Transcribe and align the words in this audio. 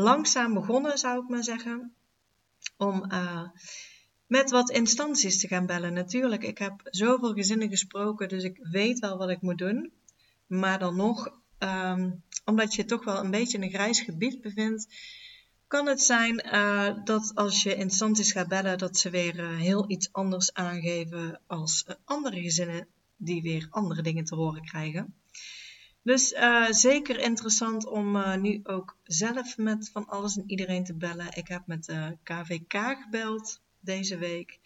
langzaam 0.00 0.54
begonnen, 0.54 0.98
zou 0.98 1.22
ik 1.22 1.28
maar 1.28 1.44
zeggen, 1.44 1.94
om 2.76 3.04
uh, 3.12 3.48
met 4.26 4.50
wat 4.50 4.70
instanties 4.70 5.40
te 5.40 5.48
gaan 5.48 5.66
bellen. 5.66 5.92
Natuurlijk, 5.92 6.42
ik 6.42 6.58
heb 6.58 6.80
zoveel 6.84 7.32
gezinnen 7.32 7.68
gesproken, 7.68 8.28
dus 8.28 8.42
ik 8.42 8.58
weet 8.70 8.98
wel 8.98 9.18
wat 9.18 9.30
ik 9.30 9.40
moet 9.40 9.58
doen. 9.58 9.92
Maar 10.46 10.78
dan 10.78 10.96
nog, 10.96 11.40
um, 11.58 12.22
omdat 12.44 12.74
je 12.74 12.84
toch 12.84 13.04
wel 13.04 13.24
een 13.24 13.30
beetje 13.30 13.56
in 13.56 13.62
een 13.62 13.70
grijs 13.70 14.00
gebied 14.00 14.40
bevindt, 14.40 14.88
kan 15.66 15.86
het 15.86 16.00
zijn 16.00 16.46
uh, 16.46 17.04
dat 17.04 17.32
als 17.34 17.62
je 17.62 17.74
instanties 17.74 18.32
gaat 18.32 18.48
bellen, 18.48 18.78
dat 18.78 18.96
ze 18.96 19.10
weer 19.10 19.38
uh, 19.38 19.56
heel 19.56 19.90
iets 19.90 20.12
anders 20.12 20.52
aangeven 20.52 21.40
als 21.46 21.86
andere 22.04 22.40
gezinnen 22.40 22.86
die 23.16 23.42
weer 23.42 23.66
andere 23.70 24.02
dingen 24.02 24.24
te 24.24 24.34
horen 24.34 24.64
krijgen. 24.64 25.14
Dus 26.02 26.34
zeker 26.70 27.18
interessant 27.18 27.86
om 27.86 28.40
nu 28.40 28.60
ook 28.62 28.96
zelf 29.04 29.56
met 29.56 29.90
van 29.92 30.06
alles 30.06 30.36
en 30.36 30.50
iedereen 30.50 30.84
te 30.84 30.94
bellen. 30.94 31.36
Ik 31.36 31.48
heb 31.48 31.66
met 31.66 31.84
de 31.84 32.16
KVK 32.22 33.02
gebeld 33.02 33.60
deze 33.80 34.18
week. 34.18 34.58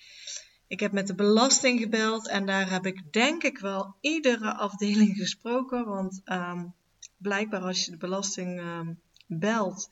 Ik 0.66 0.80
heb 0.80 0.92
met 0.92 1.06
de 1.06 1.14
belasting 1.14 1.80
gebeld 1.80 2.28
en 2.28 2.46
daar 2.46 2.70
heb 2.70 2.86
ik 2.86 3.12
denk 3.12 3.42
ik 3.42 3.58
wel 3.58 3.96
iedere 4.00 4.54
afdeling 4.54 5.16
gesproken. 5.22 5.84
Want 5.84 6.20
um, 6.24 6.74
blijkbaar 7.16 7.60
als 7.60 7.84
je 7.84 7.90
de 7.90 7.96
belasting 7.96 8.60
um, 8.60 9.00
belt, 9.26 9.90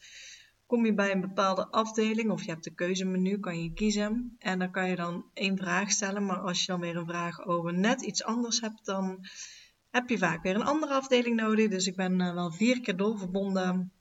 kom 0.66 0.86
je 0.86 0.94
bij 0.94 1.10
een 1.10 1.20
bepaalde 1.20 1.66
afdeling 1.66 2.30
of 2.30 2.42
je 2.44 2.50
hebt 2.50 2.64
de 2.64 2.74
keuzemenu, 2.74 3.38
kan 3.38 3.62
je 3.62 3.72
kiezen. 3.72 4.36
En 4.38 4.58
dan 4.58 4.70
kan 4.70 4.88
je 4.88 4.96
dan 4.96 5.24
één 5.34 5.56
vraag 5.56 5.90
stellen. 5.90 6.26
Maar 6.26 6.40
als 6.40 6.60
je 6.60 6.66
dan 6.66 6.80
weer 6.80 6.96
een 6.96 7.06
vraag 7.06 7.44
over 7.44 7.74
net 7.74 8.02
iets 8.02 8.24
anders 8.24 8.60
hebt, 8.60 8.84
dan 8.84 9.26
heb 9.92 10.08
je 10.08 10.18
vaak 10.18 10.42
weer 10.42 10.54
een 10.54 10.64
andere 10.64 10.94
afdeling 10.94 11.36
nodig. 11.36 11.68
Dus 11.68 11.86
ik 11.86 11.96
ben 11.96 12.20
uh, 12.20 12.34
wel 12.34 12.52
vier 12.52 12.80
keer 12.80 12.96
doorverbonden. 12.96 13.92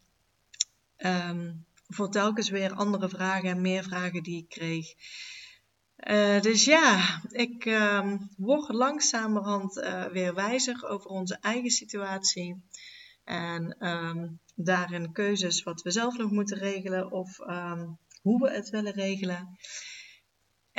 Um, 0.98 1.66
voor 1.88 2.10
telkens 2.10 2.50
weer 2.50 2.74
andere 2.74 3.10
vragen 3.10 3.50
en 3.50 3.62
meer 3.62 3.84
vragen 3.84 4.24
die 4.24 4.38
ik 4.38 4.50
kreeg. 4.50 4.94
Uh, 5.98 6.42
dus 6.42 6.66
ja, 6.66 7.22
ik 7.30 7.66
uh, 7.66 8.14
word 8.38 8.74
langzamerhand 8.74 9.78
uh, 9.78 10.06
weer 10.06 10.34
wijzer 10.34 10.88
over 10.88 11.10
onze 11.10 11.38
eigen 11.42 11.70
situatie. 11.70 12.64
En 13.24 13.88
um, 13.88 14.40
daarin 14.56 15.12
keuzes 15.12 15.64
wat 15.64 15.82
we 15.82 15.92
zelf 15.92 16.18
nog 16.18 16.32
moeten 16.32 16.58
regelen 16.58 17.12
of 17.12 17.38
hoe 18.22 18.40
we 18.42 18.52
het 18.52 18.70
willen 18.70 18.94
regelen. 18.94 19.58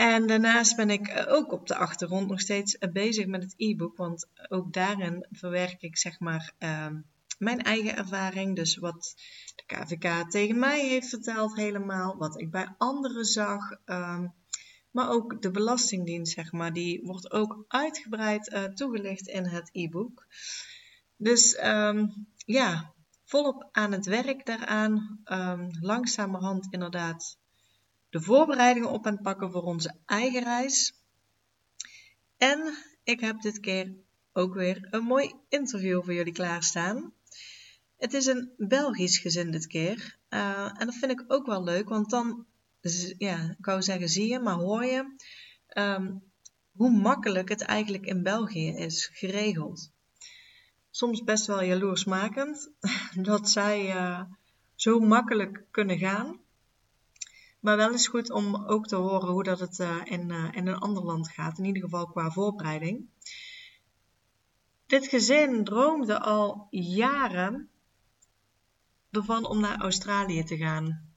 En 0.02 0.26
daarnaast 0.26 0.76
ben 0.76 0.90
ik 0.90 1.24
ook 1.28 1.52
op 1.52 1.66
de 1.66 1.76
achtergrond 1.76 2.28
nog 2.28 2.40
steeds 2.40 2.78
bezig 2.92 3.26
met 3.26 3.42
het 3.42 3.54
e-book, 3.56 3.96
want 3.96 4.28
ook 4.48 4.72
daarin 4.72 5.26
verwerk 5.30 5.82
ik 5.82 5.96
zeg 5.96 6.20
maar 6.20 6.52
um, 6.58 7.04
mijn 7.38 7.62
eigen 7.62 7.96
ervaring. 7.96 8.56
Dus 8.56 8.76
wat 8.76 9.14
de 9.56 9.62
KVK 9.66 10.30
tegen 10.30 10.58
mij 10.58 10.88
heeft 10.88 11.08
verteld 11.08 11.56
helemaal, 11.56 12.16
wat 12.16 12.40
ik 12.40 12.50
bij 12.50 12.74
anderen 12.78 13.24
zag. 13.24 13.70
Um, 13.84 14.32
maar 14.90 15.10
ook 15.10 15.42
de 15.42 15.50
Belastingdienst, 15.50 16.32
zeg 16.32 16.52
maar, 16.52 16.72
die 16.72 17.00
wordt 17.04 17.32
ook 17.32 17.64
uitgebreid 17.68 18.52
uh, 18.52 18.64
toegelicht 18.64 19.28
in 19.28 19.44
het 19.44 19.68
e-book. 19.72 20.26
Dus 21.16 21.64
um, 21.64 22.26
ja, 22.36 22.92
volop 23.24 23.68
aan 23.72 23.92
het 23.92 24.06
werk 24.06 24.46
daaraan. 24.46 25.20
Um, 25.24 25.68
langzamerhand 25.80 26.66
inderdaad 26.70 27.40
de 28.12 28.20
voorbereidingen 28.20 28.90
op 28.90 29.04
het 29.04 29.22
pakken 29.22 29.50
voor 29.50 29.62
onze 29.62 29.94
eigen 30.06 30.42
reis. 30.42 30.94
En 32.36 32.76
ik 33.04 33.20
heb 33.20 33.40
dit 33.40 33.60
keer 33.60 33.94
ook 34.32 34.54
weer 34.54 34.88
een 34.90 35.04
mooi 35.04 35.32
interview 35.48 36.04
voor 36.04 36.14
jullie 36.14 36.32
klaarstaan. 36.32 37.12
Het 37.96 38.12
is 38.12 38.26
een 38.26 38.52
Belgisch 38.56 39.18
gezin 39.18 39.50
dit 39.50 39.66
keer. 39.66 40.18
Uh, 40.30 40.80
en 40.80 40.86
dat 40.86 40.94
vind 40.94 41.12
ik 41.12 41.24
ook 41.26 41.46
wel 41.46 41.64
leuk, 41.64 41.88
want 41.88 42.10
dan, 42.10 42.46
ja, 43.18 43.56
ik 43.58 43.64
wou 43.64 43.82
zeggen 43.82 44.08
zie 44.08 44.28
je, 44.28 44.38
maar 44.38 44.54
hoor 44.54 44.84
je 44.84 45.16
um, 45.76 46.22
hoe 46.72 46.90
makkelijk 46.90 47.48
het 47.48 47.62
eigenlijk 47.62 48.06
in 48.06 48.22
België 48.22 48.68
is 48.68 49.10
geregeld 49.12 49.90
soms 50.92 51.24
best 51.24 51.46
wel 51.46 51.62
jaloersmakend 51.62 52.70
dat 53.28 53.50
zij 53.50 53.94
uh, 53.94 54.22
zo 54.74 55.00
makkelijk 55.00 55.64
kunnen 55.70 55.98
gaan. 55.98 56.40
Maar 57.62 57.76
wel 57.76 57.92
is 57.92 58.06
goed 58.06 58.30
om 58.30 58.54
ook 58.54 58.86
te 58.86 58.96
horen 58.96 59.28
hoe 59.28 59.42
dat 59.42 59.60
het 59.60 59.78
uh, 59.78 60.00
in, 60.04 60.28
uh, 60.28 60.48
in 60.52 60.66
een 60.66 60.78
ander 60.78 61.04
land 61.04 61.28
gaat, 61.28 61.58
in 61.58 61.64
ieder 61.64 61.82
geval 61.82 62.06
qua 62.06 62.30
voorbereiding. 62.30 63.06
Dit 64.86 65.06
gezin 65.06 65.64
droomde 65.64 66.20
al 66.20 66.66
jaren 66.70 67.68
ervan 69.10 69.46
om 69.46 69.60
naar 69.60 69.80
Australië 69.80 70.44
te 70.44 70.56
gaan. 70.56 71.10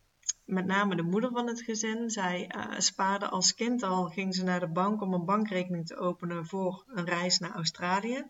Met 0.43 0.65
name 0.65 0.95
de 0.95 1.01
moeder 1.01 1.31
van 1.31 1.47
het 1.47 1.61
gezin. 1.61 2.09
Zij 2.09 2.51
spaarde 2.77 3.29
als 3.29 3.53
kind 3.53 3.83
al, 3.83 4.05
ging 4.05 4.35
ze 4.35 4.43
naar 4.43 4.59
de 4.59 4.67
bank 4.67 5.01
om 5.01 5.13
een 5.13 5.25
bankrekening 5.25 5.87
te 5.87 5.97
openen 5.97 6.45
voor 6.45 6.83
een 6.87 7.05
reis 7.05 7.39
naar 7.39 7.55
Australië. 7.55 8.25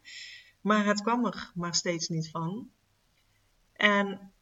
Maar 0.61 0.85
het 0.85 1.01
kwam 1.01 1.25
er 1.25 1.51
maar 1.55 1.75
steeds 1.75 2.07
niet 2.07 2.29
van. 2.29 2.69
En 3.73 4.33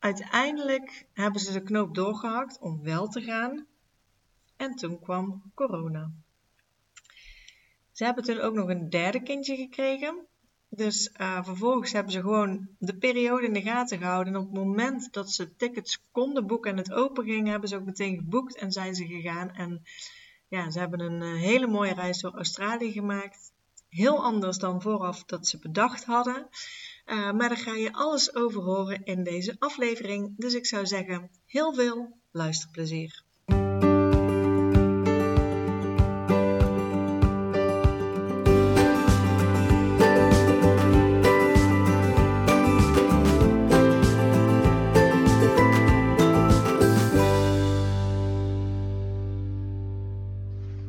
uiteindelijk 0.00 1.06
hebben 1.12 1.40
ze 1.40 1.52
de 1.52 1.62
knoop 1.62 1.94
doorgehakt 1.94 2.58
om 2.58 2.82
wel 2.82 3.08
te 3.08 3.20
gaan. 3.20 3.66
En 4.56 4.74
toen 4.74 5.00
kwam 5.00 5.52
corona. 5.54 6.10
Ze 7.92 8.04
hebben 8.04 8.24
toen 8.24 8.38
ook 8.38 8.54
nog 8.54 8.68
een 8.68 8.90
derde 8.90 9.22
kindje 9.22 9.56
gekregen. 9.56 10.26
Dus 10.68 11.14
uh, 11.20 11.44
vervolgens 11.44 11.92
hebben 11.92 12.12
ze 12.12 12.20
gewoon 12.20 12.68
de 12.78 12.96
periode 12.96 13.46
in 13.46 13.52
de 13.52 13.62
gaten 13.62 13.98
gehouden. 13.98 14.34
En 14.34 14.40
op 14.40 14.46
het 14.46 14.64
moment 14.64 15.12
dat 15.12 15.30
ze 15.30 15.56
tickets 15.56 16.02
konden 16.10 16.46
boeken 16.46 16.70
en 16.70 16.76
het 16.76 16.92
open 16.92 17.24
ging, 17.24 17.48
hebben 17.48 17.68
ze 17.68 17.76
ook 17.76 17.84
meteen 17.84 18.16
geboekt 18.16 18.56
en 18.56 18.72
zijn 18.72 18.94
ze 18.94 19.06
gegaan. 19.06 19.50
En 19.50 19.82
ja, 20.48 20.70
ze 20.70 20.78
hebben 20.78 21.00
een 21.00 21.22
uh, 21.22 21.40
hele 21.40 21.66
mooie 21.66 21.94
reis 21.94 22.20
door 22.20 22.34
Australië 22.34 22.92
gemaakt 22.92 23.52
heel 23.90 24.24
anders 24.24 24.58
dan 24.58 24.82
vooraf 24.82 25.24
dat 25.24 25.46
ze 25.46 25.58
bedacht 25.58 26.04
hadden. 26.04 26.48
Uh, 27.10 27.30
maar 27.30 27.48
daar 27.48 27.56
ga 27.56 27.74
je 27.74 27.92
alles 27.92 28.34
over 28.34 28.62
horen 28.62 29.04
in 29.04 29.22
deze 29.22 29.56
aflevering. 29.58 30.34
Dus 30.36 30.54
ik 30.54 30.66
zou 30.66 30.86
zeggen, 30.86 31.30
heel 31.46 31.74
veel 31.74 32.16
luisterplezier. 32.30 33.22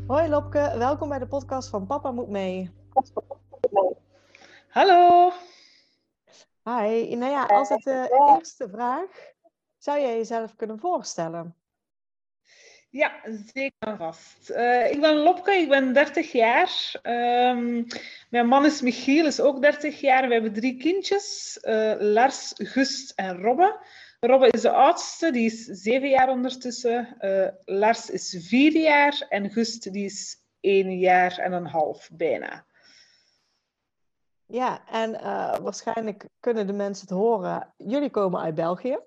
Hoi 0.07 0.29
Lopke, 0.29 0.73
welkom 0.77 1.09
bij 1.09 1.19
de 1.19 1.27
podcast 1.27 1.69
van 1.69 1.85
Papa 1.85 2.11
Moet 2.11 2.29
Mee. 2.29 2.71
Hallo. 4.67 5.31
Hi. 6.71 7.15
Nou 7.15 7.31
ja, 7.31 7.43
als 7.43 7.69
het 7.69 7.83
de 7.83 8.07
uh, 8.11 8.35
eerste 8.35 8.69
vraag, 8.69 9.33
zou 9.77 9.99
jij 9.99 10.17
jezelf 10.17 10.55
kunnen 10.55 10.79
voorstellen? 10.79 11.55
Ja, 12.89 13.11
zeker 13.53 13.87
en 13.87 13.97
vast. 13.97 14.49
Uh, 14.49 14.91
ik 14.91 15.01
ben 15.01 15.15
Lopke, 15.15 15.51
ik 15.51 15.69
ben 15.69 15.93
30 15.93 16.31
jaar. 16.31 16.99
Um, 17.03 17.85
mijn 18.29 18.47
man 18.47 18.65
is 18.65 18.81
Michiel, 18.81 19.25
is 19.25 19.39
ook 19.39 19.61
30 19.61 19.99
jaar. 19.99 20.27
We 20.27 20.33
hebben 20.33 20.53
drie 20.53 20.77
kindjes, 20.77 21.59
uh, 21.61 21.93
Lars, 21.99 22.53
Gust 22.55 23.11
en 23.15 23.41
Robbe. 23.41 23.85
Robbe 24.19 24.47
is 24.47 24.61
de 24.61 24.71
oudste, 24.71 25.31
die 25.31 25.45
is 25.45 25.65
zeven 25.65 26.09
jaar 26.09 26.29
ondertussen. 26.29 27.17
Uh, 27.21 27.47
Lars 27.65 28.09
is 28.09 28.45
vier 28.47 28.71
jaar 28.71 29.25
en 29.29 29.51
Gust 29.51 29.93
die 29.93 30.05
is 30.05 30.37
één 30.59 30.99
jaar 30.99 31.37
en 31.37 31.51
een 31.51 31.65
half 31.65 32.09
bijna. 32.13 32.65
Ja, 34.51 34.81
en 34.87 35.13
uh, 35.13 35.55
waarschijnlijk 35.57 36.25
kunnen 36.39 36.67
de 36.67 36.73
mensen 36.73 37.07
het 37.07 37.17
horen. 37.17 37.73
Jullie 37.77 38.09
komen 38.09 38.41
uit 38.41 38.55
België. 38.55 38.99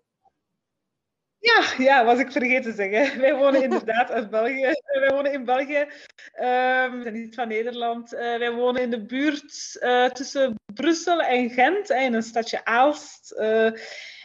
Ja, 1.39 1.65
ja, 1.79 2.05
was 2.05 2.19
ik 2.19 2.33
vergeten 2.33 2.63
te 2.63 2.73
zeggen. 2.73 3.21
Wij 3.21 3.35
wonen 3.37 3.63
inderdaad 3.69 4.11
uit 4.11 4.31
België. 4.31 4.73
Wij 4.85 5.11
wonen 5.11 5.33
in 5.33 5.45
België. 5.45 5.79
Um, 5.79 6.97
we 6.97 7.01
zijn 7.03 7.13
niet 7.13 7.35
van 7.35 7.49
Nederland. 7.49 8.13
Uh, 8.13 8.21
wij 8.21 8.53
wonen 8.53 8.83
in 8.83 8.91
de 8.91 9.05
buurt 9.05 9.79
uh, 9.81 10.07
tussen 10.07 10.55
Brussel 10.75 11.21
en 11.21 11.51
Gent, 11.51 11.91
in 11.91 12.15
een 12.15 12.23
stadje 12.23 12.65
Aalst. 12.65 13.31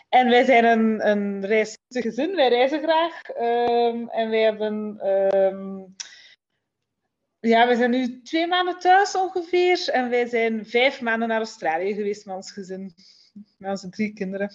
En 0.10 0.30
wij 0.30 0.44
zijn 0.44 0.66
een, 0.66 1.08
een 1.10 1.46
gezin, 1.90 2.36
wij 2.36 2.50
reizen 2.50 2.82
graag. 2.82 3.22
Ehm, 3.22 4.08
en 4.08 4.30
wij 4.30 4.42
hebben... 4.42 5.08
Um, 5.08 5.96
ja, 7.40 7.68
we 7.68 7.76
zijn 7.76 7.92
nu 7.92 8.22
twee 8.22 8.48
maanden 8.48 8.80
thuis 8.80 9.16
ongeveer. 9.16 9.90
En 9.90 10.10
wij 10.10 10.28
zijn 10.28 10.66
vijf 10.66 11.02
maanden 11.02 11.28
naar 11.28 11.38
Australië 11.38 11.94
geweest 11.94 12.26
met 12.26 12.36
ons 12.36 12.52
gezin. 12.52 12.94
Met 13.58 13.70
onze 13.70 13.90
drie 13.90 14.14
kinderen. 14.14 14.52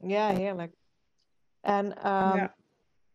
Ja, 0.00 0.28
heerlijk. 0.28 0.74
En 1.60 1.86
um, 1.86 2.36
ja. 2.36 2.54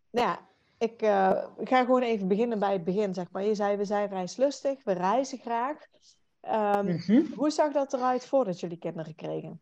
ja. 0.09 0.39
ik 0.77 1.01
uh, 1.01 1.45
ga 1.63 1.83
gewoon 1.83 2.01
even 2.01 2.27
beginnen 2.27 2.59
bij 2.59 2.73
het 2.73 2.83
begin, 2.83 3.13
zeg 3.13 3.31
maar. 3.31 3.43
Je 3.43 3.55
zei, 3.55 3.77
we 3.77 3.85
zijn 3.85 4.09
reislustig, 4.09 4.83
we 4.83 4.91
reizen 4.91 5.37
graag. 5.37 5.77
Um, 6.41 6.85
mm 6.85 6.99
-hmm. 7.05 7.33
Hoe 7.35 7.49
zag 7.49 7.71
dat 7.71 7.93
eruit 7.93 8.25
voordat 8.25 8.59
jullie 8.59 8.77
kinderen 8.77 9.15
kregen? 9.15 9.61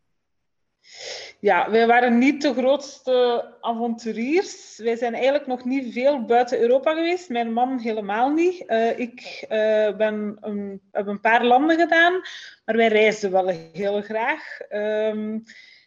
Ja, 1.39 1.71
wij 1.71 1.87
waren 1.87 2.17
niet 2.17 2.41
de 2.41 2.53
grootste 2.53 3.45
avonturiers. 3.61 4.77
Wij 4.77 4.95
zijn 4.95 5.13
eigenlijk 5.13 5.47
nog 5.47 5.65
niet 5.65 5.93
veel 5.93 6.25
buiten 6.25 6.59
Europa 6.59 6.93
geweest. 6.93 7.29
Mijn 7.29 7.53
man 7.53 7.79
helemaal 7.79 8.29
niet. 8.29 8.63
Uh, 8.67 8.99
ik 8.99 9.45
uh, 9.49 9.95
ben 9.95 10.37
een, 10.41 10.81
heb 10.91 11.07
een 11.07 11.21
paar 11.21 11.45
landen 11.45 11.77
gedaan, 11.79 12.13
maar 12.65 12.75
wij 12.75 12.87
reisden 12.87 13.31
wel 13.31 13.47
heel 13.73 14.01
graag. 14.01 14.59
Um, 14.69 15.43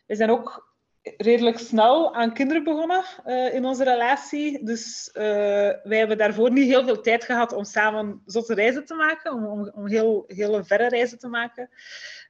we 0.06 0.16
zijn 0.16 0.30
ook 0.30 0.68
redelijk 1.02 1.58
snel 1.58 2.14
aan 2.14 2.34
kinderen 2.34 2.64
begonnen 2.64 3.04
uh, 3.26 3.54
in 3.54 3.64
onze 3.64 3.84
relatie. 3.84 4.64
Dus 4.64 5.10
wij 5.12 5.98
hebben 5.98 6.18
daarvoor 6.18 6.52
niet 6.52 6.68
heel 6.68 6.84
veel 6.84 7.00
tijd 7.00 7.24
gehad 7.24 7.52
om 7.52 7.64
samen 7.64 8.22
zotte 8.26 8.54
reizen 8.54 8.84
te 8.84 8.94
maken, 8.94 9.32
om, 9.32 9.70
om, 9.74 9.88
heel, 9.88 10.24
verre 10.64 10.88
reizen 10.88 11.18
te 11.18 11.28
maken. 11.28 11.70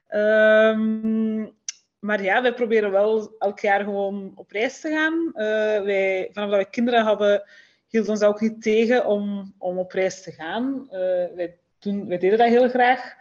Um, 0.09 1.59
maar 2.01 2.23
ja, 2.23 2.41
wij 2.41 2.53
proberen 2.53 2.91
wel 2.91 3.35
elk 3.39 3.59
jaar 3.59 3.83
gewoon 3.83 4.31
op 4.35 4.51
reis 4.51 4.79
te 4.79 4.89
gaan. 4.89 5.13
Uh, 5.13 5.85
wij, 5.85 6.29
vanaf 6.31 6.49
dat 6.49 6.59
we 6.59 6.69
kinderen 6.69 7.03
hadden, 7.03 7.43
hield 7.87 8.09
ons 8.09 8.21
ook 8.21 8.41
niet 8.41 8.61
tegen 8.61 9.05
om, 9.05 9.53
om 9.57 9.77
op 9.77 9.91
reis 9.91 10.21
te 10.21 10.31
gaan. 10.31 10.87
Uh, 10.91 10.99
wij, 11.35 11.57
doen, 11.79 12.07
wij 12.07 12.17
deden 12.17 12.37
dat 12.37 12.47
heel 12.47 12.69
graag. 12.69 13.13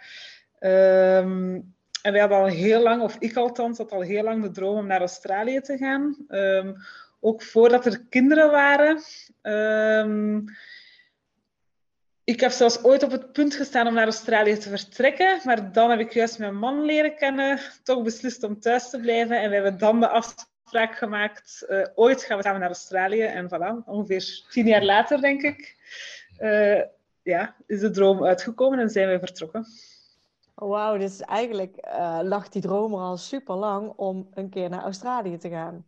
Um, 0.61 1.75
en 2.03 2.12
wij 2.12 2.21
hadden 2.21 2.38
al 2.38 2.47
heel 2.47 2.82
lang, 2.82 3.03
of 3.03 3.17
ik 3.19 3.37
althans, 3.37 3.79
had 3.79 3.93
al 3.93 4.00
heel 4.00 4.23
lang 4.23 4.43
de 4.43 4.50
droom 4.50 4.77
om 4.77 4.87
naar 4.87 5.00
Australië 5.00 5.61
te 5.61 5.76
gaan. 5.76 6.17
Um, 6.29 6.76
ook 7.21 7.43
voordat 7.43 7.87
er 7.87 8.05
kinderen 8.09 8.50
waren. 8.50 9.00
Um, 9.43 10.44
ik 12.31 12.41
heb 12.41 12.50
zelfs 12.50 12.85
ooit 12.85 13.03
op 13.03 13.11
het 13.11 13.32
punt 13.32 13.55
gestaan 13.55 13.87
om 13.87 13.94
naar 13.94 14.05
Australië 14.05 14.59
te 14.59 14.69
vertrekken, 14.69 15.41
maar 15.44 15.73
dan 15.73 15.91
heb 15.91 16.00
ik 16.00 16.12
juist 16.12 16.38
mijn 16.38 16.56
man 16.56 16.85
leren 16.85 17.17
kennen, 17.17 17.61
toch 17.82 18.03
beslist 18.03 18.43
om 18.43 18.61
thuis 18.61 18.91
te 18.91 19.00
blijven 19.00 19.41
en 19.41 19.49
we 19.49 19.55
hebben 19.55 19.79
dan 19.79 20.00
de 20.00 20.09
afspraak 20.09 20.97
gemaakt, 20.97 21.67
uh, 21.69 21.87
ooit 21.94 22.23
gaan 22.23 22.37
we 22.37 22.43
samen 22.43 22.61
naar 22.61 22.69
Australië 22.69 23.23
en 23.23 23.49
voilà, 23.49 23.85
ongeveer 23.87 24.47
tien 24.50 24.67
jaar 24.67 24.85
later 24.85 25.21
denk 25.21 25.43
ik, 25.43 25.77
uh, 26.41 26.81
ja, 27.23 27.55
is 27.67 27.81
de 27.81 27.91
droom 27.91 28.25
uitgekomen 28.25 28.79
en 28.79 28.91
zijn 28.91 29.09
we 29.09 29.19
vertrokken. 29.19 29.67
Wauw, 30.55 30.97
dus 30.97 31.21
eigenlijk 31.21 31.76
uh, 31.87 32.19
lag 32.23 32.49
die 32.49 32.62
droom 32.62 32.93
er 32.93 33.00
al 33.00 33.17
super 33.17 33.55
lang 33.55 33.93
om 33.97 34.29
een 34.35 34.49
keer 34.49 34.69
naar 34.69 34.83
Australië 34.83 35.38
te 35.38 35.49
gaan. 35.49 35.87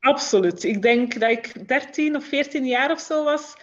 Absoluut. 0.00 0.64
Ik 0.64 0.82
denk 0.82 1.20
dat 1.20 1.30
ik 1.30 1.68
13 1.68 2.16
of 2.16 2.24
14 2.24 2.66
jaar 2.66 2.90
of 2.90 3.00
zo 3.00 3.24
was 3.24 3.54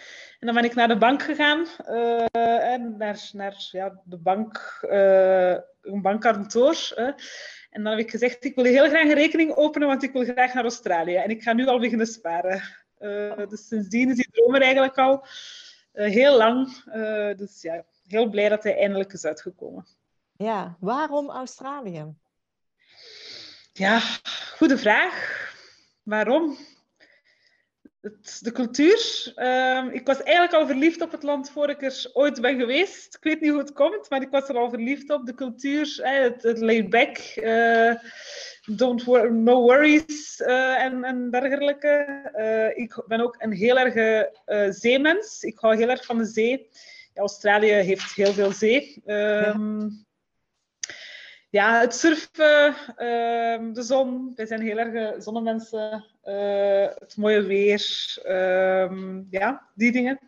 en 0.44 0.52
dan 0.52 0.62
ben 0.62 0.70
ik 0.70 0.76
naar 0.76 0.88
de 0.88 0.98
bank 0.98 1.22
gegaan. 1.22 1.66
Uh, 1.88 2.72
en 2.72 2.96
naar, 2.96 3.28
naar 3.32 3.68
ja, 3.70 4.00
de 4.04 4.16
bank, 4.16 4.78
uh, 4.90 5.50
een 5.82 6.02
bankkantoor. 6.02 6.92
Uh, 6.96 7.06
en 7.70 7.82
dan 7.82 7.86
heb 7.86 7.98
ik 7.98 8.10
gezegd, 8.10 8.44
ik 8.44 8.54
wil 8.54 8.64
heel 8.64 8.88
graag 8.88 9.02
een 9.02 9.14
rekening 9.14 9.54
openen, 9.54 9.88
want 9.88 10.02
ik 10.02 10.12
wil 10.12 10.24
graag 10.24 10.54
naar 10.54 10.62
Australië. 10.62 11.14
En 11.14 11.30
ik 11.30 11.42
ga 11.42 11.52
nu 11.52 11.66
al 11.66 11.78
beginnen 11.78 12.06
sparen. 12.06 12.62
dus 13.48 13.68
sindsdien 13.68 14.10
is 14.10 14.16
die 14.16 14.30
droom 14.32 14.54
er 14.54 14.62
eigenlijk 14.62 14.98
al 14.98 15.26
heel 15.92 16.36
lang. 16.36 16.82
dus 17.36 17.62
ja, 17.62 17.84
heel 18.06 18.28
blij 18.28 18.48
dat 18.48 18.62
hij 18.62 18.78
eindelijk 18.78 19.12
is 19.12 19.24
uitgekomen. 19.24 19.86
Ja, 20.36 20.76
waarom 20.80 21.30
Australië? 21.30 22.14
Ja, 23.72 24.00
goede 24.56 24.78
vraag. 24.78 25.52
Waarom? 26.02 26.56
Het, 28.04 28.38
de 28.42 28.52
cultuur. 28.52 29.32
Uh, 29.36 29.84
ik 29.92 30.06
was 30.06 30.22
eigenlijk 30.22 30.54
al 30.54 30.66
verliefd 30.66 31.00
op 31.00 31.12
het 31.12 31.22
land 31.22 31.50
voor 31.50 31.70
ik 31.70 31.82
er 31.82 32.10
ooit 32.12 32.40
ben 32.40 32.58
geweest. 32.58 33.14
Ik 33.14 33.22
weet 33.22 33.40
niet 33.40 33.50
hoe 33.50 33.58
het 33.58 33.72
komt, 33.72 34.10
maar 34.10 34.22
ik 34.22 34.30
was 34.30 34.48
er 34.48 34.56
al 34.56 34.70
verliefd 34.70 35.10
op. 35.10 35.26
De 35.26 35.34
cultuur, 35.34 36.00
eh, 36.02 36.20
het, 36.20 36.42
het 36.42 36.90
back, 36.90 37.18
uh, 37.36 37.94
don't 38.76 39.04
wor 39.04 39.32
no 39.32 39.60
worries 39.60 40.40
uh, 40.40 40.82
en, 40.82 41.04
en 41.04 41.30
dergelijke. 41.30 42.72
ik 42.74 43.02
ben 43.06 43.20
ook 43.20 43.36
een 43.38 43.52
heel 43.52 43.78
erg 43.78 44.26
zeemens. 44.74 45.42
Ik 45.42 45.58
hou 45.58 45.76
heel 45.76 45.90
erg 45.90 46.04
van 46.04 46.18
de 46.18 46.24
zee. 46.24 46.68
Ja, 47.14 47.20
Australië 47.20 47.72
heeft 47.72 48.14
heel 48.14 48.32
veel 48.32 48.52
zee. 48.52 49.02
Um, 49.06 50.04
ja 51.50 51.80
het 51.80 51.94
surfen, 51.94 52.74
uh, 52.98 53.74
de 53.74 53.82
zon. 53.82 54.32
Wij 54.34 54.46
zijn 54.46 54.60
heel 54.60 54.78
erg 54.78 55.22
zonnemensen. 55.22 56.13
Uh, 56.24 56.88
het 56.98 57.16
mooie 57.16 57.42
weer. 57.42 58.14
Uh, 58.24 59.20
ja, 59.30 59.68
die 59.74 59.92
dingen. 59.92 60.20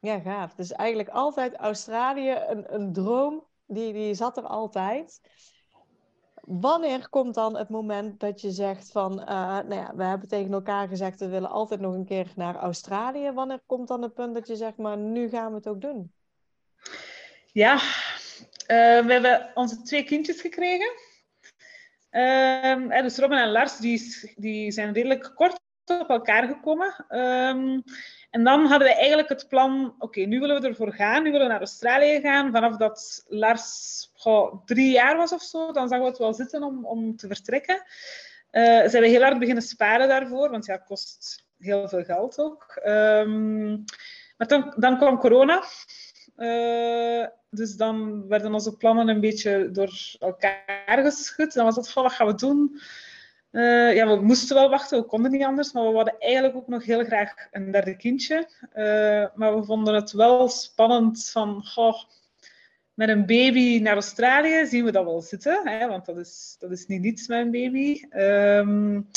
Ja, 0.00 0.18
gaaf. 0.18 0.54
Dus 0.54 0.72
eigenlijk 0.72 1.08
altijd 1.08 1.54
Australië, 1.54 2.36
een, 2.48 2.74
een 2.74 2.92
droom, 2.92 3.44
die, 3.66 3.92
die 3.92 4.14
zat 4.14 4.36
er 4.36 4.42
altijd. 4.42 5.20
Wanneer 6.34 7.08
komt 7.08 7.34
dan 7.34 7.56
het 7.56 7.68
moment 7.68 8.20
dat 8.20 8.40
je 8.40 8.50
zegt 8.50 8.90
van, 8.90 9.20
uh, 9.20 9.26
nou 9.26 9.74
ja, 9.74 9.92
we 9.94 10.04
hebben 10.04 10.28
tegen 10.28 10.52
elkaar 10.52 10.88
gezegd, 10.88 11.20
we 11.20 11.28
willen 11.28 11.50
altijd 11.50 11.80
nog 11.80 11.94
een 11.94 12.04
keer 12.04 12.32
naar 12.36 12.56
Australië. 12.56 13.30
Wanneer 13.30 13.60
komt 13.66 13.88
dan 13.88 14.02
het 14.02 14.14
punt 14.14 14.34
dat 14.34 14.46
je 14.46 14.56
zegt, 14.56 14.76
maar 14.76 14.96
nu 14.96 15.28
gaan 15.28 15.50
we 15.50 15.56
het 15.56 15.68
ook 15.68 15.80
doen? 15.80 16.12
Ja, 17.52 17.74
uh, 17.74 17.80
we 19.06 19.12
hebben 19.12 19.50
onze 19.54 19.82
twee 19.82 20.04
kindjes 20.04 20.40
gekregen. 20.40 20.90
Uh, 22.16 23.02
dus 23.02 23.18
Robin 23.18 23.38
en 23.38 23.50
Lars 23.50 23.76
die, 23.76 24.32
die 24.36 24.70
zijn 24.70 24.92
redelijk 24.92 25.32
kort 25.34 25.60
op 25.84 26.08
elkaar 26.08 26.46
gekomen. 26.46 27.04
Um, 27.08 27.82
en 28.30 28.44
dan 28.44 28.66
hadden 28.66 28.88
we 28.88 28.94
eigenlijk 28.94 29.28
het 29.28 29.46
plan, 29.48 29.94
oké, 29.98 30.20
nu 30.20 30.40
willen 30.40 30.60
we 30.60 30.68
ervoor 30.68 30.92
gaan. 30.92 31.22
Nu 31.22 31.30
willen 31.30 31.46
we 31.46 31.52
naar 31.52 31.60
Australië 31.60 32.20
gaan. 32.20 32.52
Vanaf 32.52 32.76
dat 32.76 33.24
Lars 33.28 34.10
drie 34.64 34.90
jaar 34.90 35.16
was 35.16 35.32
of 35.32 35.42
zo, 35.42 35.72
dan 35.72 35.88
zagen 35.88 36.04
we 36.04 36.10
het 36.10 36.18
wel 36.18 36.34
zitten 36.34 36.62
om, 36.62 36.86
om 36.86 37.16
te 37.16 37.26
vertrekken. 37.26 37.82
Uh, 38.52 38.88
zijn 38.88 39.02
we 39.02 39.08
heel 39.08 39.22
hard 39.22 39.38
beginnen 39.38 39.62
sparen 39.62 40.08
daarvoor, 40.08 40.50
want 40.50 40.66
ja, 40.66 40.72
het 40.72 40.84
kost 40.84 41.44
heel 41.58 41.88
veel 41.88 42.04
geld 42.04 42.38
ook. 42.38 42.80
Um, 42.84 43.84
maar 44.36 44.48
dan, 44.48 44.74
dan 44.76 44.96
kwam 44.96 45.18
corona. 45.18 45.62
Uh, 46.36 47.26
dus 47.56 47.76
dan 47.76 48.28
werden 48.28 48.54
onze 48.54 48.76
plannen 48.76 49.08
een 49.08 49.20
beetje 49.20 49.70
door 49.70 50.16
elkaar 50.18 51.02
geschud. 51.02 51.52
Dan 51.52 51.64
was 51.64 51.76
het 51.76 51.90
van, 51.90 52.02
wat 52.02 52.12
gaan 52.12 52.26
we 52.26 52.34
doen? 52.34 52.80
Uh, 53.52 53.94
ja, 53.94 54.06
we 54.06 54.22
moesten 54.22 54.56
wel 54.56 54.70
wachten, 54.70 54.98
we 54.98 55.06
konden 55.06 55.30
niet 55.30 55.44
anders. 55.44 55.72
Maar 55.72 55.88
we 55.88 55.96
hadden 55.96 56.18
eigenlijk 56.18 56.56
ook 56.56 56.68
nog 56.68 56.84
heel 56.84 57.04
graag 57.04 57.34
een 57.50 57.70
derde 57.70 57.96
kindje. 57.96 58.48
Uh, 58.74 59.26
maar 59.34 59.56
we 59.56 59.64
vonden 59.64 59.94
het 59.94 60.12
wel 60.12 60.48
spannend 60.48 61.30
van... 61.30 61.66
Goh, 61.66 62.02
met 62.94 63.08
een 63.08 63.26
baby 63.26 63.78
naar 63.82 63.94
Australië 63.94 64.66
zien 64.66 64.84
we 64.84 64.92
dat 64.92 65.04
wel 65.04 65.20
zitten. 65.20 65.68
Hè, 65.68 65.88
want 65.88 66.06
dat 66.06 66.16
is, 66.18 66.56
dat 66.58 66.70
is 66.70 66.86
niet 66.86 67.00
niets 67.00 67.28
met 67.28 67.38
een 67.38 67.50
baby. 67.50 68.02
Um, 68.10 69.10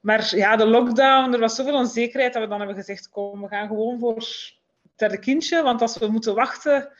maar 0.00 0.36
ja, 0.36 0.56
de 0.56 0.66
lockdown, 0.66 1.32
er 1.32 1.38
was 1.38 1.54
zoveel 1.54 1.74
onzekerheid 1.74 2.32
dat 2.32 2.42
we 2.42 2.48
dan 2.48 2.58
hebben 2.58 2.76
gezegd... 2.76 3.08
Kom, 3.08 3.40
we 3.40 3.48
gaan 3.48 3.66
gewoon 3.66 3.98
voor 3.98 4.26
derde 4.96 5.18
kindje. 5.18 5.62
Want 5.62 5.80
als 5.80 5.98
we 5.98 6.06
moeten 6.06 6.34
wachten 6.34 6.92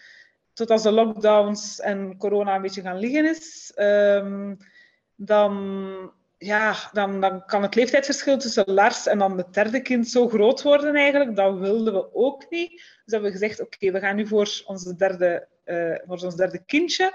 tot 0.58 0.70
als 0.70 0.82
de 0.82 0.92
lockdowns 0.92 1.80
en 1.80 2.16
corona 2.16 2.54
een 2.54 2.62
beetje 2.62 2.82
gaan 2.82 2.98
liggen 2.98 3.28
is, 3.28 3.72
um, 3.76 4.56
dan, 5.14 6.12
ja, 6.38 6.74
dan, 6.92 7.20
dan 7.20 7.44
kan 7.44 7.62
het 7.62 7.74
leeftijdsverschil 7.74 8.38
tussen 8.38 8.72
Lars 8.72 9.06
en 9.06 9.18
dan 9.18 9.36
het 9.36 9.54
derde 9.54 9.80
kind 9.80 10.08
zo 10.08 10.28
groot 10.28 10.62
worden 10.62 10.94
eigenlijk. 10.94 11.36
Dat 11.36 11.58
wilden 11.58 11.92
we 11.92 12.14
ook 12.14 12.50
niet. 12.50 12.70
Dus 12.70 13.12
hebben 13.12 13.30
we 13.30 13.38
gezegd, 13.38 13.60
oké, 13.60 13.90
we 13.90 14.00
gaan 14.00 14.16
nu 14.16 14.26
voor, 14.26 14.62
onze 14.66 14.96
derde, 14.96 15.48
uh, 15.64 15.94
voor 16.06 16.18
ons 16.22 16.36
derde 16.36 16.64
kindje. 16.64 17.12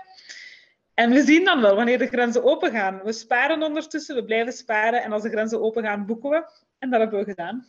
En 0.93 1.11
we 1.11 1.23
zien 1.23 1.45
dan 1.45 1.61
wel 1.61 1.75
wanneer 1.75 1.97
de 1.97 2.07
grenzen 2.07 2.43
open 2.43 2.71
gaan. 2.71 3.01
We 3.03 3.11
sparen 3.11 3.63
ondertussen, 3.63 4.15
we 4.15 4.23
blijven 4.23 4.53
sparen. 4.53 5.03
En 5.03 5.11
als 5.11 5.23
de 5.23 5.29
grenzen 5.29 5.61
open 5.61 5.83
gaan, 5.83 6.05
boeken 6.05 6.29
we. 6.29 6.45
En 6.79 6.89
dat 6.89 6.99
hebben 6.99 7.19
we 7.19 7.25
gedaan. 7.25 7.65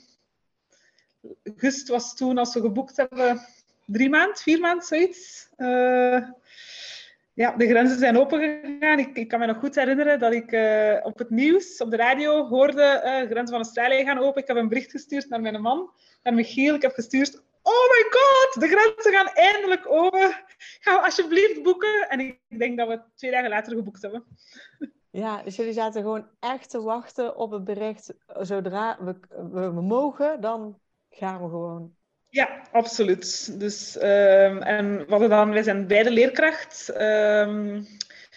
Gust 1.56 1.88
was 1.88 2.14
toen, 2.16 2.38
als 2.38 2.54
we 2.54 2.60
geboekt 2.60 2.96
hebben, 2.96 3.40
drie 3.86 4.08
maand, 4.08 4.40
vier 4.40 4.60
maand, 4.60 4.84
zoiets. 4.84 5.48
Uh, 5.56 6.28
ja, 7.34 7.50
de 7.56 7.66
grenzen 7.66 7.98
zijn 7.98 8.18
opengegaan. 8.18 8.98
Ik, 8.98 9.16
ik 9.16 9.28
kan 9.28 9.38
me 9.38 9.46
nog 9.46 9.58
goed 9.58 9.74
herinneren 9.74 10.18
dat 10.18 10.32
ik 10.32 10.52
uh, 10.52 10.96
op 11.02 11.18
het 11.18 11.30
nieuws, 11.30 11.80
op 11.80 11.90
de 11.90 11.96
radio, 11.96 12.48
hoorde 12.48 13.00
uh, 13.04 13.30
grenzen 13.30 13.48
van 13.48 13.62
Australië 13.62 14.04
gaan 14.04 14.18
open. 14.18 14.42
Ik 14.42 14.48
heb 14.48 14.56
een 14.56 14.68
bericht 14.68 14.90
gestuurd 14.90 15.28
naar 15.28 15.40
mijn 15.40 15.60
man, 15.60 15.90
naar 16.22 16.34
Michiel. 16.34 16.74
Ik 16.74 16.82
heb 16.82 16.92
gestuurd, 16.92 17.42
oh 17.62 17.88
my 17.90 18.06
god, 18.10 18.60
de 18.60 18.68
grenzen 18.68 19.12
gaan 19.12 19.32
eindelijk 19.34 19.90
open. 19.90 20.34
Ga 20.80 20.96
alsjeblieft 20.96 21.62
boeken. 21.62 22.08
En 22.08 22.20
ik 22.20 22.58
denk 22.58 22.78
dat 22.78 22.88
we 22.88 23.00
twee 23.14 23.30
dagen 23.30 23.48
later 23.48 23.76
geboekt 23.76 24.02
hebben. 24.02 24.24
Ja, 25.10 25.42
dus 25.42 25.56
jullie 25.56 25.72
zaten 25.72 26.02
gewoon 26.02 26.28
echt 26.40 26.70
te 26.70 26.82
wachten 26.82 27.36
op 27.36 27.50
het 27.50 27.64
bericht. 27.64 28.14
Zodra 28.26 28.98
we, 29.00 29.16
we, 29.50 29.80
mogen, 29.82 30.40
dan 30.40 30.78
gaan 31.10 31.42
we 31.42 31.48
gewoon. 31.48 31.94
Ja, 32.34 32.60
absoluut. 32.72 33.60
Dus, 33.60 33.96
um, 33.96 34.62
en 34.62 35.06
we 35.18 35.28
dan, 35.28 35.50
wij 35.50 35.62
zijn 35.62 35.86
beide 35.86 36.10
leerkracht. 36.10 36.88
Um, 37.00 37.86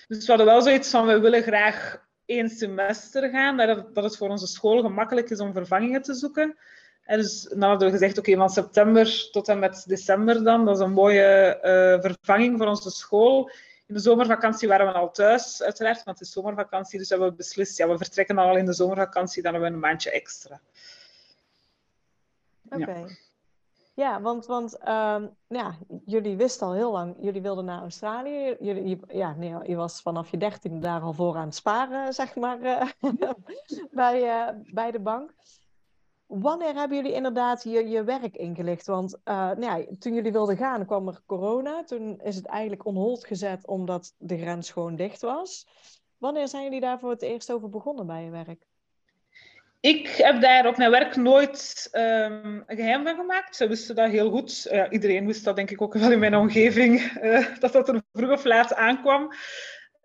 dus 0.07 0.25
we 0.25 0.25
hadden 0.25 0.45
wel 0.45 0.61
zoiets 0.61 0.89
van, 0.89 1.05
we 1.05 1.19
willen 1.19 1.43
graag 1.43 2.05
één 2.25 2.49
semester 2.49 3.29
gaan, 3.29 3.57
dat, 3.57 3.95
dat 3.95 4.03
het 4.03 4.17
voor 4.17 4.29
onze 4.29 4.47
school 4.47 4.81
gemakkelijk 4.81 5.29
is 5.29 5.39
om 5.39 5.53
vervangingen 5.53 6.01
te 6.01 6.13
zoeken. 6.13 6.57
En 7.03 7.17
dus 7.17 7.43
dan 7.43 7.69
hadden 7.69 7.87
we 7.87 7.93
gezegd, 7.93 8.17
oké, 8.17 8.35
van 8.35 8.49
september 8.49 9.29
tot 9.31 9.47
en 9.47 9.59
met 9.59 9.83
december 9.87 10.43
dan, 10.43 10.65
dat 10.65 10.75
is 10.75 10.83
een 10.83 10.91
mooie 10.91 11.57
uh, 11.57 12.01
vervanging 12.01 12.57
voor 12.57 12.67
onze 12.67 12.89
school. 12.89 13.51
In 13.87 13.93
de 13.93 13.99
zomervakantie 13.99 14.67
waren 14.67 14.87
we 14.87 14.93
al 14.93 15.11
thuis, 15.11 15.63
uiteraard, 15.63 16.03
want 16.03 16.19
het 16.19 16.27
is 16.27 16.33
zomervakantie. 16.33 16.99
Dus 16.99 17.09
hebben 17.09 17.29
we 17.29 17.35
beslist, 17.35 17.77
ja, 17.77 17.87
we 17.87 17.97
vertrekken 17.97 18.37
al 18.37 18.57
in 18.57 18.65
de 18.65 18.73
zomervakantie, 18.73 19.41
dan 19.41 19.51
hebben 19.51 19.69
we 19.69 19.75
een 19.75 19.81
maandje 19.81 20.11
extra. 20.11 20.61
Oké. 22.69 23.17
Want, 23.97 24.45
want 24.45 24.73
um, 24.87 25.35
ja, 25.47 25.75
jullie 26.05 26.37
wisten 26.37 26.67
al 26.67 26.73
heel 26.73 26.91
lang, 26.91 27.15
jullie 27.19 27.41
wilden 27.41 27.65
naar 27.65 27.81
Australië. 27.81 28.55
Jullie, 28.59 28.99
ja, 29.07 29.33
nee, 29.33 29.55
je 29.63 29.75
was 29.75 30.01
vanaf 30.01 30.31
je 30.31 30.37
dertiende 30.37 30.79
daar 30.79 31.01
al 31.01 31.13
voor 31.13 31.35
aan 31.35 31.45
het 31.45 31.55
sparen, 31.55 32.13
zeg 32.13 32.35
maar, 32.35 32.61
uh, 32.61 32.83
bij, 33.91 34.23
uh, 34.23 34.49
bij 34.73 34.91
de 34.91 34.99
bank. 34.99 35.33
Wanneer 36.25 36.75
hebben 36.75 36.97
jullie 36.97 37.13
inderdaad 37.13 37.63
je, 37.63 37.87
je 37.87 38.03
werk 38.03 38.35
ingelicht? 38.35 38.85
Want 38.85 39.13
uh, 39.13 39.35
nou 39.35 39.61
ja, 39.61 39.85
toen 39.99 40.13
jullie 40.13 40.31
wilden 40.31 40.57
gaan 40.57 40.85
kwam 40.85 41.07
er 41.07 41.21
corona. 41.25 41.83
Toen 41.83 42.19
is 42.19 42.35
het 42.35 42.45
eigenlijk 42.45 42.85
on 42.85 42.95
hold 42.95 43.25
gezet 43.25 43.67
omdat 43.67 44.13
de 44.17 44.37
grens 44.37 44.71
gewoon 44.71 44.95
dicht 44.95 45.21
was. 45.21 45.67
Wanneer 46.17 46.47
zijn 46.47 46.63
jullie 46.63 46.81
daar 46.81 46.99
voor 46.99 47.09
het 47.09 47.21
eerst 47.21 47.51
over 47.51 47.69
begonnen 47.69 48.05
bij 48.05 48.23
je 48.23 48.29
werk? 48.29 48.66
Ik 49.79 50.07
heb 50.07 50.41
daar 50.41 50.67
op 50.67 50.77
mijn 50.77 50.91
werk 50.91 51.15
nooit 51.15 51.89
um, 51.91 52.63
een 52.67 52.75
geheim 52.75 53.03
van 53.05 53.15
gemaakt. 53.15 53.55
Ze 53.55 53.67
wisten 53.67 53.96
dat 53.96 54.10
heel 54.10 54.29
goed. 54.29 54.72
Iedereen 54.89 55.25
wist 55.25 55.43
dat 55.43 55.55
denk 55.55 55.72
ik 55.72 55.81
ook 55.81 55.93
wel 55.93 56.12
in 56.12 56.19
mijn 56.19 56.36
omgeving, 56.36 57.22
uh, 57.22 57.48
dat 57.60 57.72
dat 57.72 57.88
er 57.88 58.01
vroeg 58.13 58.31
of 58.31 58.43
laat 58.43 58.74
aankwam. 58.74 59.34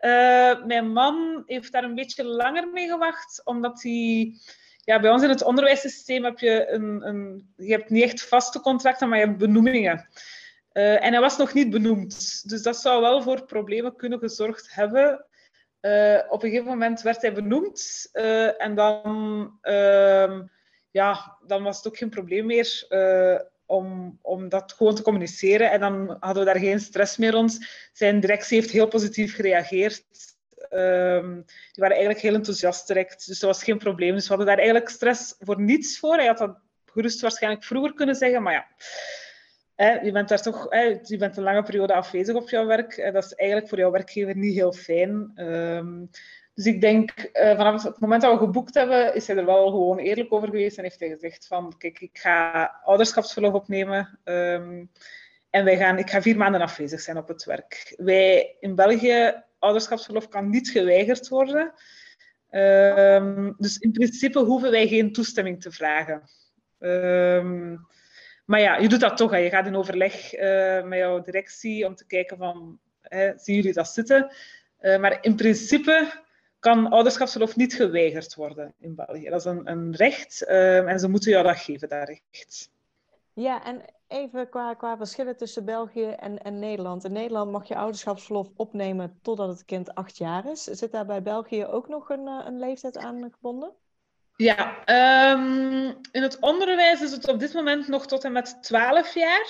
Uh, 0.01 0.65
mijn 0.65 0.93
man 0.93 1.43
heeft 1.47 1.73
daar 1.73 1.85
een 1.85 1.95
beetje 1.95 2.25
langer 2.25 2.69
mee 2.69 2.89
gewacht, 2.89 3.41
omdat 3.45 3.83
hij 3.83 4.35
ja, 4.85 5.01
bij 5.01 5.11
ons 5.11 5.23
in 5.23 5.29
het 5.29 5.43
onderwijssysteem 5.43 6.25
heb 6.25 6.39
je, 6.39 6.69
een, 6.69 7.07
een, 7.07 7.53
je 7.57 7.73
hebt 7.73 7.91
niet 7.91 8.03
echt 8.03 8.29
vaste 8.29 8.61
contracten, 8.61 9.09
maar 9.09 9.19
je 9.19 9.27
hebt 9.27 9.39
benoemingen. 9.39 10.09
Uh, 10.73 11.05
en 11.05 11.13
hij 11.13 11.21
was 11.21 11.37
nog 11.37 11.53
niet 11.53 11.71
benoemd. 11.71 12.49
Dus 12.49 12.63
dat 12.63 12.77
zou 12.77 13.01
wel 13.01 13.23
voor 13.23 13.45
problemen 13.45 13.97
kunnen 13.97 14.19
gezorgd 14.19 14.75
hebben. 14.75 15.27
Uh, 15.83 16.19
op 16.29 16.43
een 16.43 16.51
gegeven 16.51 16.71
moment 16.71 17.03
werd 17.03 17.23
hij 17.23 17.33
benoemd 17.33 18.09
uh, 18.13 18.63
en 18.63 18.75
dan, 18.75 19.59
ehm, 19.61 20.43
ja, 20.91 21.39
dan 21.47 21.63
was 21.63 21.77
het 21.77 21.87
ook 21.87 21.97
geen 21.97 22.11
probleem 22.11 22.47
meer 22.47 22.87
om, 23.67 24.19
om 24.23 24.49
dat 24.49 24.73
gewoon 24.73 24.95
te 24.95 25.03
communiceren. 25.03 25.71
En 25.71 25.81
dan 25.81 26.17
hadden 26.21 26.45
we 26.45 26.53
daar 26.53 26.61
geen 26.61 26.81
stress 26.81 27.17
meer 27.17 27.31
rond. 27.31 27.67
Zijn 27.93 28.21
directie 28.21 28.59
heeft 28.59 28.71
heel 28.71 28.89
positief 28.89 29.35
gereageerd. 29.35 30.05
Um, 30.71 31.45
die 31.47 31.83
waren 31.83 31.97
eigenlijk 31.97 32.21
heel 32.21 32.35
enthousiast 32.35 32.87
direct. 32.87 33.27
Dus 33.27 33.39
dat 33.39 33.51
was 33.51 33.65
geen 33.65 33.79
probleem. 33.79 34.15
Dus 34.15 34.23
we 34.23 34.29
hadden 34.29 34.47
daar 34.47 34.57
eigenlijk 34.57 34.89
stress 34.89 35.35
voor 35.39 35.61
niets 35.61 35.99
voor. 35.99 36.17
Hij 36.17 36.27
had 36.27 36.39
dat 36.39 36.59
gerust 36.87 37.21
waarschijnlijk 37.21 37.65
vroeger 37.65 37.95
kunnen 37.95 38.15
zeggen, 38.15 38.43
maar 38.43 38.53
ja. 38.53 38.67
Je 39.77 40.11
bent 40.13 40.29
daar 40.29 40.43
toch 40.43 40.71
je 41.03 41.17
bent 41.19 41.37
een 41.37 41.43
lange 41.43 41.63
periode 41.63 41.95
afwezig 41.95 42.35
op 42.35 42.51
jouw 42.51 42.67
werk. 42.67 43.11
dat 43.13 43.25
is 43.25 43.35
eigenlijk 43.35 43.69
voor 43.69 43.79
jouw 43.79 43.91
werkgever 43.91 44.37
niet 44.37 44.55
heel 44.55 44.73
fijn. 44.73 45.33
Um, 45.37 46.11
dus 46.55 46.67
ik 46.67 46.81
denk, 46.81 47.31
uh, 47.33 47.57
vanaf 47.57 47.83
het 47.83 48.01
moment 48.01 48.23
dat 48.23 48.33
we 48.33 48.45
geboekt 48.45 48.75
hebben, 48.75 49.15
is 49.15 49.27
hij 49.27 49.37
er 49.37 49.45
wel 49.45 49.71
gewoon 49.71 49.99
eerlijk 49.99 50.33
over 50.33 50.49
geweest 50.49 50.77
en 50.77 50.83
heeft 50.83 51.01
hij 51.01 51.09
gezegd 51.09 51.47
van, 51.47 51.75
kijk, 51.79 52.01
ik 52.01 52.19
ga 52.19 52.65
ouderschapsverlof 52.85 53.53
opnemen. 53.53 54.19
Um, 54.25 54.91
en 55.51 55.65
wij 55.65 55.77
gaan, 55.77 55.99
ik 55.99 56.11
ga 56.11 56.23
vier 56.23 56.37
maanden 56.37 56.61
afwezig 56.61 57.01
zijn 57.01 57.17
op 57.17 57.29
het 57.29 57.45
werk. 57.45 57.95
Wij 57.97 58.57
in 58.61 58.75
België 58.75 59.43
ouderschapsverlof 59.59 60.29
kan 60.29 60.51
niet 60.51 60.69
geweigerd 60.69 61.29
worden. 61.29 61.73
Um, 62.51 63.55
dus 63.59 63.79
in 63.79 63.93
principe 63.93 64.39
hoeven 64.39 64.71
wij 64.71 64.89
geen 64.89 65.13
toestemming 65.13 65.63
te 65.63 65.73
vragen. 65.73 66.23
Um, 66.79 67.87
maar 68.53 68.61
ja, 68.61 68.77
je 68.77 68.89
doet 68.89 69.01
dat 69.01 69.17
toch. 69.17 69.31
Hè. 69.31 69.37
Je 69.37 69.51
gaat 69.51 69.67
in 69.67 69.77
overleg 69.77 70.35
uh, 70.35 70.83
met 70.83 70.99
jouw 70.99 71.23
directie 71.23 71.87
om 71.87 71.95
te 71.95 72.07
kijken 72.07 72.37
van, 72.37 72.79
hè, 73.01 73.33
zien 73.37 73.57
jullie 73.57 73.73
dat 73.73 73.89
zitten? 73.89 74.33
Uh, 74.81 74.99
maar 74.99 75.19
in 75.25 75.37
principe 75.37 76.13
kan 76.59 76.91
ouderschapsverlof 76.91 77.57
niet 77.57 77.75
geweigerd 77.75 78.35
worden 78.35 78.75
in 78.79 78.95
België. 78.95 79.29
Dat 79.29 79.41
is 79.41 79.45
een, 79.45 79.71
een 79.71 79.95
recht 79.95 80.49
um, 80.49 80.89
en 80.89 80.99
ze 80.99 81.09
moeten 81.09 81.31
jou 81.31 81.45
dat 81.45 81.57
geven, 81.57 81.89
dat 81.89 82.09
recht. 82.09 82.71
Ja, 83.33 83.65
en 83.65 83.83
even 84.09 84.49
qua, 84.49 84.75
qua 84.75 84.97
verschillen 84.97 85.37
tussen 85.37 85.65
België 85.65 86.09
en, 86.09 86.43
en 86.43 86.59
Nederland. 86.59 87.05
In 87.05 87.13
Nederland 87.13 87.51
mag 87.51 87.69
je 87.69 87.77
ouderschapsverlof 87.77 88.49
opnemen 88.57 89.19
totdat 89.23 89.49
het 89.49 89.65
kind 89.65 89.95
acht 89.95 90.17
jaar 90.17 90.51
is. 90.51 90.63
Zit 90.63 90.93
daar 90.93 91.07
bij 91.07 91.23
België 91.23 91.65
ook 91.65 91.89
nog 91.89 92.11
een, 92.11 92.27
eh, 92.27 92.47
een 92.47 92.59
leeftijd 92.59 92.97
aan 92.99 93.31
gebonden? 93.33 93.73
Ja, 94.37 94.85
um, 95.33 95.99
in 96.13 96.23
het 96.23 96.39
onderwijs 96.41 97.01
is 97.01 97.11
het 97.11 97.29
op 97.29 97.41
dit 97.41 97.53
moment 97.55 97.89
nog 97.89 98.07
tot 98.07 98.25
en 98.25 98.33
met 98.33 98.63
12 98.63 99.15
jaar. 99.15 99.47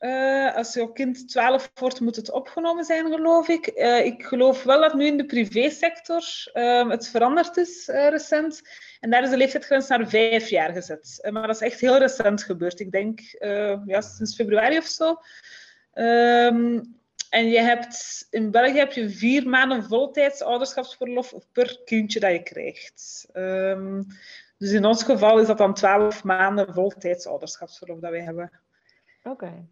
Uh, 0.00 0.56
als 0.56 0.74
jouw 0.74 0.86
kind 0.86 1.28
12 1.28 1.70
wordt, 1.74 2.00
moet 2.00 2.16
het 2.16 2.30
opgenomen 2.30 2.84
zijn, 2.84 3.12
geloof 3.12 3.48
ik. 3.48 3.72
Uh, 3.74 4.04
ik 4.04 4.22
geloof 4.24 4.62
wel 4.62 4.80
dat 4.80 4.94
nu 4.94 5.06
in 5.06 5.16
de 5.16 5.26
privésector 5.26 6.22
uh, 6.54 6.88
het 6.88 7.08
veranderd 7.08 7.56
is 7.56 7.86
recent. 7.86 8.62
En 9.00 9.10
daar 9.10 9.22
is 9.22 9.30
de 9.30 9.36
leeftijdsgrens 9.36 9.88
naar 9.88 10.08
5 10.08 10.48
jaar 10.48 10.72
gezet. 10.72 11.28
maar 11.30 11.46
dat 11.46 11.56
is 11.56 11.70
echt 11.70 11.80
heel 11.80 11.98
recent 11.98 12.42
gebeurd. 12.42 12.80
Ik 12.80 12.90
denk 12.90 13.20
ja, 13.86 14.00
sinds 14.00 14.34
februari 14.34 14.78
of 14.78 14.86
zo. 14.86 15.16
Um, 15.94 16.96
en 17.30 17.48
je 17.48 17.60
hebt, 17.60 18.26
in 18.30 18.50
België 18.50 18.78
heb 18.78 18.92
je 18.92 19.10
vier 19.10 19.48
maanden 19.48 19.84
voltijds 19.84 20.42
ouderschapsverlof 20.42 21.34
per 21.52 21.80
kindje 21.84 22.20
dat 22.20 22.32
je 22.32 22.42
krijgt. 22.42 23.28
Um, 23.32 24.06
dus 24.58 24.72
in 24.72 24.84
ons 24.84 25.02
geval 25.02 25.38
is 25.38 25.46
dat 25.46 25.58
dan 25.58 25.74
twaalf 25.74 26.24
maanden 26.24 26.72
voltijds 26.74 27.26
ouderschapsverlof 27.26 27.98
dat 27.98 28.10
wij 28.10 28.22
hebben. 28.22 28.50
Oké. 29.22 29.68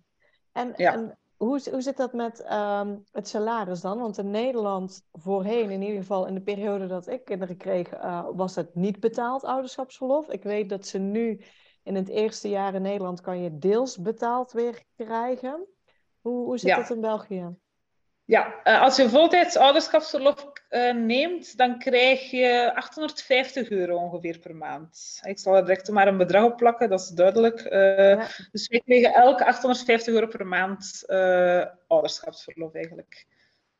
En, 0.52 0.72
ja. 0.76 0.92
en 0.92 1.18
hoe, 1.36 1.60
hoe 1.70 1.82
zit 1.82 1.96
dat 1.96 2.12
met 2.12 2.44
um, 2.52 3.04
het 3.12 3.28
salaris 3.28 3.80
dan? 3.80 3.98
Want 3.98 4.18
in 4.18 4.30
Nederland 4.30 5.02
voorheen, 5.12 5.70
in 5.70 5.82
ieder 5.82 6.00
geval 6.00 6.26
in 6.26 6.34
de 6.34 6.40
periode 6.40 6.86
dat 6.86 7.08
ik 7.08 7.24
kinderen 7.24 7.56
kreeg, 7.56 7.94
uh, 7.94 8.28
was 8.32 8.54
het 8.54 8.74
niet 8.74 9.00
betaald 9.00 9.44
ouderschapsverlof. 9.44 10.28
Ik 10.28 10.42
weet 10.42 10.68
dat 10.68 10.86
ze 10.86 10.98
nu 10.98 11.40
in 11.82 11.94
het 11.94 12.08
eerste 12.08 12.48
jaar 12.48 12.74
in 12.74 12.82
Nederland 12.82 13.20
kan 13.20 13.42
je 13.42 13.58
deels 13.58 13.98
betaald 13.98 14.52
weer 14.52 14.82
krijgen. 14.96 15.66
Hoe, 16.24 16.44
hoe 16.44 16.58
zit 16.58 16.68
ja. 16.68 16.76
dat 16.76 16.90
in 16.90 17.00
België? 17.00 17.56
Ja, 18.24 18.60
uh, 18.64 18.80
als 18.80 18.96
je 18.96 19.08
voltijds 19.08 19.56
ouderschapsverlof 19.56 20.52
uh, 20.70 20.94
neemt, 20.94 21.56
dan 21.56 21.78
krijg 21.78 22.30
je 22.30 22.72
850 22.74 23.70
euro 23.70 23.96
ongeveer 23.96 24.38
per 24.38 24.56
maand. 24.56 25.20
Ik 25.22 25.38
zal 25.38 25.54
er 25.56 25.64
direct 25.64 25.90
maar 25.90 26.08
een 26.08 26.16
bedrag 26.16 26.44
op 26.44 26.56
plakken, 26.56 26.88
dat 26.88 27.00
is 27.00 27.08
duidelijk. 27.08 27.60
Ja. 27.70 28.26
Dus 28.52 28.68
wij 28.68 28.80
krijgen 28.84 29.14
elke 29.14 29.44
850 29.44 30.14
euro 30.14 30.26
per 30.26 30.46
maand 30.46 31.04
ouderschapsverlof 31.86 32.74
eigenlijk. 32.74 33.26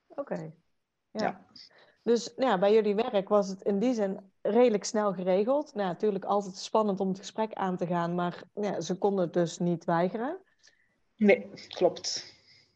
Oké. 0.09 0.53
Ja. 1.11 1.25
ja. 1.25 1.45
Dus 2.03 2.33
ja, 2.37 2.59
bij 2.59 2.73
jullie 2.73 2.95
werk 2.95 3.29
was 3.29 3.49
het 3.49 3.63
in 3.63 3.79
die 3.79 3.95
zin 3.95 4.21
redelijk 4.43 4.85
snel 4.85 5.13
geregeld. 5.13 5.75
Nou, 5.75 5.89
natuurlijk 5.89 6.25
altijd 6.25 6.57
spannend 6.57 7.01
om 7.01 7.09
het 7.09 7.19
gesprek 7.19 7.53
aan 7.53 7.77
te 7.77 7.87
gaan, 7.87 8.15
maar 8.15 8.43
ja, 8.55 8.81
ze 8.81 8.99
konden 8.99 9.25
het 9.25 9.33
dus 9.33 9.59
niet 9.59 9.85
weigeren. 9.85 10.39
Nee, 11.17 11.51
klopt. 11.69 12.34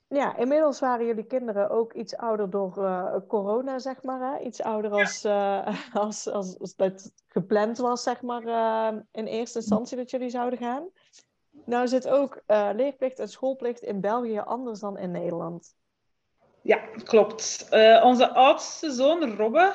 Ja, 0.08 0.36
inmiddels 0.36 0.80
waren 0.80 1.06
jullie 1.06 1.26
kinderen 1.26 1.70
ook 1.70 1.92
iets 1.92 2.16
ouder 2.16 2.50
door 2.50 2.74
uh, 2.78 3.14
corona, 3.26 3.78
zeg 3.78 4.02
maar. 4.02 4.32
Hè? 4.32 4.44
Iets 4.44 4.62
ouder 4.62 4.90
als, 4.90 5.24
uh, 5.24 5.68
als, 5.92 6.28
als, 6.28 6.58
als, 6.58 6.76
dat 6.76 7.12
gepland 7.26 7.78
was, 7.78 8.02
zeg 8.02 8.22
maar, 8.22 8.44
uh, 8.44 9.00
in 9.12 9.26
eerste 9.26 9.58
instantie 9.58 9.96
dat 9.96 10.10
jullie 10.10 10.30
zouden 10.30 10.58
gaan. 10.58 10.88
Nou 11.64 11.88
zit 11.88 12.08
ook 12.08 12.42
leerplicht 12.74 13.18
en 13.18 13.28
schoolplicht 13.28 13.82
in 13.82 14.00
België 14.00 14.38
anders 14.38 14.80
dan 14.80 14.98
in 14.98 15.10
Nederland. 15.10 15.74
Ja, 16.62 16.76
klopt. 17.04 17.68
onze 18.02 18.28
oudste 18.28 18.90
zoon, 18.90 19.36
Robbe, 19.36 19.72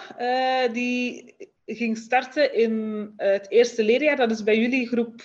die 0.72 1.36
ging 1.66 1.98
starten 1.98 2.54
in 2.54 3.14
het 3.18 3.50
eerste 3.50 3.84
leerjaar. 3.84 4.16
Dat 4.16 4.32
is 4.32 4.44
bij 4.44 4.58
jullie 4.58 4.88
groep 4.88 5.22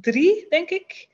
drie, 0.00 0.46
denk 0.48 0.70
ik. 0.70 1.08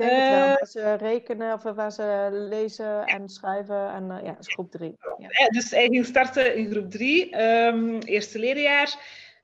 Ik 0.00 0.08
denk 0.08 0.10
het 0.10 0.30
wel, 0.30 0.42
eh, 0.42 0.54
waar 0.54 0.66
ze 0.66 0.94
rekenen 0.94 1.52
of 1.52 1.62
waar 1.62 1.92
ze 1.92 2.28
lezen 2.32 3.04
en 3.04 3.28
schrijven. 3.28 3.92
En 3.92 4.04
uh, 4.04 4.16
ja, 4.22 4.36
is 4.38 4.52
groep 4.52 4.70
drie. 4.70 4.96
Ja. 5.18 5.48
Dus 5.48 5.70
hij 5.70 5.88
ging 5.88 6.06
starten 6.06 6.56
in 6.56 6.70
groep 6.70 6.90
drie, 6.90 7.42
um, 7.42 7.98
eerste 7.98 8.38
leerjaar. 8.38 8.94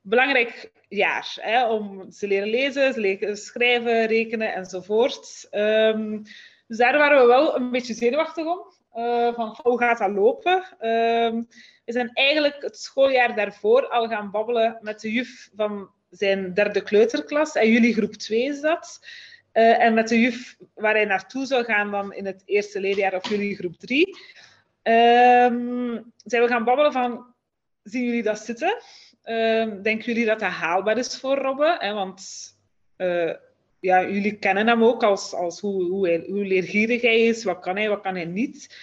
Belangrijk 0.01 0.71
jaar 0.87 1.37
hè, 1.41 1.67
om 1.67 2.09
te 2.09 2.27
leren 2.27 2.49
lezen, 2.49 2.99
leren 2.99 3.37
schrijven, 3.37 4.05
rekenen 4.05 4.53
enzovoort. 4.53 5.47
Um, 5.51 6.23
Dus 6.67 6.77
daar 6.77 6.97
waren 6.97 7.21
we 7.21 7.27
wel 7.27 7.55
een 7.55 7.71
beetje 7.71 7.93
zenuwachtig 7.93 8.45
om. 8.45 8.71
Uh, 8.95 9.33
van 9.33 9.57
hoe 9.61 9.79
gaat 9.79 9.97
dat 9.97 10.11
lopen? 10.11 10.63
Ehm, 10.79 11.43
we 11.85 11.91
zijn 11.91 12.09
eigenlijk 12.13 12.61
het 12.61 12.77
schooljaar 12.77 13.35
daarvoor 13.35 13.87
al 13.87 14.07
gaan 14.07 14.31
babbelen 14.31 14.77
met 14.81 15.01
de 15.01 15.11
juf 15.11 15.49
van 15.55 15.89
zijn 16.09 16.53
derde 16.53 16.81
kleuterklas. 16.81 17.55
En 17.55 17.71
jullie 17.71 17.93
groep 17.93 18.13
2 18.13 18.43
is 18.43 18.61
dat. 18.61 18.99
Uh, 19.53 19.83
en 19.83 19.93
met 19.93 20.07
de 20.07 20.19
juf 20.19 20.57
waar 20.73 20.93
hij 20.93 21.05
naartoe 21.05 21.45
zou 21.45 21.63
gaan 21.63 21.91
dan 21.91 22.13
in 22.13 22.25
het 22.25 22.41
eerste 22.45 22.79
leerjaar 22.79 23.13
of 23.15 23.29
jullie 23.29 23.55
groep 23.55 23.75
3. 23.77 24.05
Um, 24.83 26.11
zijn 26.15 26.41
we 26.41 26.47
gaan 26.47 26.63
babbelen 26.63 26.91
van, 26.91 27.25
zien 27.83 28.05
jullie 28.05 28.23
dat 28.23 28.39
zitten? 28.39 28.81
Um, 29.23 29.81
denken 29.81 30.05
jullie 30.05 30.25
dat 30.25 30.39
dat 30.39 30.49
haalbaar 30.49 30.97
is 30.97 31.19
voor 31.19 31.37
Robbe? 31.37 31.91
Want 31.93 32.21
uh, 32.97 33.33
ja, 33.79 34.09
jullie 34.09 34.37
kennen 34.37 34.67
hem 34.67 34.83
ook 34.83 35.03
als, 35.03 35.33
als 35.33 35.59
hoe, 35.59 35.83
hoe, 35.83 36.07
hij, 36.07 36.23
hoe 36.27 36.45
leergierig 36.45 37.01
hij 37.01 37.21
is, 37.21 37.43
wat 37.43 37.59
kan 37.59 37.75
hij, 37.75 37.89
wat 37.89 38.01
kan 38.01 38.15
hij 38.15 38.25
niet. 38.25 38.77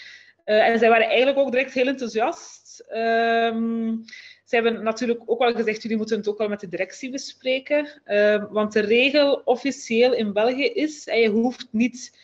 Uh, 0.45 0.69
en 0.69 0.79
zij 0.79 0.89
waren 0.89 1.07
eigenlijk 1.07 1.39
ook 1.39 1.51
direct 1.51 1.73
heel 1.73 1.87
enthousiast. 1.87 2.85
Um, 2.91 4.05
ze 4.49 4.55
hebben 4.55 4.83
natuurlijk 4.83 5.23
ook 5.26 5.38
wel 5.38 5.52
gezegd, 5.55 5.83
jullie 5.83 5.97
moeten 5.97 6.17
het 6.17 6.28
ook 6.28 6.38
wel 6.38 6.49
met 6.49 6.61
de 6.61 6.69
directie 6.69 7.11
bespreken. 7.11 7.88
Uh, 8.07 8.45
want 8.50 8.73
de 8.73 8.81
regel 8.81 9.43
officieel 9.45 10.14
in 10.14 10.33
België 10.33 10.64
is, 10.64 11.05
je 11.05 11.28
hoeft 11.28 11.69
niet 11.71 12.19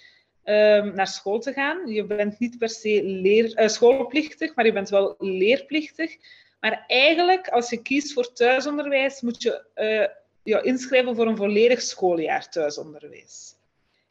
um, 0.44 0.94
naar 0.94 1.06
school 1.06 1.38
te 1.38 1.52
gaan. 1.52 1.86
Je 1.86 2.04
bent 2.04 2.38
niet 2.38 2.58
per 2.58 2.68
se 2.68 3.02
leer, 3.04 3.60
uh, 3.60 3.68
schoolplichtig, 3.68 4.54
maar 4.54 4.66
je 4.66 4.72
bent 4.72 4.88
wel 4.88 5.14
leerplichtig. 5.18 6.16
Maar 6.60 6.84
eigenlijk, 6.86 7.48
als 7.48 7.70
je 7.70 7.82
kiest 7.82 8.12
voor 8.12 8.32
thuisonderwijs, 8.32 9.20
moet 9.20 9.42
je 9.42 9.64
uh, 9.76 10.06
je 10.42 10.62
inschrijven 10.62 11.16
voor 11.16 11.26
een 11.26 11.36
volledig 11.36 11.82
schooljaar 11.82 12.48
thuisonderwijs. 12.48 13.54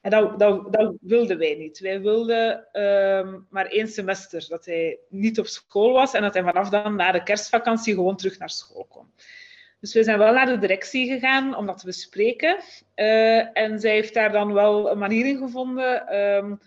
En 0.04 0.12
dat, 0.12 0.40
dat, 0.40 0.74
dat 0.74 0.94
wilden 1.02 1.38
wij 1.38 1.56
niet. 1.56 1.80
Wij 1.80 2.02
wilden 2.02 2.68
um, 2.82 3.48
maar 3.50 3.66
één 3.66 3.88
semester 3.88 4.46
dat 4.50 4.66
hij 4.66 4.98
niet 5.10 5.40
op 5.40 5.48
school 5.48 5.92
was 5.92 6.14
en 6.14 6.22
dat 6.22 6.34
hij 6.34 6.44
vanaf 6.44 6.70
dan 6.70 6.96
na 6.96 7.12
de 7.12 7.24
kerstvakantie 7.24 7.94
gewoon 7.94 8.16
terug 8.16 8.40
naar 8.40 8.50
school 8.50 8.86
kon. 8.90 9.06
Dus 9.80 9.94
we 9.94 10.04
zijn 10.04 10.18
wel 10.18 10.34
naar 10.34 10.46
de 10.46 10.58
directie 10.58 11.08
gegaan 11.08 11.56
om 11.56 11.66
dat 11.66 11.78
te 11.78 11.86
bespreken. 11.86 12.58
Uh, 12.96 13.58
en 13.58 13.80
zij 13.80 13.92
heeft 13.92 14.14
daar 14.14 14.32
dan 14.32 14.54
wel 14.54 14.92
een 14.92 14.98
manier 14.98 15.26
in 15.26 15.38
gevonden 15.38 16.18
um, 16.18 16.60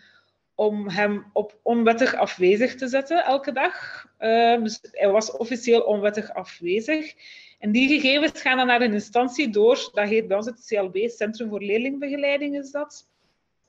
om 0.54 0.88
hem 0.88 1.24
op 1.32 1.58
onwettig 1.62 2.14
afwezig 2.14 2.74
te 2.74 2.88
zetten 2.88 3.24
elke 3.24 3.52
dag. 3.52 4.06
Uh, 4.18 4.62
dus 4.62 4.78
hij 4.92 5.10
was 5.10 5.30
officieel 5.30 5.80
onwettig 5.80 6.34
afwezig. 6.34 7.14
En 7.58 7.72
die 7.72 7.88
gegevens 7.88 8.40
gaan 8.40 8.56
dan 8.56 8.66
naar 8.66 8.80
een 8.80 8.92
instantie 8.92 9.50
door. 9.50 9.90
Dat 9.92 10.08
heet 10.08 10.28
bij 10.28 10.36
ons 10.36 10.46
het 10.46 10.66
CLB, 10.66 11.08
Centrum 11.08 11.48
voor 11.48 11.62
Leerlingbegeleiding 11.62 12.56
is 12.58 12.70
dat. 12.70 13.14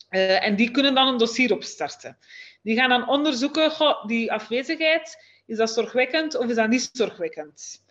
Uh, 0.10 0.46
en 0.46 0.56
die 0.56 0.72
kunnen 0.72 0.96
dan 0.96 1.08
een 1.08 1.18
dossier 1.18 1.54
opstarten. 1.54 2.18
Die 2.62 2.76
gaan 2.76 2.90
dan 2.90 3.10
onderzoeken, 3.10 3.72
goh, 3.72 4.06
die 4.06 4.32
afwezigheid, 4.32 5.24
is 5.46 5.58
dat 5.58 5.70
zorgwekkend 5.70 6.36
of 6.36 6.46
is 6.46 6.56
dat 6.56 6.70
niet 6.70 6.90
zorgwekkend? 6.94 7.86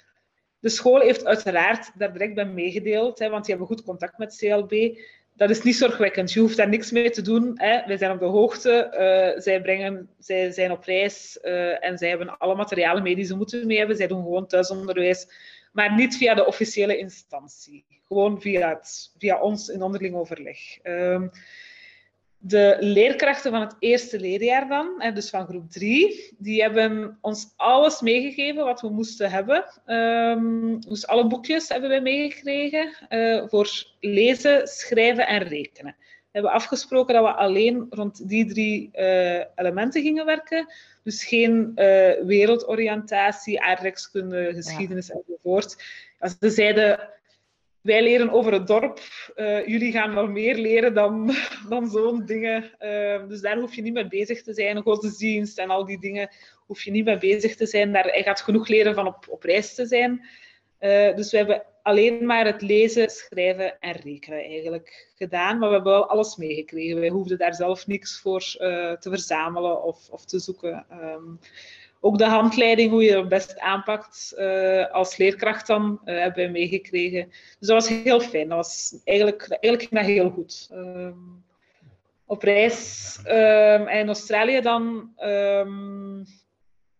De 0.58 0.68
school 0.68 1.00
heeft 1.00 1.26
uiteraard 1.26 1.90
daar 1.98 2.12
direct 2.12 2.34
bij 2.34 2.44
meegedeeld, 2.44 3.18
hè, 3.18 3.28
want 3.28 3.44
die 3.44 3.54
hebben 3.54 3.76
goed 3.76 3.84
contact 3.86 4.18
met 4.18 4.36
CLB. 4.36 4.98
Dat 5.36 5.50
is 5.50 5.62
niet 5.62 5.76
zorgwekkend. 5.76 6.32
Je 6.32 6.40
hoeft 6.40 6.56
daar 6.56 6.68
niks 6.68 6.90
mee 6.90 7.10
te 7.10 7.22
doen. 7.22 7.52
Hè. 7.54 7.86
Wij 7.86 7.96
zijn 7.96 8.10
op 8.10 8.18
de 8.18 8.24
hoogte. 8.24 8.86
Uh, 8.90 9.42
zij, 9.42 9.60
brengen, 9.60 10.08
zij 10.18 10.50
zijn 10.50 10.70
op 10.70 10.84
reis 10.84 11.38
uh, 11.42 11.84
en 11.84 11.98
zij 11.98 12.08
hebben 12.08 12.38
alle 12.38 12.54
materialen 12.54 13.02
mee 13.02 13.14
die 13.14 13.24
ze 13.24 13.36
moeten 13.36 13.66
mee 13.66 13.78
hebben. 13.78 13.96
Zij 13.96 14.06
doen 14.06 14.22
gewoon 14.22 14.46
thuisonderwijs, 14.46 15.28
maar 15.72 15.94
niet 15.94 16.16
via 16.16 16.34
de 16.34 16.46
officiële 16.46 16.98
instantie. 16.98 17.84
Gewoon 18.06 18.40
via, 18.40 18.80
via 19.18 19.40
ons 19.40 19.68
in 19.68 19.82
onderling 19.82 20.14
overleg. 20.14 20.58
Um, 20.82 21.30
de 22.38 22.76
leerkrachten 22.80 23.50
van 23.50 23.60
het 23.60 23.76
eerste 23.78 24.20
leerjaar 24.20 24.68
dan, 24.68 25.14
dus 25.14 25.30
van 25.30 25.46
groep 25.46 25.70
3, 25.70 26.34
die 26.38 26.62
hebben 26.62 27.18
ons 27.20 27.52
alles 27.56 28.00
meegegeven 28.00 28.64
wat 28.64 28.80
we 28.80 28.88
moesten 28.88 29.30
hebben. 29.30 29.64
Um, 29.86 30.80
dus 30.80 31.06
alle 31.06 31.26
boekjes 31.26 31.68
hebben 31.68 31.88
wij 31.90 32.00
meegekregen 32.00 32.92
uh, 33.08 33.44
voor 33.48 33.84
lezen, 34.00 34.66
schrijven 34.66 35.26
en 35.26 35.42
rekenen. 35.42 35.96
We 36.36 36.42
hebben 36.42 36.60
afgesproken 36.60 37.14
dat 37.14 37.24
we 37.24 37.32
alleen 37.32 37.86
rond 37.90 38.28
die 38.28 38.46
drie 38.46 38.90
uh, 38.94 39.44
elementen 39.54 40.02
gingen 40.02 40.26
werken. 40.26 40.66
Dus 41.02 41.24
geen 41.24 41.72
uh, 41.74 42.12
wereldoriëntatie, 42.24 43.60
aardrijkskunde, 43.60 44.52
geschiedenis 44.54 45.06
ja. 45.06 45.14
enzovoort. 45.14 45.84
Als 46.18 46.36
ze 46.40 46.50
zeiden, 46.50 47.08
wij 47.86 48.02
leren 48.02 48.30
over 48.30 48.52
het 48.52 48.66
dorp. 48.66 49.00
Uh, 49.36 49.66
jullie 49.66 49.92
gaan 49.92 50.14
wel 50.14 50.26
meer 50.26 50.56
leren 50.56 50.94
dan, 50.94 51.34
dan 51.68 51.90
zo'n 51.90 52.26
dingen. 52.26 52.70
Uh, 52.80 53.28
dus 53.28 53.40
daar 53.40 53.58
hoef 53.58 53.74
je 53.74 53.82
niet 53.82 53.92
mee 53.92 54.08
bezig 54.08 54.42
te 54.42 54.54
zijn. 54.54 54.82
Godsdienst 54.82 55.58
en 55.58 55.70
al 55.70 55.84
die 55.84 56.00
dingen 56.00 56.30
hoef 56.66 56.82
je 56.82 56.90
niet 56.90 57.04
mee 57.04 57.18
bezig 57.18 57.56
te 57.56 57.66
zijn. 57.66 57.92
Daar, 57.92 58.04
hij 58.04 58.22
gaat 58.22 58.40
genoeg 58.40 58.68
leren 58.68 58.94
van 58.94 59.06
op, 59.06 59.26
op 59.28 59.42
reis 59.42 59.74
te 59.74 59.86
zijn. 59.86 60.26
Uh, 60.80 61.14
dus 61.14 61.30
we 61.30 61.36
hebben 61.36 61.62
alleen 61.82 62.26
maar 62.26 62.46
het 62.46 62.62
lezen, 62.62 63.10
schrijven 63.10 63.80
en 63.80 63.92
rekenen 63.92 64.44
eigenlijk 64.44 65.12
gedaan. 65.14 65.58
Maar 65.58 65.68
we 65.68 65.74
hebben 65.74 65.92
wel 65.92 66.08
alles 66.08 66.36
meegekregen. 66.36 67.00
Wij 67.00 67.08
hoefden 67.08 67.38
daar 67.38 67.54
zelf 67.54 67.86
niks 67.86 68.20
voor 68.20 68.40
te 68.40 69.08
verzamelen 69.08 69.82
of, 69.82 70.10
of 70.10 70.24
te 70.24 70.38
zoeken. 70.38 70.86
Um, 70.90 71.38
ook 72.00 72.18
de 72.18 72.24
handleiding, 72.24 72.90
hoe 72.90 73.02
je 73.02 73.16
het 73.16 73.28
best 73.28 73.58
aanpakt 73.58 74.34
uh, 74.38 74.90
als 74.90 75.16
leerkracht 75.16 75.66
dan, 75.66 76.00
uh, 76.04 76.18
hebben 76.18 76.44
we 76.44 76.50
meegekregen. 76.50 77.28
Dus 77.58 77.68
dat 77.68 77.82
was 77.82 77.88
heel 77.88 78.20
fijn. 78.20 78.48
Dat 78.48 78.56
was 78.56 79.00
eigenlijk, 79.04 79.46
eigenlijk 79.48 79.82
ging 79.82 80.00
dat 80.00 80.14
heel 80.14 80.30
goed. 80.30 80.68
Um, 80.72 81.44
op 82.26 82.42
reis 82.42 83.18
um, 83.26 83.88
in 83.88 84.06
Australië 84.06 84.60
dan, 84.60 85.12
um, 85.18 86.24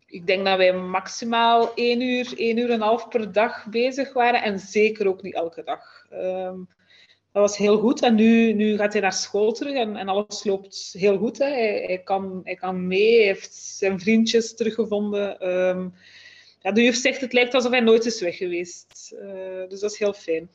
ik 0.05 0.27
denk 0.27 0.45
dat 0.45 0.57
wij 0.57 0.73
maximaal 0.73 1.73
één 1.73 2.01
uur, 2.01 2.33
één 2.37 2.57
uur 2.57 2.69
en 2.69 2.73
een 2.73 2.81
half 2.81 3.07
per 3.07 3.31
dag 3.31 3.65
bezig 3.69 4.13
waren. 4.13 4.43
En 4.43 4.59
zeker 4.59 5.07
ook 5.07 5.21
niet 5.21 5.35
elke 5.35 5.63
dag 5.63 6.05
dat 7.31 7.41
was 7.41 7.57
heel 7.57 7.79
goed. 7.79 8.01
En 8.01 8.15
nu, 8.15 8.53
nu 8.53 8.77
gaat 8.77 8.93
hij 8.93 9.01
naar 9.01 9.13
school 9.13 9.51
terug 9.51 9.73
en, 9.73 9.95
en 9.95 10.07
alles 10.07 10.43
loopt 10.43 10.95
heel 10.97 11.17
goed. 11.17 11.37
Hè. 11.37 11.45
Hij, 11.45 11.83
hij, 11.85 12.01
kan, 12.03 12.41
hij 12.43 12.55
kan 12.55 12.87
mee, 12.87 13.23
heeft 13.23 13.53
zijn 13.53 13.99
vriendjes 13.99 14.55
teruggevonden. 14.55 15.49
Um, 15.49 15.93
ja, 16.61 16.71
de 16.71 16.83
juf 16.83 16.95
zegt, 16.95 17.21
het 17.21 17.33
lijkt 17.33 17.53
alsof 17.53 17.71
hij 17.71 17.79
nooit 17.79 18.05
is 18.05 18.21
weg 18.21 18.37
geweest. 18.37 19.15
Uh, 19.21 19.69
dus 19.69 19.79
dat 19.79 19.91
is 19.91 19.99
heel 19.99 20.13
fijn. 20.13 20.49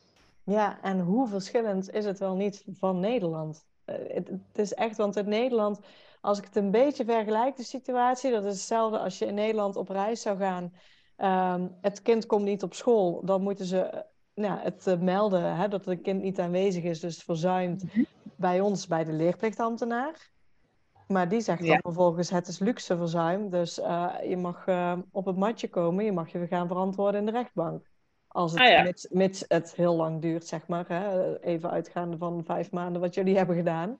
Ja, 0.44 0.78
en 0.82 1.00
hoe 1.00 1.28
verschillend 1.28 1.94
is 1.94 2.04
het 2.04 2.18
wel 2.18 2.34
niet 2.34 2.64
van 2.78 3.00
Nederland? 3.00 3.64
Uh, 3.86 3.96
het, 4.08 4.28
is 4.54 4.74
echt, 4.74 4.96
want 4.96 5.16
in 5.16 5.28
Nederland, 5.28 5.80
als 6.20 6.38
ik 6.38 6.44
het 6.44 6.56
een 6.56 6.70
beetje 6.70 7.04
vergelijk, 7.04 7.56
de 7.56 7.62
situatie, 7.62 8.30
dat 8.30 8.44
is 8.44 8.52
hetzelfde 8.52 8.98
als 8.98 9.18
je 9.18 9.26
in 9.26 9.34
Nederland 9.34 9.76
op 9.76 9.88
reis 9.88 10.20
zou 10.20 10.38
gaan. 10.38 10.72
Um, 11.18 11.76
het 11.80 12.02
kind 12.02 12.26
komt 12.26 12.44
niet 12.44 12.62
op 12.62 12.74
school, 12.74 13.20
dan 13.24 13.42
moeten 13.42 13.66
ze 13.66 14.04
nou, 14.34 14.60
het 14.60 14.86
uh, 14.86 14.98
melden 14.98 15.56
hè, 15.56 15.68
dat 15.68 15.84
het 15.84 16.02
kind 16.02 16.22
niet 16.22 16.40
aanwezig 16.40 16.82
is, 16.82 17.00
dus 17.00 17.22
verzuimd 17.22 17.82
mm-hmm. 17.82 18.06
bij 18.36 18.60
ons, 18.60 18.86
bij 18.86 19.04
de 19.04 19.12
leerplichtambtenaar. 19.12 20.30
Maar 21.06 21.28
die 21.28 21.40
zegt 21.40 21.64
ja. 21.64 21.68
dan 21.68 21.80
vervolgens, 21.80 22.30
het 22.30 22.48
is 22.48 22.58
luxe 22.58 22.96
verzuim, 22.96 23.50
dus 23.50 23.78
uh, 23.78 24.12
je 24.28 24.36
mag 24.36 24.66
uh, 24.66 24.98
op 25.10 25.24
het 25.24 25.36
matje 25.36 25.68
komen, 25.68 26.04
je 26.04 26.12
mag 26.12 26.32
je 26.32 26.46
gaan 26.46 26.68
verantwoorden 26.68 27.20
in 27.20 27.26
de 27.26 27.32
rechtbank. 27.32 27.90
Als 28.28 28.52
het, 28.52 28.60
ah, 28.60 28.68
ja. 28.68 28.82
mits, 28.82 29.06
mits, 29.10 29.44
het 29.48 29.74
heel 29.74 29.96
lang 29.96 30.20
duurt, 30.20 30.46
zeg 30.46 30.66
maar. 30.66 30.84
Hè? 30.88 31.38
Even 31.40 31.70
uitgaande 31.70 32.16
van 32.16 32.44
vijf 32.44 32.70
maanden 32.70 33.00
wat 33.00 33.14
jullie 33.14 33.36
hebben 33.36 33.56
gedaan. 33.56 33.98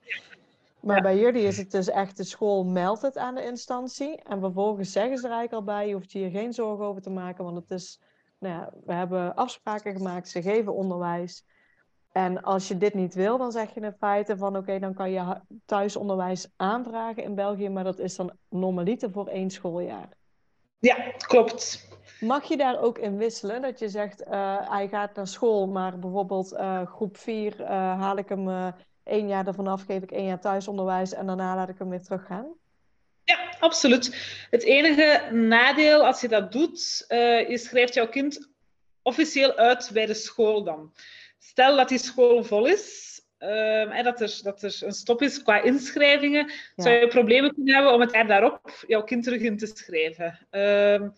Maar 0.79 0.95
ja. 0.95 1.01
bij 1.01 1.17
jullie 1.17 1.43
is 1.43 1.57
het 1.57 1.71
dus 1.71 1.89
echt, 1.89 2.17
de 2.17 2.23
school 2.23 2.63
meldt 2.63 3.01
het 3.01 3.17
aan 3.17 3.35
de 3.35 3.45
instantie. 3.45 4.21
En 4.23 4.39
vervolgens 4.39 4.91
zeggen 4.91 5.17
ze 5.17 5.27
er 5.27 5.33
eigenlijk 5.33 5.67
al 5.67 5.75
bij, 5.75 5.87
je 5.87 5.93
hoeft 5.93 6.11
je 6.11 6.19
hier 6.19 6.29
geen 6.29 6.53
zorgen 6.53 6.85
over 6.85 7.01
te 7.01 7.09
maken, 7.09 7.43
want 7.43 7.57
het 7.57 7.71
is 7.71 7.99
nou 8.43 8.55
ja, 8.55 8.69
we 8.85 8.93
hebben 8.93 9.35
afspraken 9.35 9.95
gemaakt, 9.95 10.29
ze 10.29 10.41
geven 10.41 10.73
onderwijs. 10.73 11.45
En 12.11 12.41
als 12.41 12.67
je 12.67 12.77
dit 12.77 12.93
niet 12.93 13.13
wil, 13.13 13.37
dan 13.37 13.51
zeg 13.51 13.73
je 13.73 13.81
in 13.81 13.95
feite 13.99 14.37
van 14.37 14.47
oké, 14.47 14.57
okay, 14.57 14.79
dan 14.79 14.93
kan 14.93 15.11
je 15.11 15.41
thuisonderwijs 15.65 16.53
aanvragen 16.55 17.23
in 17.23 17.35
België, 17.35 17.69
maar 17.69 17.83
dat 17.83 17.99
is 17.99 18.15
dan 18.15 18.31
normaliter 18.49 19.11
voor 19.11 19.27
één 19.27 19.49
schooljaar. 19.49 20.09
Ja, 20.79 20.95
klopt. 21.17 21.87
Mag 22.19 22.43
je 22.43 22.57
daar 22.57 22.81
ook 22.81 22.97
in 22.97 23.17
wisselen? 23.17 23.61
Dat 23.61 23.79
je 23.79 23.89
zegt, 23.89 24.27
uh, 24.27 24.69
hij 24.69 24.87
gaat 24.87 25.15
naar 25.15 25.27
school, 25.27 25.67
maar 25.67 25.99
bijvoorbeeld 25.99 26.53
uh, 26.53 26.85
groep 26.85 27.17
4 27.17 27.59
uh, 27.59 27.67
haal 27.69 28.17
ik 28.17 28.29
hem 28.29 28.73
één 29.03 29.27
jaar 29.27 29.47
ervan 29.47 29.67
af, 29.67 29.83
geef 29.85 30.03
ik 30.03 30.11
één 30.11 30.25
jaar 30.25 30.39
thuisonderwijs 30.39 31.13
en 31.13 31.25
daarna 31.25 31.55
laat 31.55 31.69
ik 31.69 31.77
hem 31.77 31.89
weer 31.89 32.03
teruggaan? 32.03 32.45
Ja, 33.23 33.55
absoluut. 33.59 34.15
Het 34.49 34.63
enige 34.63 35.29
nadeel 35.31 36.05
als 36.05 36.21
je 36.21 36.27
dat 36.27 36.51
doet, 36.51 37.05
uh, 37.09 37.49
je 37.49 37.57
schrijft 37.57 37.93
jouw 37.93 38.07
kind 38.07 38.49
officieel 39.01 39.55
uit 39.55 39.89
bij 39.93 40.05
de 40.05 40.13
school 40.13 40.63
dan. 40.63 40.93
Stel 41.39 41.75
dat 41.75 41.89
die 41.89 41.97
school 41.97 42.43
vol 42.43 42.65
is, 42.65 43.21
uh, 43.39 43.97
en 43.97 44.03
dat 44.03 44.21
er, 44.21 44.39
dat 44.43 44.63
er 44.63 44.77
een 44.79 44.93
stop 44.93 45.21
is 45.21 45.43
qua 45.43 45.61
inschrijvingen, 45.61 46.51
ja. 46.75 46.83
zou 46.83 46.95
je 46.95 47.07
problemen 47.07 47.53
kunnen 47.53 47.73
hebben 47.73 47.93
om 47.93 48.01
het 48.01 48.11
jaar 48.11 48.27
daarop 48.27 48.83
jouw 48.87 49.03
kind 49.03 49.23
terug 49.23 49.41
in 49.41 49.57
te 49.57 49.71
schrijven. 49.73 50.39
Uh, 50.51 51.09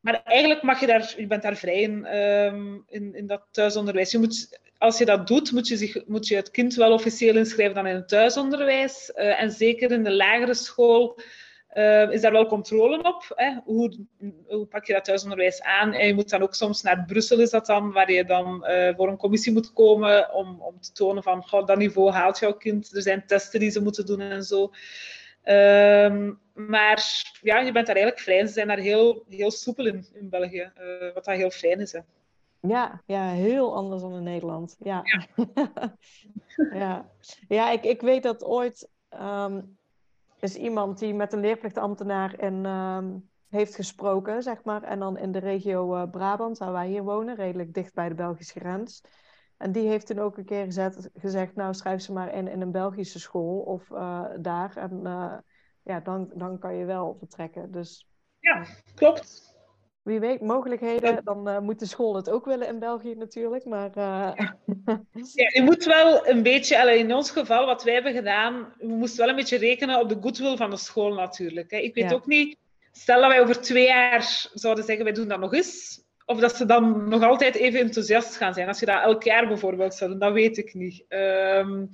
maar 0.00 0.22
eigenlijk 0.22 0.62
mag 0.62 0.80
je 0.80 0.86
daar, 0.86 1.14
je 1.16 1.26
bent 1.26 1.42
daar 1.42 1.56
vrij 1.56 1.80
in, 1.80 2.16
um, 2.16 2.84
in, 2.86 3.14
in 3.14 3.26
dat 3.26 3.46
thuisonderwijs. 3.50 4.10
Je 4.10 4.18
moet 4.18 4.58
als 4.80 4.98
je 4.98 5.04
dat 5.04 5.26
doet, 5.26 5.52
moet 5.52 5.68
je, 5.68 5.76
zich, 5.76 6.06
moet 6.06 6.26
je 6.26 6.36
het 6.36 6.50
kind 6.50 6.74
wel 6.74 6.92
officieel 6.92 7.36
inschrijven 7.36 7.74
dan 7.74 7.86
in 7.86 7.94
het 7.94 8.08
thuisonderwijs. 8.08 9.12
en 9.12 9.50
zeker 9.50 9.90
in 9.90 10.04
de 10.04 10.12
lagere 10.12 10.54
school 10.54 11.20
uh, 11.74 12.10
is 12.10 12.20
daar 12.20 12.32
wel 12.32 12.46
controle 12.46 13.02
op. 13.02 13.32
Hè? 13.34 13.54
Hoe, 13.64 14.06
hoe, 14.46 14.66
pak 14.66 14.84
je 14.84 14.92
dat 14.92 15.04
thuisonderwijs 15.04 15.62
aan? 15.62 15.92
En 15.92 16.06
je 16.06 16.14
moet 16.14 16.30
dan 16.30 16.42
ook 16.42 16.54
soms 16.54 16.82
naar 16.82 17.04
Brussel, 17.06 17.40
is 17.40 17.50
dat 17.50 17.66
dan, 17.66 17.92
waar 17.92 18.12
je 18.12 18.24
dan 18.24 18.66
uh, 18.68 18.94
voor 18.96 19.08
een 19.08 19.16
commissie 19.16 19.52
moet 19.52 19.72
komen 19.72 20.34
om, 20.34 20.60
om 20.60 20.80
te 20.80 20.92
tonen 20.92 21.22
van 21.22 21.44
dat 21.66 21.76
niveau 21.76 22.10
haalt 22.10 22.38
jouw 22.38 22.52
kind. 22.52 22.96
Er 22.96 23.02
zijn 23.02 23.26
testen 23.26 23.60
die 23.60 23.70
ze 23.70 23.82
moeten 23.82 24.06
doen 24.06 24.20
en 24.20 24.44
zo. 24.44 24.62
Um, 25.44 26.40
maar 26.54 27.24
ja, 27.42 27.58
je 27.58 27.72
bent 27.72 27.86
daar 27.86 27.96
eigenlijk 27.96 28.24
vrij. 28.24 28.46
Ze 28.46 28.52
zijn 28.52 28.66
daar 28.66 28.78
heel, 28.78 29.24
heel 29.28 29.50
soepel 29.50 29.86
in, 29.86 30.06
in 30.14 30.28
België, 30.28 30.72
wat 31.14 31.24
dat 31.24 31.36
heel 31.36 31.50
fijn 31.50 31.80
is. 31.80 31.92
Hè. 31.92 32.00
Ja, 32.60 33.02
ja, 33.06 33.28
heel 33.28 33.74
anders 33.74 34.02
dan 34.02 34.14
in 34.14 34.22
Nederland. 34.22 34.76
Ja, 34.78 35.02
ja. 35.02 35.26
ja. 36.84 37.10
ja 37.48 37.70
ik, 37.70 37.84
ik 37.84 38.00
weet 38.00 38.22
dat 38.22 38.44
ooit 38.44 38.90
um, 39.20 39.78
is 40.40 40.56
iemand 40.56 40.98
die 40.98 41.14
met 41.14 41.32
een 41.32 41.40
leerplichtambtenaar 41.40 42.40
in, 42.40 42.64
uh, 42.64 43.04
heeft 43.48 43.74
gesproken, 43.74 44.42
zeg 44.42 44.64
maar. 44.64 44.82
En 44.82 44.98
dan 44.98 45.18
in 45.18 45.32
de 45.32 45.38
regio 45.38 45.96
uh, 45.96 46.10
Brabant, 46.10 46.58
waar 46.58 46.72
wij 46.72 46.88
hier 46.88 47.02
wonen, 47.02 47.34
redelijk 47.34 47.74
dicht 47.74 47.94
bij 47.94 48.08
de 48.08 48.14
Belgische 48.14 48.60
grens. 48.60 49.02
En 49.56 49.72
die 49.72 49.88
heeft 49.88 50.06
toen 50.06 50.18
ook 50.18 50.36
een 50.36 50.44
keer 50.44 50.64
gezet, 50.64 51.10
gezegd, 51.14 51.54
nou 51.54 51.74
schrijf 51.74 52.00
ze 52.00 52.12
maar 52.12 52.34
in, 52.34 52.48
in 52.48 52.60
een 52.60 52.70
Belgische 52.70 53.18
school 53.18 53.58
of 53.58 53.90
uh, 53.90 54.24
daar. 54.38 54.76
En 54.76 55.00
uh, 55.02 55.36
ja, 55.82 56.00
dan, 56.00 56.30
dan 56.34 56.58
kan 56.58 56.74
je 56.74 56.84
wel 56.84 57.16
vertrekken. 57.18 57.72
Dus, 57.72 58.08
ja, 58.38 58.64
klopt. 58.94 59.49
Wie 60.02 60.20
weet, 60.20 60.40
mogelijkheden. 60.40 61.20
Dan 61.24 61.48
uh, 61.48 61.58
moet 61.58 61.78
de 61.78 61.86
school 61.86 62.16
het 62.16 62.30
ook 62.30 62.44
willen 62.44 62.68
in 62.68 62.78
België 62.78 63.14
natuurlijk. 63.14 63.64
Maar, 63.64 63.90
uh... 63.96 64.32
ja, 65.34 65.50
je 65.52 65.62
moet 65.64 65.84
wel 65.84 66.28
een 66.28 66.42
beetje, 66.42 66.98
in 66.98 67.14
ons 67.14 67.30
geval, 67.30 67.66
wat 67.66 67.84
wij 67.84 67.94
hebben 67.94 68.12
gedaan, 68.12 68.74
we 68.78 68.86
moesten 68.86 69.20
wel 69.20 69.28
een 69.28 69.36
beetje 69.36 69.58
rekenen 69.58 70.00
op 70.00 70.08
de 70.08 70.18
goodwill 70.20 70.56
van 70.56 70.70
de 70.70 70.76
school 70.76 71.14
natuurlijk. 71.14 71.70
Hè. 71.70 71.76
Ik 71.76 71.94
weet 71.94 72.10
ja. 72.10 72.16
ook 72.16 72.26
niet, 72.26 72.56
stel 72.92 73.20
dat 73.20 73.30
wij 73.30 73.40
over 73.40 73.60
twee 73.60 73.86
jaar 73.86 74.48
zouden 74.54 74.84
zeggen, 74.84 75.04
wij 75.04 75.14
doen 75.14 75.28
dat 75.28 75.40
nog 75.40 75.54
eens. 75.54 76.02
Of 76.24 76.40
dat 76.40 76.56
ze 76.56 76.66
dan 76.66 77.08
nog 77.08 77.22
altijd 77.22 77.54
even 77.54 77.80
enthousiast 77.80 78.36
gaan 78.36 78.54
zijn. 78.54 78.68
Als 78.68 78.80
je 78.80 78.86
dat 78.86 79.02
elk 79.02 79.22
jaar 79.22 79.46
bijvoorbeeld 79.46 79.94
zou 79.94 80.10
doen, 80.10 80.18
dat 80.18 80.32
weet 80.32 80.58
ik 80.58 80.74
niet. 80.74 81.04
Um, 81.08 81.90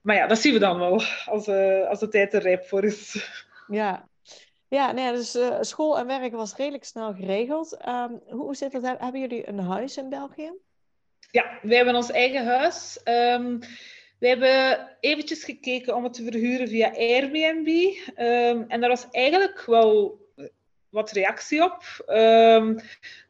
maar 0.00 0.16
ja, 0.16 0.26
dat 0.26 0.38
zien 0.38 0.52
we 0.52 0.58
dan 0.58 0.78
wel, 0.78 1.02
als, 1.24 1.48
uh, 1.48 1.88
als 1.88 2.00
de 2.00 2.08
tijd 2.08 2.34
er 2.34 2.42
rijp 2.42 2.64
voor 2.64 2.84
is. 2.84 3.30
Ja, 3.66 4.08
ja, 4.72 4.92
nee, 4.92 5.12
dus 5.12 5.36
uh, 5.36 5.56
school 5.60 5.98
en 5.98 6.06
werk 6.06 6.32
was 6.32 6.56
redelijk 6.56 6.84
snel 6.84 7.14
geregeld. 7.14 7.78
Um, 7.88 8.20
hoe 8.28 8.54
zit 8.54 8.72
dat? 8.72 8.98
Hebben 8.98 9.20
jullie 9.20 9.48
een 9.48 9.58
huis 9.58 9.96
in 9.96 10.08
België? 10.08 10.52
Ja, 11.30 11.58
wij 11.62 11.76
hebben 11.76 11.94
ons 11.94 12.10
eigen 12.10 12.44
huis. 12.44 13.00
Um, 13.04 13.58
we 14.18 14.28
hebben 14.28 14.88
eventjes 15.00 15.44
gekeken 15.44 15.94
om 15.94 16.04
het 16.04 16.12
te 16.12 16.22
verhuren 16.22 16.68
via 16.68 16.92
Airbnb. 16.96 17.68
Um, 17.68 18.64
en 18.68 18.80
daar 18.80 18.88
was 18.88 19.06
eigenlijk 19.10 19.64
wel 19.66 20.20
wat 20.88 21.10
reactie 21.10 21.62
op. 21.62 21.82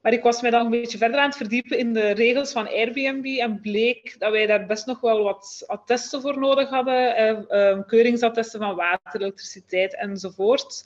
maar 0.03 0.13
ik 0.13 0.23
was 0.23 0.41
mij 0.41 0.51
dan 0.51 0.65
een 0.65 0.71
beetje 0.71 0.99
verder 0.99 1.21
aan 1.21 1.29
het 1.29 1.37
verdiepen 1.37 1.79
in 1.79 1.93
de 1.93 2.11
regels 2.11 2.53
van 2.53 2.69
Airbnb. 2.69 3.25
En 3.25 3.61
bleek 3.61 4.15
dat 4.19 4.31
wij 4.31 4.47
daar 4.47 4.67
best 4.67 4.87
nog 4.87 5.01
wel 5.01 5.23
wat 5.23 5.65
attesten 5.67 6.21
voor 6.21 6.39
nodig 6.39 6.69
hadden. 6.69 7.23
Uh, 7.51 7.87
keuringsattesten 7.87 8.61
van 8.61 8.75
water, 8.75 9.21
elektriciteit 9.21 9.97
enzovoort. 9.97 10.85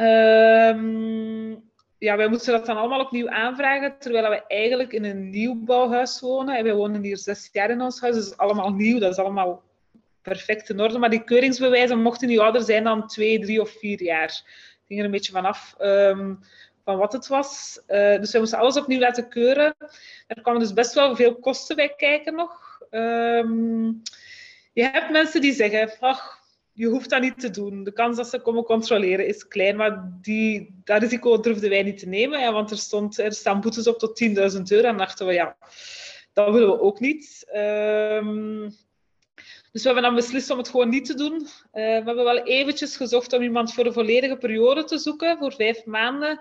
Um, 0.00 1.62
ja, 1.98 2.16
wij 2.16 2.28
moesten 2.28 2.52
dat 2.52 2.66
dan 2.66 2.76
allemaal 2.76 3.00
opnieuw 3.00 3.28
aanvragen, 3.28 3.98
terwijl 3.98 4.28
we 4.28 4.46
eigenlijk 4.46 4.92
in 4.92 5.04
een 5.04 5.30
nieuwbouwhuis 5.30 6.20
wonen. 6.20 6.56
En 6.56 6.64
wij 6.64 6.74
wonen 6.74 7.02
hier 7.02 7.16
zes 7.16 7.48
jaar 7.52 7.70
in 7.70 7.80
ons 7.80 8.00
huis, 8.00 8.14
dus 8.14 8.36
allemaal 8.36 8.70
nieuw. 8.70 8.98
Dat 8.98 9.10
is 9.10 9.18
allemaal 9.18 9.62
perfect 10.22 10.70
in 10.70 10.80
orde. 10.80 10.98
Maar 10.98 11.10
die 11.10 11.24
keuringsbewijzen 11.24 12.02
mochten 12.02 12.28
niet 12.28 12.38
ouder 12.38 12.62
zijn 12.62 12.84
dan 12.84 13.06
twee, 13.06 13.38
drie 13.38 13.60
of 13.60 13.70
vier 13.70 14.02
jaar. 14.02 14.26
Het 14.26 14.84
ging 14.86 14.98
er 14.98 15.04
een 15.04 15.10
beetje 15.10 15.32
vanaf 15.32 15.74
um, 15.80 16.38
van 16.84 16.96
wat 16.96 17.12
het 17.12 17.26
was. 17.26 17.80
Uh, 17.88 18.16
dus 18.16 18.32
wij 18.32 18.40
moesten 18.40 18.58
alles 18.58 18.76
opnieuw 18.76 19.00
laten 19.00 19.28
keuren. 19.28 19.74
Er 20.26 20.42
kwamen 20.42 20.60
dus 20.60 20.72
best 20.72 20.94
wel 20.94 21.16
veel 21.16 21.34
kosten 21.34 21.76
bij 21.76 21.94
kijken 21.96 22.34
nog. 22.34 22.80
Um, 22.90 24.02
je 24.72 24.84
hebt 24.84 25.10
mensen 25.10 25.40
die 25.40 25.52
zeggen, 25.52 25.90
ach, 26.00 26.37
je 26.78 26.86
hoeft 26.86 27.10
dat 27.10 27.20
niet 27.20 27.40
te 27.40 27.50
doen. 27.50 27.84
De 27.84 27.92
kans 27.92 28.16
dat 28.16 28.28
ze 28.28 28.40
komen 28.40 28.64
controleren 28.64 29.26
is 29.26 29.48
klein, 29.48 29.76
maar 29.76 30.18
die, 30.20 30.80
dat 30.84 31.02
risico 31.02 31.40
durfden 31.40 31.70
wij 31.70 31.82
niet 31.82 31.98
te 31.98 32.08
nemen. 32.08 32.40
Ja, 32.40 32.52
want 32.52 32.70
er, 32.70 32.78
stond, 32.78 33.18
er 33.18 33.32
staan 33.32 33.60
boetes 33.60 33.86
op 33.86 33.98
tot 33.98 34.22
10.000 34.24 34.32
euro. 34.68 34.88
En 34.88 34.96
dachten 34.96 35.26
we, 35.26 35.32
ja, 35.32 35.56
dat 36.32 36.52
willen 36.52 36.68
we 36.68 36.80
ook 36.80 37.00
niet. 37.00 37.46
Um, 37.54 38.62
dus 39.72 39.82
we 39.82 39.88
hebben 39.92 40.02
dan 40.02 40.14
beslist 40.14 40.50
om 40.50 40.58
het 40.58 40.68
gewoon 40.68 40.88
niet 40.88 41.04
te 41.04 41.14
doen. 41.14 41.34
Uh, 41.34 41.48
we 41.72 41.80
hebben 41.80 42.24
wel 42.24 42.42
eventjes 42.42 42.96
gezocht 42.96 43.32
om 43.32 43.42
iemand 43.42 43.74
voor 43.74 43.86
een 43.86 43.92
volledige 43.92 44.36
periode 44.36 44.84
te 44.84 44.98
zoeken, 44.98 45.38
voor 45.38 45.52
vijf 45.52 45.84
maanden. 45.84 46.40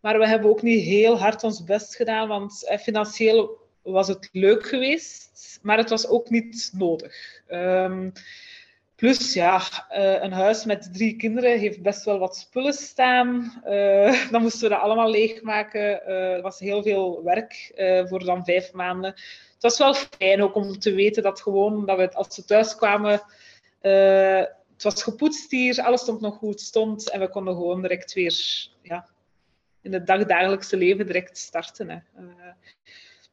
Maar 0.00 0.18
we 0.18 0.28
hebben 0.28 0.50
ook 0.50 0.62
niet 0.62 0.84
heel 0.84 1.18
hard 1.18 1.44
ons 1.44 1.64
best 1.64 1.96
gedaan, 1.96 2.28
want 2.28 2.68
uh, 2.70 2.78
financieel 2.78 3.60
was 3.82 4.08
het 4.08 4.28
leuk 4.32 4.66
geweest, 4.66 5.58
maar 5.62 5.76
het 5.76 5.90
was 5.90 6.06
ook 6.06 6.30
niet 6.30 6.70
nodig. 6.72 7.42
Um, 7.48 8.12
Plus, 9.02 9.32
ja, 9.32 9.62
uh, 9.90 10.22
een 10.22 10.32
huis 10.32 10.64
met 10.64 10.92
drie 10.92 11.16
kinderen 11.16 11.58
heeft 11.58 11.82
best 11.82 12.04
wel 12.04 12.18
wat 12.18 12.36
spullen 12.36 12.72
staan. 12.72 13.62
Uh, 13.66 14.30
dan 14.30 14.42
moesten 14.42 14.62
we 14.62 14.74
dat 14.74 14.84
allemaal 14.84 15.10
leegmaken. 15.10 16.02
Uh, 16.06 16.32
het 16.32 16.42
was 16.42 16.58
heel 16.58 16.82
veel 16.82 17.22
werk 17.24 17.72
voor 18.08 18.24
dan 18.24 18.44
vijf 18.44 18.72
maanden. 18.72 19.10
Het 19.52 19.62
was 19.62 19.78
wel 19.78 19.94
fijn 19.94 20.42
ook 20.42 20.54
om 20.54 20.78
te 20.78 20.92
weten 20.92 21.22
dat 21.22 21.40
gewoon, 21.40 21.86
dat 21.86 21.96
we 21.96 22.12
als 22.12 22.36
we 22.36 22.44
thuis 22.44 22.74
kwamen, 22.74 23.22
het 23.80 24.82
was 24.82 25.02
gepoetst 25.02 25.50
hier, 25.50 25.82
alles 25.82 26.00
stond 26.00 26.20
nog 26.20 26.36
goed 26.36 26.60
stond 26.60 27.10
en 27.10 27.20
we 27.20 27.28
konden 27.28 27.54
gewoon 27.54 27.82
direct 27.82 28.12
weer 28.12 28.68
ja, 28.82 29.08
in 29.80 29.92
het 29.92 30.06
dagdagelijkse 30.06 30.76
leven 30.76 31.06
direct 31.06 31.38
starten. 31.38 31.88
Hè. 31.90 31.98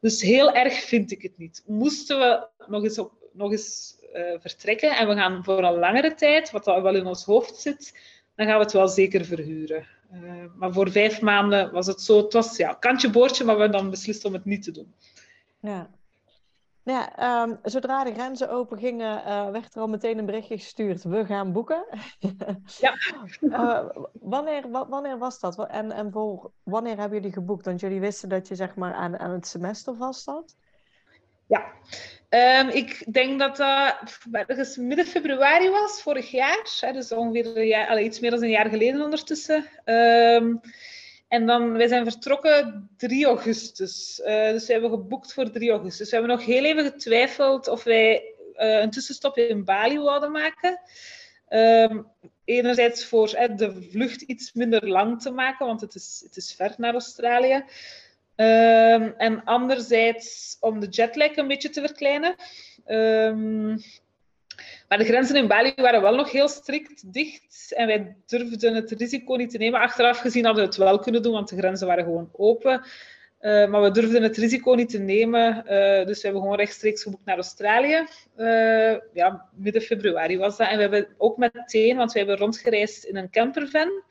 Dus 0.00 0.22
heel 0.22 0.52
erg 0.52 0.74
vind 0.74 1.10
ik 1.10 1.22
het 1.22 1.38
niet. 1.38 1.62
Moesten 1.66 2.18
we 2.18 2.46
nog 2.66 2.82
eens, 2.82 2.98
op, 2.98 3.12
nog 3.32 3.50
eens 3.50 3.96
uh, 4.14 4.40
vertrekken 4.40 4.96
en 4.96 5.08
we 5.08 5.14
gaan 5.14 5.44
voor 5.44 5.64
een 5.64 5.78
langere 5.78 6.14
tijd, 6.14 6.50
wat 6.50 6.64
wel 6.64 6.94
in 6.94 7.06
ons 7.06 7.24
hoofd 7.24 7.56
zit, 7.56 7.98
dan 8.34 8.46
gaan 8.46 8.58
we 8.58 8.64
het 8.64 8.72
wel 8.72 8.88
zeker 8.88 9.24
verhuren. 9.24 9.86
Uh, 10.12 10.44
maar 10.56 10.72
voor 10.72 10.90
vijf 10.90 11.20
maanden 11.20 11.72
was 11.72 11.86
het 11.86 12.00
zo, 12.00 12.22
het 12.22 12.32
was 12.32 12.56
ja, 12.56 12.74
kantje 12.74 13.10
boordje, 13.10 13.44
maar 13.44 13.54
we 13.54 13.60
hebben 13.60 13.80
dan 13.80 13.90
beslist 13.90 14.24
om 14.24 14.32
het 14.32 14.44
niet 14.44 14.62
te 14.62 14.70
doen. 14.70 14.94
Ja. 15.60 15.90
Ja, 16.82 17.42
um, 17.42 17.58
zodra 17.62 18.04
de 18.04 18.12
grenzen 18.12 18.50
open 18.50 18.78
gingen, 18.78 19.18
uh, 19.18 19.50
werd 19.50 19.74
er 19.74 19.80
al 19.80 19.88
meteen 19.88 20.18
een 20.18 20.26
berichtje 20.26 20.58
gestuurd. 20.58 21.02
We 21.02 21.24
gaan 21.24 21.52
boeken. 21.52 21.84
ja. 22.80 22.94
wanneer, 24.12 24.70
wanneer 24.70 25.18
was 25.18 25.40
dat? 25.40 25.66
En, 25.68 25.92
en 25.92 26.12
voor 26.12 26.50
wanneer 26.62 26.98
hebben 26.98 27.18
jullie 27.18 27.32
geboekt? 27.32 27.64
Want 27.64 27.80
jullie 27.80 28.00
wisten 28.00 28.28
dat 28.28 28.48
je 28.48 28.54
zeg 28.54 28.74
maar 28.74 28.94
aan, 28.94 29.18
aan 29.18 29.30
het 29.30 29.46
semester 29.46 29.96
vast 29.96 30.22
zat. 30.22 30.56
Ja, 31.46 31.72
um, 32.60 32.68
ik 32.68 33.12
denk 33.12 33.38
dat 33.38 33.56
dat 33.56 34.76
midden 34.76 35.06
februari 35.06 35.70
was, 35.70 36.02
vorig 36.02 36.30
jaar. 36.30 36.76
Hè, 36.80 36.92
dus 36.92 37.12
ongeveer 37.12 37.56
een 37.56 37.66
jaar, 37.66 37.88
allee, 37.88 38.04
iets 38.04 38.20
meer 38.20 38.30
dan 38.30 38.42
een 38.42 38.50
jaar 38.50 38.68
geleden 38.68 39.02
ondertussen. 39.02 39.64
Um, 39.84 40.60
en 41.30 41.46
dan, 41.46 41.72
wij 41.72 41.88
zijn 41.88 42.04
vertrokken 42.04 42.90
3 42.96 43.26
augustus. 43.26 44.20
Uh, 44.24 44.50
dus 44.50 44.66
we 44.66 44.72
hebben 44.72 44.90
geboekt 44.90 45.32
voor 45.32 45.50
3 45.50 45.70
augustus. 45.70 46.10
We 46.10 46.16
hebben 46.16 46.36
nog 46.36 46.46
heel 46.46 46.64
even 46.64 46.84
getwijfeld 46.84 47.68
of 47.68 47.84
wij 47.84 48.34
uh, 48.56 48.80
een 48.80 48.90
tussenstop 48.90 49.36
in 49.36 49.64
Bali 49.64 49.98
wilden 49.98 50.30
maken. 50.30 50.80
Um, 51.48 52.06
enerzijds 52.44 53.04
voor 53.04 53.34
uh, 53.34 53.56
de 53.56 53.82
vlucht 53.90 54.20
iets 54.20 54.52
minder 54.52 54.88
lang 54.88 55.22
te 55.22 55.30
maken, 55.30 55.66
want 55.66 55.80
het 55.80 55.94
is, 55.94 56.20
het 56.24 56.36
is 56.36 56.54
ver 56.54 56.74
naar 56.76 56.92
Australië. 56.92 57.54
Um, 58.36 59.14
en 59.16 59.44
anderzijds 59.44 60.56
om 60.60 60.80
de 60.80 60.88
jetlag 60.88 61.36
een 61.36 61.48
beetje 61.48 61.70
te 61.70 61.80
verkleinen. 61.80 62.34
Um, 62.86 63.82
maar 64.90 64.98
de 64.98 65.04
grenzen 65.04 65.36
in 65.36 65.46
Bali 65.46 65.72
waren 65.76 66.02
wel 66.02 66.14
nog 66.14 66.30
heel 66.30 66.48
strikt 66.48 67.12
dicht. 67.12 67.72
En 67.76 67.86
wij 67.86 68.16
durfden 68.26 68.74
het 68.74 68.90
risico 68.90 69.34
niet 69.34 69.50
te 69.50 69.58
nemen. 69.58 69.80
Achteraf 69.80 70.18
gezien 70.18 70.44
hadden 70.44 70.62
we 70.62 70.68
het 70.68 70.78
wel 70.78 70.98
kunnen 70.98 71.22
doen, 71.22 71.32
want 71.32 71.48
de 71.48 71.56
grenzen 71.56 71.86
waren 71.86 72.04
gewoon 72.04 72.30
open. 72.32 72.84
Uh, 73.40 73.68
maar 73.68 73.82
we 73.82 73.90
durfden 73.90 74.22
het 74.22 74.36
risico 74.36 74.74
niet 74.74 74.88
te 74.88 74.98
nemen. 74.98 75.56
Uh, 75.56 76.06
dus 76.06 76.16
we 76.16 76.22
hebben 76.22 76.40
gewoon 76.42 76.56
rechtstreeks 76.56 77.02
geboekt 77.02 77.24
naar 77.24 77.34
Australië. 77.34 78.06
Uh, 78.36 78.96
ja, 79.12 79.48
midden 79.54 79.82
februari 79.82 80.38
was 80.38 80.56
dat. 80.56 80.68
En 80.68 80.76
we 80.76 80.82
hebben 80.82 81.08
ook 81.16 81.36
meteen, 81.36 81.96
want 81.96 82.12
we 82.12 82.18
hebben 82.18 82.36
rondgereisd 82.36 83.04
in 83.04 83.16
een 83.16 83.30
campervan. 83.30 84.02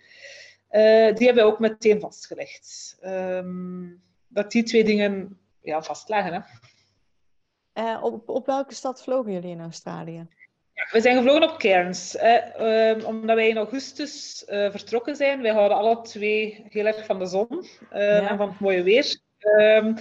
die 1.14 1.26
hebben 1.26 1.36
we 1.36 1.52
ook 1.52 1.60
meteen 1.60 2.00
vastgelegd. 2.00 2.98
Um, 3.06 4.02
dat 4.28 4.52
die 4.52 4.64
twee 4.64 4.84
dingen 4.84 5.40
ja, 5.62 5.82
vastlagen. 5.82 6.46
Hè. 7.74 7.98
Op, 7.98 8.30
op 8.30 8.46
welke 8.46 8.74
stad 8.74 9.04
vlogen 9.04 9.32
jullie 9.32 9.52
in 9.52 9.62
Australië? 9.62 10.28
Ja, 10.80 10.88
we 10.92 11.02
zijn 11.02 11.18
gevlogen 11.18 11.44
op 11.44 11.58
Cairns, 11.58 12.16
uh, 12.16 13.08
omdat 13.08 13.36
wij 13.36 13.50
in 13.50 13.58
augustus 13.58 14.46
uh, 14.50 14.72
vertrokken 14.72 15.16
zijn. 15.16 15.42
Wij 15.42 15.52
houden 15.52 15.78
alle 15.78 16.02
twee 16.02 16.66
heel 16.70 16.86
erg 16.86 17.06
van 17.06 17.20
de 17.20 17.26
zon 17.26 17.66
ja. 17.92 18.30
en 18.30 18.38
van 18.38 18.50
het 18.50 18.60
mooie 18.60 18.84
weer. 18.84 19.18
Um, 19.58 19.96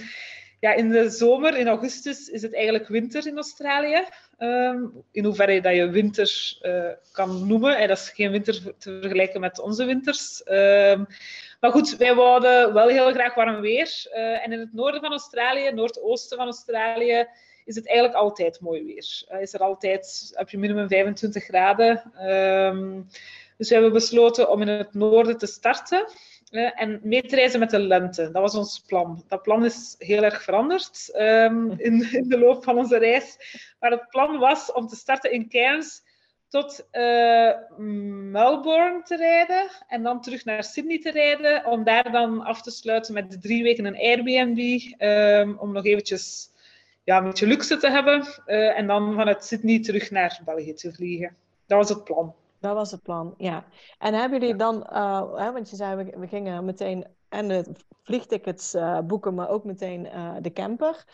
ja, 0.59 0.73
in 0.73 0.89
de 0.89 1.09
zomer, 1.09 1.57
in 1.57 1.67
augustus, 1.67 2.27
is 2.27 2.41
het 2.41 2.53
eigenlijk 2.55 2.87
winter 2.87 3.27
in 3.27 3.35
Australië. 3.35 4.03
Ehm, 4.37 4.83
in 5.11 5.25
hoeverre 5.25 5.61
dat 5.61 5.75
je 5.75 5.89
winter 5.89 6.57
uh, 6.61 6.89
kan 7.11 7.47
noemen. 7.47 7.77
En 7.77 7.87
dat 7.87 7.97
is 7.97 8.09
geen 8.09 8.31
winter 8.31 8.77
te 8.77 8.97
vergelijken 9.01 9.39
met 9.39 9.59
onze 9.59 9.85
winters. 9.85 10.43
Ehm, 10.43 11.03
maar 11.59 11.71
goed, 11.71 11.97
wij 11.97 12.15
wouden 12.15 12.73
wel 12.73 12.87
heel 12.87 13.11
graag 13.11 13.35
warm 13.35 13.61
weer. 13.61 14.07
Uh, 14.13 14.45
en 14.45 14.51
in 14.51 14.59
het 14.59 14.73
noorden 14.73 15.01
van 15.01 15.11
Australië, 15.11 15.71
noordoosten 15.71 16.37
van 16.37 16.45
Australië, 16.45 17.27
is 17.69 17.75
het 17.75 17.87
eigenlijk 17.87 18.17
altijd 18.17 18.59
mooi 18.59 18.83
weer. 18.85 19.23
Uh, 19.31 19.41
is 19.41 19.53
er 19.53 19.59
altijd, 19.59 20.31
heb 20.33 20.49
je 20.49 20.57
minimum 20.57 20.87
25 20.87 21.43
graden. 21.43 22.11
Um, 22.29 23.07
dus 23.57 23.67
we 23.67 23.73
hebben 23.73 23.93
besloten 23.93 24.49
om 24.49 24.61
in 24.61 24.67
het 24.67 24.93
noorden 24.93 25.37
te 25.37 25.45
starten 25.47 26.07
en 26.51 26.99
mee 27.03 27.21
te 27.21 27.35
reizen 27.35 27.59
met 27.59 27.69
de 27.69 27.79
lente. 27.79 28.31
Dat 28.31 28.41
was 28.41 28.55
ons 28.55 28.83
plan. 28.87 29.23
Dat 29.27 29.41
plan 29.41 29.65
is 29.65 29.95
heel 29.97 30.23
erg 30.23 30.43
veranderd 30.43 31.09
um, 31.15 31.71
in, 31.87 32.11
in, 32.11 32.29
de 32.29 32.39
loop 32.39 32.63
van 32.63 32.77
onze 32.77 32.97
reis. 32.97 33.37
Maar 33.79 33.91
het 33.91 34.09
plan 34.09 34.37
was 34.37 34.71
om 34.71 34.87
te 34.87 34.95
starten 34.95 35.31
in 35.31 35.49
Cairns 35.49 36.01
tot 36.47 36.87
uh, 36.91 37.51
Melbourne 38.31 39.01
te 39.03 39.15
rijden 39.15 39.69
en 39.87 40.03
dan 40.03 40.21
terug 40.21 40.45
naar 40.45 40.63
Sydney 40.63 40.99
te 40.99 41.11
rijden, 41.11 41.65
om 41.65 41.83
daar 41.83 42.11
dan 42.11 42.43
af 42.43 42.61
te 42.61 42.71
sluiten 42.71 43.13
met 43.13 43.31
de 43.31 43.39
drie 43.39 43.63
weken 43.63 43.85
een 43.85 43.99
Airbnb, 43.99 44.81
um, 44.99 45.57
om 45.59 45.71
nog 45.71 45.85
eventjes 45.85 46.49
ja, 47.09 47.17
een 47.17 47.23
beetje 47.23 47.47
luxe 47.47 47.77
te 47.77 47.89
hebben 47.89 48.25
uh, 48.47 48.77
en 48.77 48.87
dan 48.87 49.13
vanuit 49.13 49.45
Sydney 49.45 49.79
terug 49.79 50.11
naar 50.11 50.41
België 50.45 50.73
te 50.73 50.93
vliegen. 50.93 51.35
Dat 51.65 51.77
was 51.77 51.89
het 51.89 52.03
plan. 52.03 52.35
Dat 52.59 52.73
was 52.73 52.91
het 52.91 53.01
plan, 53.01 53.33
ja. 53.37 53.65
En 53.97 54.13
hebben 54.13 54.39
jullie 54.39 54.55
dan, 54.55 54.75
uh, 54.91 55.35
hè, 55.35 55.51
want 55.51 55.69
je 55.69 55.75
zei 55.75 56.03
we, 56.03 56.17
we, 56.17 56.27
gingen 56.27 56.65
meteen 56.65 57.07
en 57.29 57.47
de 57.47 57.65
vliegtickets 58.03 58.75
uh, 58.75 58.99
boeken, 58.99 59.33
maar 59.33 59.49
ook 59.49 59.63
meteen 59.63 60.07
de 60.41 60.53
camper. 60.53 61.05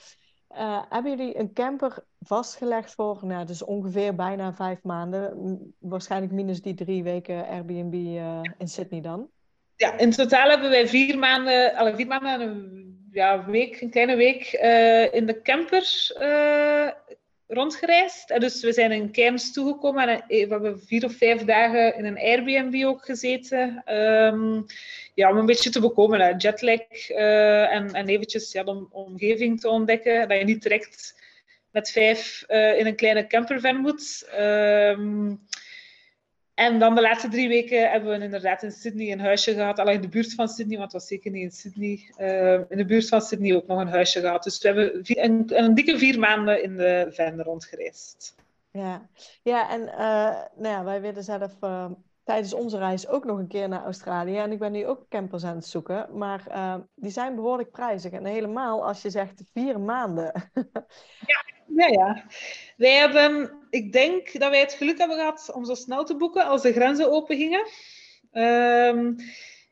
hebben 0.89 1.17
jullie 1.17 1.39
een 1.39 1.53
camper 1.53 2.03
vastgelegd 2.19 2.93
voor, 2.93 3.19
nou, 3.21 3.45
dus 3.45 3.63
ongeveer 3.63 4.15
bijna 4.15 4.53
vijf 4.53 4.83
maanden, 4.83 5.73
waarschijnlijk 5.79 6.33
minus 6.33 6.61
die 6.61 6.73
drie 6.73 7.03
weken 7.03 7.47
Airbnb 7.47 7.93
in 8.57 8.67
Sydney 8.67 9.01
dan? 9.01 9.29
Ja, 9.75 9.97
in 9.97 10.11
totaal 10.11 10.49
hebben 10.49 10.69
wij 10.69 10.87
vier 10.87 11.17
maanden, 11.17 11.75
alle 11.75 11.95
vier 11.95 12.07
maanden 12.07 12.41
een 12.41 12.84
ja, 13.15 13.45
week, 13.45 13.81
een 13.81 13.89
kleine 13.89 14.15
week 14.15 14.51
in 15.11 15.25
de 15.25 15.41
camper 15.43 15.83
rondgereisd. 17.47 18.29
En 18.29 18.39
dus 18.39 18.61
we 18.61 18.73
zijn 18.73 18.91
in 18.91 19.11
Cairns 19.11 19.53
toegekomen 19.53 20.07
en 20.07 20.23
we 20.27 20.47
hebben 20.49 20.79
vier 20.79 21.05
of 21.05 21.13
vijf 21.13 21.43
dagen 21.43 21.95
in 21.97 22.05
een 22.05 22.19
Airbnb 22.19 22.85
ook 22.85 23.05
gezeten. 23.05 23.83
Um, 23.93 24.65
ja, 25.13 25.29
om 25.29 25.37
een 25.37 25.45
beetje 25.45 25.69
te 25.69 25.79
bekomen, 25.79 26.19
hè. 26.19 26.33
jetlag 26.37 27.09
uh, 27.09 27.73
en, 27.73 27.93
en 27.93 28.07
eventjes 28.07 28.51
ja, 28.51 28.63
de 28.63 28.87
omgeving 28.91 29.59
te 29.59 29.69
ontdekken. 29.69 30.27
Dat 30.27 30.37
je 30.37 30.43
niet 30.43 30.61
direct 30.61 31.23
met 31.71 31.91
vijf 31.91 32.43
uh, 32.47 32.79
in 32.79 32.85
een 32.85 32.95
kleine 32.95 33.27
campervan 33.27 33.75
moet. 33.75 34.29
Um, 34.39 35.39
en 36.55 36.79
dan 36.79 36.95
de 36.95 37.01
laatste 37.01 37.29
drie 37.29 37.47
weken 37.47 37.91
hebben 37.91 38.17
we 38.17 38.23
inderdaad 38.23 38.63
in 38.63 38.71
Sydney 38.71 39.11
een 39.11 39.19
huisje 39.19 39.53
gehad. 39.53 39.79
Alleen 39.79 39.95
in 39.95 40.01
de 40.01 40.07
buurt 40.07 40.33
van 40.33 40.47
Sydney, 40.47 40.77
want 40.77 40.91
het 40.91 41.01
was 41.01 41.09
zeker 41.09 41.31
niet 41.31 41.43
in 41.43 41.51
Sydney. 41.51 42.13
Uh, 42.19 42.69
in 42.69 42.77
de 42.77 42.85
buurt 42.85 43.07
van 43.07 43.21
Sydney 43.21 43.55
ook 43.55 43.67
nog 43.67 43.79
een 43.79 43.87
huisje 43.87 44.19
gehad. 44.19 44.43
Dus 44.43 44.61
we 44.61 44.67
hebben 44.67 45.63
een, 45.63 45.73
dikke 45.73 45.97
vier 45.97 46.19
maanden 46.19 46.63
in 46.63 46.77
de 46.77 47.07
van 47.09 47.41
rondgereisd. 47.41 48.35
Ja, 48.71 49.09
ja 49.43 49.69
en 49.69 49.81
uh, 49.81 49.97
nou 50.55 50.75
ja, 50.75 50.83
wij 50.83 51.01
willen 51.01 51.23
zelf 51.23 51.51
uh, 51.61 51.91
tijdens 52.25 52.53
onze 52.53 52.77
reis 52.77 53.07
ook 53.07 53.25
nog 53.25 53.37
een 53.37 53.47
keer 53.47 53.69
naar 53.69 53.83
Australië. 53.83 54.37
En 54.37 54.51
ik 54.51 54.59
ben 54.59 54.71
nu 54.71 54.87
ook 54.87 55.09
campers 55.09 55.43
aan 55.43 55.55
het 55.55 55.65
zoeken. 55.65 56.17
Maar 56.17 56.43
die 56.95 57.11
zijn 57.11 57.35
behoorlijk 57.35 57.71
prijzig. 57.71 58.11
En 58.11 58.25
helemaal 58.25 58.85
als 58.87 59.01
je 59.01 59.09
zegt 59.09 59.43
vier 59.53 59.79
maanden. 59.79 60.51
ja, 61.31 61.43
ja, 61.75 61.87
ja. 61.87 62.23
Wij 62.77 62.93
hebben, 62.93 63.51
ik 63.69 63.91
denk 63.91 64.39
dat 64.39 64.49
wij 64.49 64.59
het 64.59 64.73
geluk 64.73 64.97
hebben 64.97 65.17
gehad 65.17 65.51
om 65.53 65.65
zo 65.65 65.73
snel 65.73 66.03
te 66.03 66.15
boeken 66.15 66.45
als 66.45 66.61
de 66.61 66.71
grenzen 66.71 67.11
open 67.11 67.37
gingen. 67.37 67.67
Um, 68.31 69.15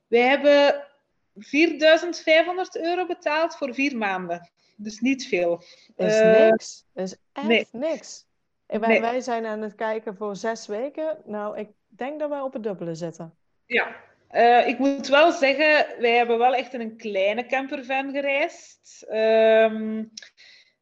wij 0.08 0.22
hebben 0.22 0.88
4500 1.36 2.78
euro 2.78 3.06
betaald 3.06 3.56
voor 3.56 3.74
vier 3.74 3.98
maanden. 3.98 4.52
Dus 4.76 5.00
niet 5.00 5.28
veel. 5.28 5.64
Is 5.96 6.20
uh, 6.20 6.50
niks. 6.50 6.86
Is 6.94 7.16
echt 7.32 7.48
nee. 7.48 7.68
niks. 7.72 8.26
En 8.66 8.80
wij, 8.80 8.90
nee. 8.90 9.02
wij 9.02 9.22
zijn 9.22 9.46
aan 9.46 9.62
het 9.62 9.76
kijken 9.76 10.16
voor 10.16 10.36
zes 10.36 10.68
weken. 10.68 11.18
Nou, 11.26 11.58
ik 11.58 11.70
denk 11.98 12.20
dat 12.20 12.30
wij 12.30 12.40
op 12.40 12.54
het 12.54 12.64
dubbele 12.64 12.96
zitten. 12.96 13.34
Ja, 13.66 13.96
uh, 14.32 14.68
ik 14.68 14.78
moet 14.78 15.08
wel 15.08 15.32
zeggen, 15.32 15.86
wij 16.00 16.16
hebben 16.16 16.38
wel 16.38 16.56
echt 16.56 16.74
in 16.74 16.82
een 16.82 16.98
kleine 16.98 17.46
campervan 17.46 18.12
gereisd. 18.12 19.06
Um, 19.12 20.12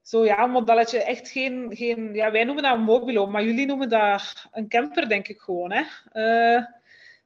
zo 0.01 0.25
ja, 0.25 0.43
een 0.43 0.51
modelletje, 0.51 1.03
echt 1.03 1.29
geen, 1.29 1.75
geen... 1.75 2.13
Ja, 2.13 2.31
wij 2.31 2.43
noemen 2.43 2.63
dat 2.63 2.73
een 2.73 2.83
mobilo, 2.83 3.27
maar 3.27 3.43
jullie 3.43 3.65
noemen 3.65 3.89
dat 3.89 4.47
een 4.51 4.67
camper, 4.67 5.09
denk 5.09 5.27
ik 5.27 5.39
gewoon. 5.39 5.71
Hè? 5.71 5.83
Uh, 6.13 6.65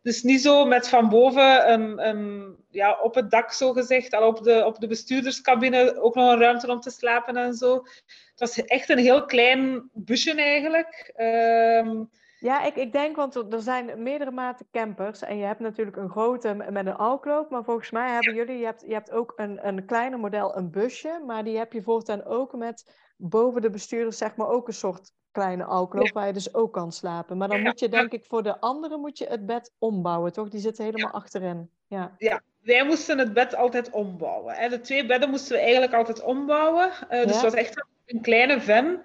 dus 0.02 0.24
niet 0.24 0.42
zo 0.42 0.66
met 0.66 0.90
van 0.90 1.10
boven 1.10 1.72
een, 1.72 2.08
een, 2.08 2.56
ja, 2.70 3.00
op 3.02 3.16
het 3.16 3.32
dak, 3.32 3.52
zo 3.52 3.74
gezegd, 3.74 4.14
al 4.14 4.28
op 4.28 4.44
de, 4.44 4.66
op 4.66 4.80
de 4.80 4.88
bestuurderscabine 4.88 6.02
ook 6.02 6.16
nog 6.16 6.32
een 6.32 6.40
ruimte 6.40 6.72
om 6.72 6.80
te 6.80 6.90
slapen 6.90 7.38
en 7.38 7.54
zo. 7.54 7.74
Het 7.76 8.40
was 8.40 8.66
echt 8.66 8.90
een 8.90 8.98
heel 8.98 9.26
klein 9.26 9.90
busje 9.94 10.34
eigenlijk. 10.34 11.14
Uh, 11.18 12.02
ja, 12.46 12.64
ik, 12.64 12.76
ik 12.76 12.92
denk, 12.92 13.16
want 13.16 13.36
er 13.36 13.62
zijn 13.62 14.04
meerdere 14.04 14.32
maten 14.32 14.68
campers. 14.72 15.22
En 15.22 15.38
je 15.38 15.46
hebt 15.46 15.60
natuurlijk 15.60 15.98
een 15.98 16.10
grote 16.10 16.54
met 16.54 16.86
een 16.86 16.96
alkloop. 16.96 17.50
Maar 17.50 17.64
volgens 17.64 17.92
mij 17.92 18.12
hebben 18.12 18.36
jullie, 18.36 18.58
je 18.58 18.66
hebt, 18.66 18.84
je 18.88 18.94
hebt 18.94 19.12
ook 19.12 19.34
een, 19.36 19.68
een 19.68 19.86
kleiner 19.86 20.20
model, 20.20 20.58
een 20.58 20.72
busje. 20.72 21.22
Maar 21.26 21.44
die 21.44 21.58
heb 21.58 21.74
je 21.74 21.82
voortaan 21.82 22.24
ook 22.24 22.54
met 22.54 22.96
boven 23.18 23.62
de 23.62 23.70
bestuurders, 23.70 24.18
zeg 24.18 24.36
maar, 24.36 24.48
ook 24.48 24.68
een 24.68 24.74
soort 24.74 25.12
kleine 25.32 25.64
alkloop. 25.64 26.06
Ja. 26.06 26.12
Waar 26.14 26.28
je 26.28 26.34
dus 26.34 26.54
ook 26.54 26.74
kan 26.74 26.92
slapen. 26.92 27.38
Maar 27.38 27.48
dan 27.48 27.62
moet 27.62 27.80
je, 27.80 27.90
denk 27.90 28.12
ik, 28.12 28.26
voor 28.26 28.44
de 28.44 28.60
andere 28.60 28.98
moet 28.98 29.18
je 29.18 29.26
het 29.26 29.46
bed 29.46 29.74
ombouwen, 29.80 30.34
toch? 30.34 30.50
Die 30.50 30.60
zitten 30.60 30.86
helemaal 30.86 31.12
ja. 31.12 31.18
achterin. 31.18 31.70
Ja. 31.88 32.16
ja, 32.18 32.42
wij 32.62 32.86
moesten 32.86 33.18
het 33.18 33.34
bed 33.34 33.56
altijd 33.56 33.90
ombouwen. 33.90 34.70
De 34.70 34.82
twee 34.82 35.06
bedden 35.06 35.30
moesten 35.30 35.56
we 35.56 35.62
eigenlijk 35.62 35.94
altijd 35.94 36.24
ombouwen. 36.24 36.92
Uh, 37.12 37.24
dus 37.24 37.34
het 37.34 37.42
was 37.42 37.54
echt 37.54 37.86
een 38.06 38.22
kleine 38.22 38.62
van. 38.62 39.02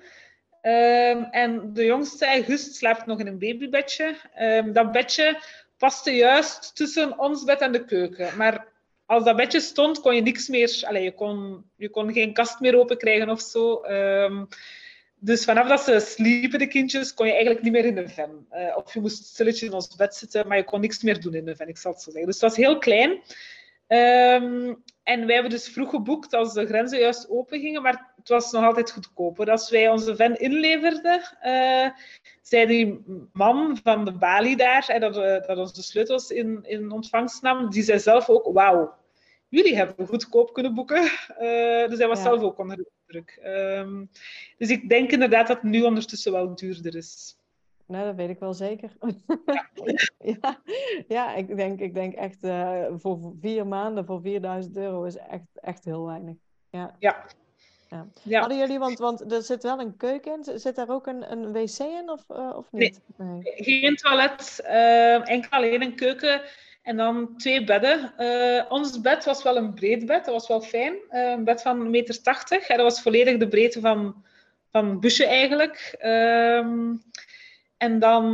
Um, 0.62 1.24
en 1.30 1.72
de 1.72 1.84
jongste, 1.84 2.26
August, 2.26 2.74
slaapt 2.74 3.06
nog 3.06 3.18
in 3.18 3.26
een 3.26 3.38
babybedje. 3.38 4.16
Um, 4.40 4.72
dat 4.72 4.92
bedje 4.92 5.38
paste 5.78 6.10
juist 6.10 6.76
tussen 6.76 7.18
ons 7.18 7.44
bed 7.44 7.60
en 7.60 7.72
de 7.72 7.84
keuken. 7.84 8.36
Maar 8.36 8.66
als 9.06 9.24
dat 9.24 9.36
bedje 9.36 9.60
stond, 9.60 10.00
kon 10.00 10.14
je 10.14 10.22
niks 10.22 10.48
meer... 10.48 10.80
Allez, 10.82 11.02
je, 11.02 11.14
kon, 11.14 11.64
je 11.76 11.88
kon 11.88 12.12
geen 12.12 12.32
kast 12.32 12.60
meer 12.60 12.78
open 12.78 12.98
krijgen 12.98 13.30
of 13.30 13.40
zo. 13.40 13.84
Um, 13.84 14.48
dus 15.18 15.44
vanaf 15.44 15.68
dat 15.68 15.80
ze 15.80 16.00
sliepen, 16.00 16.58
de 16.58 16.66
kindjes, 16.66 17.14
kon 17.14 17.26
je 17.26 17.32
eigenlijk 17.32 17.62
niet 17.62 17.72
meer 17.72 17.84
in 17.84 17.94
de 17.94 18.08
ven. 18.08 18.46
Uh, 18.52 18.76
of 18.76 18.94
je 18.94 19.00
moest 19.00 19.24
stilletje 19.24 19.66
in 19.66 19.72
ons 19.72 19.96
bed 19.96 20.14
zitten, 20.14 20.48
maar 20.48 20.56
je 20.56 20.64
kon 20.64 20.80
niks 20.80 21.02
meer 21.02 21.20
doen 21.20 21.34
in 21.34 21.44
de 21.44 21.56
ven, 21.56 21.68
ik 21.68 21.78
zal 21.78 21.92
het 21.92 22.02
zo 22.02 22.10
zeggen. 22.10 22.30
Dus 22.30 22.40
het 22.40 22.50
was 22.50 22.56
heel 22.56 22.78
klein. 22.78 23.22
En 25.02 25.26
wij 25.26 25.34
hebben 25.34 25.52
dus 25.52 25.68
vroeg 25.68 25.90
geboekt 25.90 26.34
als 26.34 26.52
de 26.52 26.66
grenzen 26.66 26.98
juist 26.98 27.30
open 27.30 27.60
gingen, 27.60 27.82
maar 27.82 28.12
het 28.16 28.28
was 28.28 28.52
nog 28.52 28.64
altijd 28.64 28.90
goedkoper. 28.90 29.50
Als 29.50 29.70
wij 29.70 29.88
onze 29.88 30.16
van 30.16 30.36
inleverden, 30.36 31.22
uh, 31.42 31.88
zei 32.42 32.66
die 32.66 33.04
man 33.32 33.78
van 33.82 34.04
de 34.04 34.12
balie 34.12 34.56
daar, 34.56 34.88
en 34.88 35.00
dat, 35.00 35.16
uh, 35.16 35.22
dat 35.22 35.58
onze 35.58 35.82
sleutels 35.82 36.30
in, 36.30 36.58
in 36.62 36.90
ontvangst 36.90 37.42
nam, 37.42 37.70
die 37.70 37.82
zei 37.82 37.98
zelf 37.98 38.28
ook, 38.28 38.52
wauw, 38.52 38.94
jullie 39.48 39.76
hebben 39.76 40.06
goedkoop 40.06 40.52
kunnen 40.52 40.74
boeken. 40.74 41.02
Uh, 41.02 41.08
dus 41.90 41.98
hij 41.98 42.08
was 42.08 42.18
ja. 42.18 42.24
zelf 42.24 42.40
ook 42.40 42.58
onder 42.58 42.76
de 42.76 42.90
indruk. 43.06 43.40
Um, 43.44 44.10
dus 44.58 44.68
ik 44.68 44.88
denk 44.88 45.10
inderdaad 45.10 45.46
dat 45.46 45.56
het 45.62 45.70
nu 45.70 45.82
ondertussen 45.82 46.32
wel 46.32 46.54
duurder 46.54 46.96
is. 46.96 47.36
Nou, 47.90 48.04
dat 48.04 48.14
weet 48.14 48.28
ik 48.28 48.38
wel 48.38 48.54
zeker. 48.54 48.90
Ja, 49.46 49.68
ja, 50.40 50.60
ja, 51.08 51.34
ik, 51.34 51.56
denk, 51.56 51.80
ik 51.80 51.94
denk 51.94 52.14
echt 52.14 52.44
uh, 52.44 52.84
voor 52.96 53.18
vier 53.40 53.66
maanden 53.66 54.04
voor 54.04 54.20
4000 54.20 54.76
euro 54.76 55.04
is 55.04 55.16
echt, 55.16 55.46
echt 55.54 55.84
heel 55.84 56.06
weinig. 56.06 56.34
Ja. 56.70 56.96
ja. 56.98 57.24
ja. 57.88 58.06
ja. 58.22 58.40
Hadden 58.40 58.58
jullie, 58.58 58.78
want, 58.78 58.98
want 58.98 59.32
er 59.32 59.42
zit 59.42 59.62
wel 59.62 59.80
een 59.80 59.96
keuken 59.96 60.32
in, 60.32 60.60
zit 60.60 60.74
daar 60.74 60.88
ook 60.88 61.06
een, 61.06 61.32
een 61.32 61.52
wc 61.52 61.78
in 61.78 62.10
of, 62.10 62.24
uh, 62.30 62.52
of 62.56 62.72
niet? 62.72 63.00
Nee, 63.16 63.28
nee. 63.28 63.52
geen 63.64 63.96
toilet, 63.96 64.60
uh, 64.64 65.28
enkel 65.28 65.50
alleen 65.50 65.82
een 65.82 65.96
keuken 65.96 66.42
en 66.82 66.96
dan 66.96 67.36
twee 67.36 67.64
bedden. 67.64 68.14
ons 68.68 69.00
bed 69.00 69.24
was 69.24 69.42
wel 69.42 69.56
een 69.56 69.74
breed 69.74 70.06
bed, 70.06 70.24
dat 70.24 70.34
was 70.34 70.48
wel 70.48 70.60
fijn. 70.60 70.94
een 71.08 71.44
bed 71.44 71.62
van 71.62 71.84
1,80 71.84 71.90
meter. 71.90 72.64
En 72.68 72.76
dat 72.76 72.92
was 72.92 73.02
volledig 73.02 73.36
de 73.36 73.48
breedte 73.48 73.80
van, 73.80 74.24
van 74.70 74.88
het 74.88 75.00
busje 75.00 75.26
eigenlijk. 75.26 75.94
Ehm, 75.98 76.94
en 77.80 77.98
dan 77.98 78.24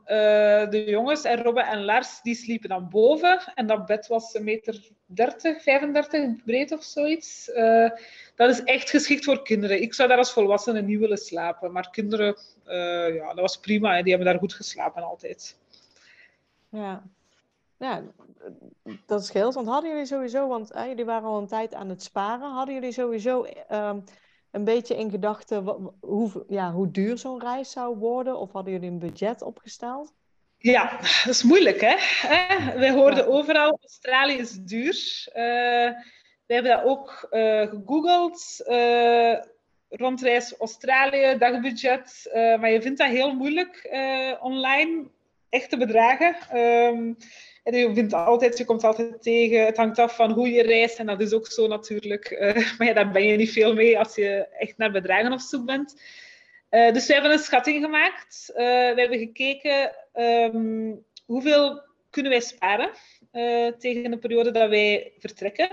uh, 0.00 0.70
de 0.70 0.84
jongens 0.86 1.24
en 1.24 1.42
Robbe 1.42 1.62
en 1.62 1.84
Lars, 1.84 2.20
die 2.22 2.34
sliepen 2.34 2.68
dan 2.68 2.88
boven. 2.88 3.52
En 3.54 3.66
dat 3.66 3.86
bed 3.86 4.06
was 4.06 4.34
een 4.34 4.44
meter 4.44 4.90
30, 5.06 5.62
35 5.62 6.44
breed 6.44 6.72
of 6.72 6.82
zoiets. 6.82 7.48
Uh, 7.48 7.90
dat 8.34 8.50
is 8.50 8.62
echt 8.62 8.90
geschikt 8.90 9.24
voor 9.24 9.42
kinderen. 9.42 9.82
Ik 9.82 9.94
zou 9.94 10.08
daar 10.08 10.18
als 10.18 10.32
volwassene 10.32 10.82
niet 10.82 10.98
willen 10.98 11.18
slapen. 11.18 11.72
Maar 11.72 11.90
kinderen, 11.90 12.36
uh, 12.66 13.14
ja, 13.14 13.26
dat 13.26 13.40
was 13.40 13.58
prima. 13.58 13.94
Hè. 13.94 14.02
Die 14.02 14.12
hebben 14.12 14.32
daar 14.32 14.40
goed 14.40 14.54
geslapen 14.54 15.02
altijd. 15.02 15.56
Ja. 16.68 17.02
ja, 17.76 18.02
dat 19.06 19.24
scheelt. 19.24 19.54
Want 19.54 19.66
hadden 19.66 19.90
jullie 19.90 20.06
sowieso, 20.06 20.48
want 20.48 20.70
jullie 20.74 21.04
waren 21.04 21.28
al 21.28 21.38
een 21.38 21.46
tijd 21.46 21.74
aan 21.74 21.88
het 21.88 22.02
sparen, 22.02 22.50
hadden 22.50 22.74
jullie 22.74 22.92
sowieso 22.92 23.46
um, 23.72 24.04
een 24.54 24.64
beetje 24.64 24.96
in 24.96 25.10
gedachten 25.10 25.92
hoe, 26.00 26.44
ja, 26.48 26.72
hoe 26.72 26.90
duur 26.90 27.18
zo'n 27.18 27.40
reis 27.40 27.70
zou 27.70 27.96
worden? 27.96 28.38
Of 28.38 28.52
hadden 28.52 28.72
jullie 28.72 28.90
een 28.90 28.98
budget 28.98 29.42
opgesteld? 29.42 30.12
Ja, 30.58 30.96
dat 31.00 31.34
is 31.34 31.42
moeilijk, 31.42 31.80
hè? 31.80 31.96
Wij 32.78 32.90
hoorden 32.90 33.28
overal, 33.28 33.78
Australië 33.80 34.36
is 34.36 34.52
duur. 34.52 35.26
Uh, 35.28 35.34
we 36.46 36.54
hebben 36.54 36.72
dat 36.72 36.84
ook 36.84 37.28
uh, 37.30 37.68
gegoogeld. 37.68 38.64
Uh, 38.68 39.36
rondreis 39.88 40.56
Australië, 40.58 41.38
dagbudget. 41.38 42.30
maar 42.32 42.70
je 42.70 42.82
vindt 42.82 42.98
dat 42.98 43.08
heel 43.08 43.34
moeilijk 43.34 43.88
online, 44.40 45.04
echte 45.48 45.76
bedragen. 45.76 46.36
Um, 46.58 46.96
en 46.96 47.16
je 47.72 48.06
altijd, 48.10 48.64
komt 48.64 48.84
altijd 48.84 49.22
tegen, 49.22 49.64
het 49.64 49.76
hangt 49.76 49.98
af 49.98 50.16
van 50.16 50.30
hoe 50.30 50.50
je 50.50 50.62
reist. 50.62 50.98
En 50.98 51.06
dat 51.06 51.20
is 51.20 51.32
ook 51.32 51.46
zo 51.46 51.66
natuurlijk. 51.66 52.30
maar 52.78 52.86
ja, 52.86 52.92
daar 52.92 53.10
ben 53.10 53.26
je 53.26 53.36
niet 53.36 53.52
veel 53.52 53.74
mee 53.74 53.98
als 53.98 54.14
je 54.14 54.48
echt 54.58 54.76
naar 54.76 54.90
bedragen 54.90 55.32
op 55.32 55.40
zoek 55.40 55.66
bent. 55.66 56.00
Uh, 56.70 56.92
dus 56.92 57.06
we 57.06 57.12
hebben 57.12 57.32
een 57.32 57.38
schatting 57.38 57.84
gemaakt. 57.84 58.50
Uh, 58.50 58.56
we 58.56 59.00
hebben 59.00 59.18
gekeken 59.18 59.94
um, 60.14 61.04
hoeveel 61.24 61.82
kunnen 62.10 62.32
wij 62.32 62.40
sparen 62.40 62.90
tegen 63.78 64.10
de 64.10 64.18
periode 64.18 64.50
dat 64.50 64.68
wij 64.68 65.12
vertrekken. 65.18 65.70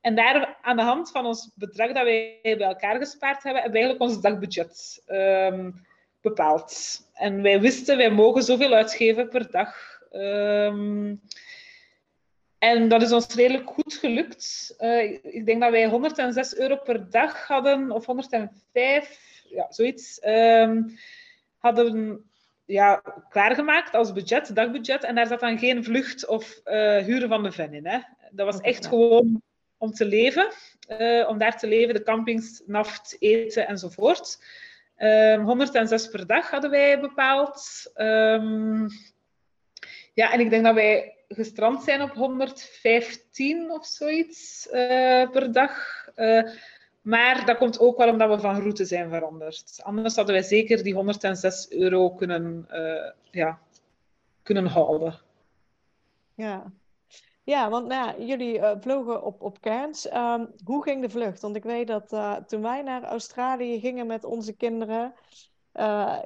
En 0.00 0.14
daar 0.14 0.58
aan 0.62 0.76
de 0.76 0.82
hand 0.82 1.10
van 1.10 1.26
ons 1.26 1.50
bedrag 1.54 1.92
dat 1.92 2.04
wij 2.04 2.38
bij 2.42 2.58
elkaar 2.58 2.96
gespaard 2.96 3.42
hebben, 3.42 3.62
hebben 3.62 3.80
we 3.80 3.86
eigenlijk 3.86 4.10
ons 4.10 4.22
dagbudget 4.22 5.02
um, 5.06 5.86
bepaald. 6.20 7.00
En 7.14 7.42
wij 7.42 7.60
wisten, 7.60 7.96
wij 7.96 8.10
mogen 8.10 8.42
zoveel 8.42 8.72
uitgeven 8.72 9.28
per 9.28 9.50
dag. 9.50 9.97
Um, 10.12 11.20
en 12.58 12.88
dat 12.88 13.02
is 13.02 13.12
ons 13.12 13.34
redelijk 13.34 13.70
goed 13.70 13.94
gelukt. 13.94 14.74
ik 15.22 15.46
denk 15.46 15.60
dat 15.60 15.70
wij 15.70 15.86
106 15.86 16.56
euro 16.56 16.76
per 16.76 17.10
dag 17.10 17.46
hadden, 17.46 17.90
of 17.90 18.06
105 18.06 19.28
ja, 19.48 19.66
zoiets, 19.70 20.20
um, 20.26 20.98
hadden 21.58 22.24
ja, 22.64 23.02
klaargemaakt 23.28 23.94
als 23.94 24.12
budget, 24.12 24.54
dagbudget. 24.54 25.04
En 25.04 25.14
daar 25.14 25.26
zat 25.26 25.40
dan 25.40 25.58
geen 25.58 25.84
vlucht 25.84 26.26
of 26.26 26.60
uh, 26.64 26.96
huren 26.96 27.28
van 27.28 27.42
de 27.42 27.52
van 27.52 27.72
in. 27.72 27.86
Hè. 27.86 27.98
Dat 28.30 28.46
was 28.46 28.60
echt 28.60 28.86
gewoon 28.86 29.42
om 29.78 29.92
te 29.92 30.04
leven. 30.04 30.52
Uh, 30.88 31.28
om 31.28 31.38
daar 31.38 31.58
te 31.58 31.66
leven, 31.66 31.94
de 31.94 32.02
campings, 32.02 32.62
naft, 32.66 33.16
eten 33.18 33.66
enzovoort. 33.66 34.38
Um, 34.98 35.40
106 35.40 36.08
per 36.08 36.26
dag 36.26 36.50
hadden 36.50 36.70
wij 36.70 37.00
bepaald. 37.00 37.90
Um, 37.96 38.88
ja, 40.18 40.32
en 40.32 40.40
ik 40.40 40.50
denk 40.50 40.64
dat 40.64 40.74
wij 40.74 41.16
gestrand 41.28 41.82
zijn 41.82 42.02
op 42.02 42.10
115 42.10 43.70
of 43.70 43.86
zoiets 43.86 44.66
uh, 44.66 45.30
per 45.30 45.52
dag. 45.52 46.06
Uh, 46.16 46.42
maar 47.00 47.46
dat 47.46 47.56
komt 47.56 47.80
ook 47.80 47.98
wel 47.98 48.08
omdat 48.08 48.28
we 48.28 48.40
van 48.40 48.60
route 48.60 48.84
zijn 48.84 49.10
veranderd. 49.10 49.80
Anders 49.82 50.16
hadden 50.16 50.34
wij 50.34 50.44
zeker 50.44 50.82
die 50.82 50.94
106 50.94 51.70
euro 51.70 52.10
kunnen, 52.10 52.66
uh, 52.70 53.10
ja, 53.30 53.58
kunnen 54.42 54.66
houden. 54.66 55.20
Ja. 56.34 56.72
Ja, 57.42 57.70
want 57.70 57.86
nou 57.86 58.24
jullie 58.24 58.60
vlogen 58.80 59.22
op, 59.22 59.42
op 59.42 59.60
Cairns. 59.60 60.12
Um, 60.12 60.50
hoe 60.64 60.82
ging 60.82 61.02
de 61.02 61.10
vlucht? 61.10 61.40
Want 61.40 61.56
ik 61.56 61.64
weet 61.64 61.86
dat 61.86 62.08
toen 62.46 62.62
wij 62.62 62.82
naar 62.82 63.02
Australië 63.02 63.80
gingen 63.80 64.06
met 64.06 64.24
onze 64.24 64.56
kinderen, 64.56 65.14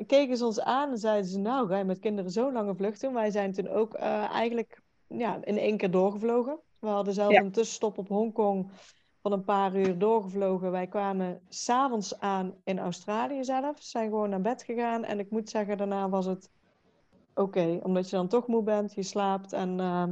keken 0.06 0.36
ze 0.36 0.44
ons 0.44 0.60
aan 0.60 0.90
en 0.90 0.98
zeiden 0.98 1.30
ze, 1.30 1.38
nou, 1.38 1.68
ga 1.68 1.78
je 1.78 1.84
met 1.84 1.98
kinderen 1.98 2.30
zo'n 2.30 2.52
lange 2.52 2.74
vlucht 2.74 3.00
doen? 3.00 3.14
Wij 3.14 3.30
zijn 3.30 3.52
toen 3.52 3.68
ook 3.68 3.94
eigenlijk 3.94 4.80
ja, 5.06 5.38
in 5.44 5.58
één 5.58 5.76
keer 5.76 5.90
doorgevlogen. 5.90 6.58
We 6.78 6.88
hadden 6.88 7.14
zelf 7.14 7.32
ja. 7.32 7.40
een 7.40 7.50
tussenstop 7.50 7.98
op 7.98 8.08
Hongkong 8.08 8.70
van 9.22 9.32
een 9.32 9.44
paar 9.44 9.76
uur 9.76 9.98
doorgevlogen. 9.98 10.70
Wij 10.70 10.86
kwamen 10.86 11.40
s'avonds 11.48 12.18
aan 12.18 12.54
in 12.64 12.78
Australië 12.78 13.44
zelf. 13.44 13.82
Zijn 13.82 14.08
gewoon 14.08 14.30
naar 14.30 14.40
bed 14.40 14.62
gegaan. 14.62 15.04
En 15.04 15.18
ik 15.18 15.30
moet 15.30 15.50
zeggen, 15.50 15.76
daarna 15.76 16.08
was 16.08 16.26
het 16.26 16.50
oké. 17.34 17.80
omdat 17.82 18.10
je 18.10 18.16
dan 18.16 18.28
toch 18.28 18.46
moe 18.46 18.62
bent, 18.62 18.94
je 18.94 19.02
slaapt. 19.02 19.52
En 19.52 19.78
uh, 19.78 20.04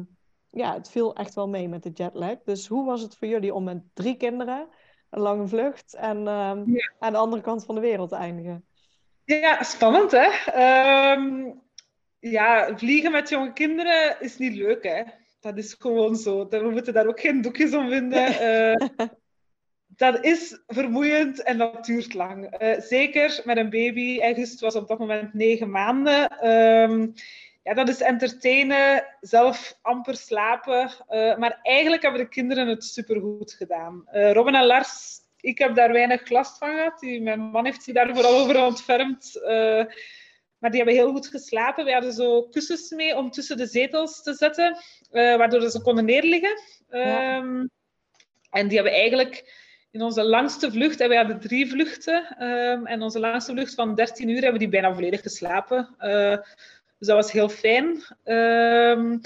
ja, 0.50 0.74
het 0.74 0.90
viel 0.90 1.14
echt 1.14 1.35
wel 1.35 1.48
mee 1.48 1.68
met 1.68 1.83
de 1.83 1.90
jetlag. 1.90 2.37
Dus 2.44 2.66
hoe 2.66 2.85
was 2.85 3.00
het 3.00 3.16
voor 3.16 3.29
jullie 3.29 3.55
om 3.55 3.64
met 3.64 3.83
drie 3.92 4.16
kinderen, 4.16 4.68
een 5.11 5.20
lange 5.20 5.46
vlucht... 5.46 5.94
en 5.94 6.18
uh, 6.18 6.24
ja. 6.24 6.92
aan 6.98 7.12
de 7.12 7.18
andere 7.18 7.42
kant 7.42 7.64
van 7.64 7.74
de 7.74 7.81
wereld 7.81 8.09
te 8.09 8.16
eindigen? 8.16 8.64
Ja, 9.38 9.62
spannend 9.62 10.11
hè? 10.11 10.29
Um, 11.12 11.61
ja, 12.19 12.77
vliegen 12.77 13.12
met 13.12 13.29
jonge 13.29 13.53
kinderen 13.53 14.16
is 14.21 14.38
niet 14.38 14.55
leuk 14.55 14.83
hè? 14.83 15.03
dat 15.40 15.57
is 15.57 15.77
gewoon 15.79 16.16
zo. 16.16 16.49
We 16.49 16.71
moeten 16.71 16.93
daar 16.93 17.07
ook 17.07 17.21
geen 17.21 17.40
doekjes 17.40 17.75
om 17.75 17.88
vinden. 17.88 18.33
Uh, 18.33 18.88
dat 20.05 20.25
is 20.25 20.61
vermoeiend 20.66 21.43
en 21.43 21.59
dat 21.59 21.85
duurt 21.85 22.14
lang. 22.14 22.62
Uh, 22.62 22.81
zeker 22.81 23.40
met 23.45 23.57
een 23.57 23.71
baby. 23.71 24.21
August 24.21 24.61
was 24.61 24.75
op 24.75 24.88
dat 24.88 24.99
moment 24.99 25.35
negen 25.35 25.71
maanden. 25.71 26.49
Um, 26.49 27.12
ja, 27.62 27.75
dat 27.75 27.88
is 27.88 28.01
entertainen, 28.01 29.05
zelf 29.21 29.79
amper 29.83 30.16
slapen. 30.16 30.90
Uh, 31.11 31.37
maar 31.37 31.59
eigenlijk 31.62 32.03
hebben 32.03 32.21
de 32.21 32.29
kinderen 32.29 32.69
het 32.69 32.85
supergoed 32.85 33.53
gedaan. 33.53 34.05
Robin 34.11 34.55
en 34.55 34.66
Lars, 34.66 35.19
ik 35.40 35.59
heb 35.59 35.74
daar 35.74 35.92
weinig 35.92 36.29
last 36.29 36.59
van 36.59 36.68
gehad. 36.68 37.03
Mijn 37.20 37.40
man 37.40 37.64
heeft 37.64 37.83
zich 37.83 37.94
daar 37.94 38.14
vooral 38.14 38.38
over 38.38 38.64
ontfermd. 38.64 39.40
Maar 40.61 40.70
die 40.70 40.81
hebben 40.81 40.94
heel 40.94 41.12
goed 41.12 41.26
geslapen. 41.26 41.85
We 41.85 41.92
hadden 41.92 42.12
zo 42.12 42.42
kussens 42.42 42.90
mee 42.90 43.16
om 43.16 43.31
tussen 43.31 43.57
de 43.57 43.66
zetels 43.66 44.22
te 44.22 44.35
zetten, 44.35 44.76
uh, 45.12 45.37
waardoor 45.37 45.70
ze 45.70 45.83
konden 45.83 46.05
neerliggen. 46.05 46.61
Ja. 46.88 47.37
Um, 47.37 47.70
en 48.50 48.68
die 48.68 48.76
hebben 48.76 48.94
eigenlijk 48.94 49.59
in 49.90 50.03
onze 50.03 50.24
langste 50.24 50.70
vlucht, 50.70 51.00
en 51.00 51.09
we 51.09 51.16
hadden 51.16 51.40
drie 51.40 51.70
vluchten, 51.70 52.46
um, 52.48 52.87
en 52.87 53.03
onze 53.03 53.18
langste 53.18 53.53
vlucht 53.53 53.74
van 53.74 53.94
13 53.94 54.29
uur 54.29 54.40
hebben 54.40 54.59
die 54.59 54.68
bijna 54.68 54.94
volledig 54.94 55.20
geslapen. 55.20 55.94
Uh, 56.00 56.37
dus 56.98 57.09
dat 57.09 57.16
was 57.16 57.33
heel 57.33 57.48
fijn. 57.48 57.87
Um, 58.24 59.20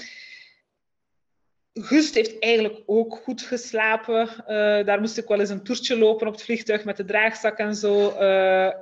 Gust 1.81 2.15
heeft 2.15 2.39
eigenlijk 2.39 2.83
ook 2.85 3.19
goed 3.23 3.41
geslapen. 3.41 4.29
Uh, 4.39 4.85
daar 4.85 4.99
moest 4.99 5.17
ik 5.17 5.27
wel 5.27 5.39
eens 5.39 5.49
een 5.49 5.63
toertje 5.63 5.97
lopen 5.97 6.27
op 6.27 6.33
het 6.33 6.43
vliegtuig 6.43 6.83
met 6.83 6.97
de 6.97 7.05
draagzak 7.05 7.57
en 7.57 7.75
zo. 7.75 8.09
Uh, 8.09 8.17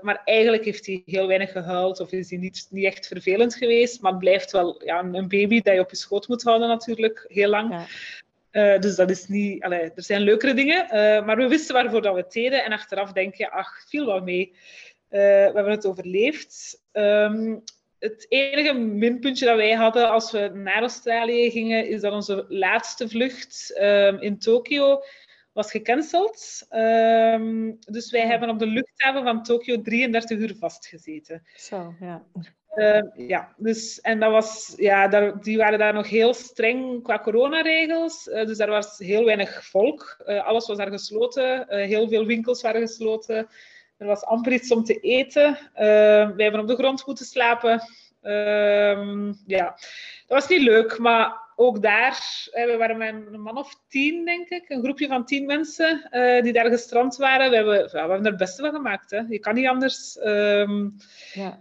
maar 0.01 0.21
eigenlijk 0.25 0.65
heeft 0.65 0.86
hij 0.86 1.01
heel 1.06 1.27
weinig 1.27 1.51
gehuild 1.51 1.99
of 1.99 2.12
is 2.12 2.29
hij 2.29 2.39
niet, 2.39 2.67
niet 2.69 2.86
echt 2.86 3.08
vervelend 3.08 3.56
geweest. 3.56 4.01
Maar 4.01 4.12
het 4.12 4.19
blijft 4.19 4.51
wel 4.51 4.82
ja, 4.86 4.99
een 4.99 5.27
baby 5.27 5.62
dat 5.62 5.73
je 5.73 5.79
op 5.79 5.89
je 5.89 5.95
schoot 5.95 6.27
moet 6.27 6.43
houden 6.43 6.67
natuurlijk, 6.67 7.25
heel 7.27 7.49
lang. 7.49 7.71
Ja. 7.71 7.86
Uh, 8.75 8.79
dus 8.82 8.95
dat 8.95 9.10
is 9.10 9.27
niet... 9.27 9.63
Allee, 9.63 9.91
er 9.95 10.03
zijn 10.03 10.21
leukere 10.21 10.53
dingen. 10.53 10.86
maar 11.25 11.38
we 11.38 11.47
wisten 11.47 11.75
waarvoor 11.75 12.01
dat 12.01 12.13
we 12.13 12.19
het 12.19 12.32
deden. 12.32 12.63
En 12.63 12.71
achteraf 12.71 13.12
denk 13.12 13.36
je, 13.36 13.51
ach, 13.51 13.88
viel 13.88 14.06
wel 14.06 14.21
mee. 14.21 14.56
we 15.10 15.51
hebben 15.53 15.71
het 15.71 15.86
overleefd. 15.86 16.82
Um, 16.91 17.63
het 18.03 18.25
enige 18.29 18.73
minpuntje 18.73 19.45
dat 19.45 19.55
wij 19.55 19.73
hadden 19.73 20.09
als 20.09 20.31
we 20.31 20.51
naar 20.53 20.81
Australië 20.81 21.51
gingen, 21.51 21.87
is 21.87 22.01
dat 22.01 22.13
onze 22.13 22.45
laatste 22.49 23.09
vlucht 23.09 23.77
um, 23.81 24.19
in 24.19 24.39
Tokio 24.39 25.01
was 25.51 25.71
gecanceld. 25.71 26.67
Um, 26.71 27.77
dus 27.79 28.11
wij 28.11 28.27
hebben 28.27 28.49
op 28.49 28.59
de 28.59 28.65
luchthaven 28.65 29.23
van 29.23 29.43
Tokio 29.43 29.81
33 29.81 30.37
uur 30.37 30.55
vastgezeten. 30.59 31.43
Zo, 31.55 31.95
ja. 31.99 32.23
Uh, 32.75 33.27
ja, 33.27 33.53
dus, 33.57 34.01
en 34.01 34.19
dat 34.19 34.31
was, 34.31 34.73
ja, 34.77 35.07
daar, 35.07 35.41
die 35.41 35.57
waren 35.57 35.79
daar 35.79 35.93
nog 35.93 36.09
heel 36.09 36.33
streng 36.33 37.03
qua 37.03 37.19
coronaregels. 37.19 38.27
Uh, 38.27 38.45
dus 38.45 38.57
daar 38.57 38.69
was 38.69 38.97
heel 38.97 39.25
weinig 39.25 39.65
volk. 39.65 40.23
Uh, 40.25 40.45
alles 40.45 40.67
was 40.67 40.77
daar 40.77 40.91
gesloten. 40.91 41.65
heel 41.67 42.07
veel 42.07 42.25
winkels 42.25 42.61
waren 42.61 42.81
gesloten. 42.81 43.47
Er 44.03 44.09
was 44.09 44.25
amper 44.25 44.51
iets 44.51 44.71
om 44.71 44.83
te 44.83 44.99
eten. 44.99 45.47
Uh, 45.49 45.57
wij 45.75 46.33
hebben 46.37 46.59
op 46.59 46.67
de 46.67 46.75
grond 46.75 47.05
moeten 47.05 47.25
slapen. 47.25 47.81
Uh, 48.23 49.31
ja, 49.45 49.65
dat 50.27 50.27
was 50.27 50.47
niet 50.47 50.61
leuk, 50.61 50.97
maar 50.97 51.41
ook 51.55 51.81
daar, 51.81 52.47
we 52.51 52.75
waren 52.77 52.97
met 52.97 53.13
een 53.13 53.41
man 53.41 53.57
of 53.57 53.75
tien, 53.87 54.25
denk 54.25 54.49
ik, 54.49 54.69
een 54.69 54.83
groepje 54.83 55.07
van 55.07 55.25
tien 55.25 55.45
mensen 55.45 56.07
uh, 56.11 56.41
die 56.41 56.53
daar 56.53 56.69
gestrand 56.69 57.15
waren. 57.15 57.49
We 57.49 57.55
hebben, 57.55 57.91
we 57.91 57.97
hebben 57.97 58.17
er 58.17 58.25
het 58.25 58.38
beste 58.38 58.61
van 58.61 58.71
gemaakt. 58.71 59.11
Hè. 59.11 59.19
Je 59.30 59.39
kan 59.39 59.53
niet 59.53 59.67
anders. 59.67 60.17
Um, 60.23 60.95
ja. 61.34 61.59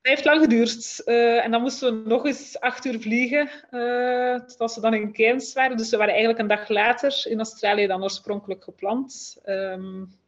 Het 0.00 0.14
heeft 0.14 0.24
lang 0.24 0.40
geduurd. 0.40 1.02
Uh, 1.04 1.44
en 1.44 1.50
dan 1.50 1.60
moesten 1.60 2.02
we 2.02 2.08
nog 2.08 2.26
eens 2.26 2.60
acht 2.60 2.84
uur 2.84 3.00
vliegen, 3.00 3.50
uh, 3.70 4.34
totdat 4.34 4.74
we 4.74 4.80
dan 4.80 4.94
in 4.94 5.12
Cairns 5.12 5.52
waren. 5.52 5.76
Dus 5.76 5.90
we 5.90 5.96
waren 5.96 6.12
eigenlijk 6.12 6.42
een 6.42 6.56
dag 6.56 6.68
later 6.68 7.26
in 7.28 7.38
Australië 7.38 7.86
dan 7.86 8.02
oorspronkelijk 8.02 8.64
gepland. 8.64 9.36
Um, 9.46 10.24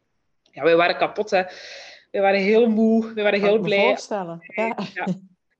ja, 0.59 0.65
wij 0.65 0.75
waren 0.75 0.97
kapot. 0.97 1.29
Hè. 1.29 1.43
We 2.11 2.19
waren 2.19 2.39
heel 2.39 2.69
moe, 2.69 3.13
we 3.13 3.21
waren 3.21 3.41
heel 3.41 3.59
blij. 3.59 3.87
voorstellen. 3.87 4.39
Ja. 4.41 4.77
ja. 4.93 5.07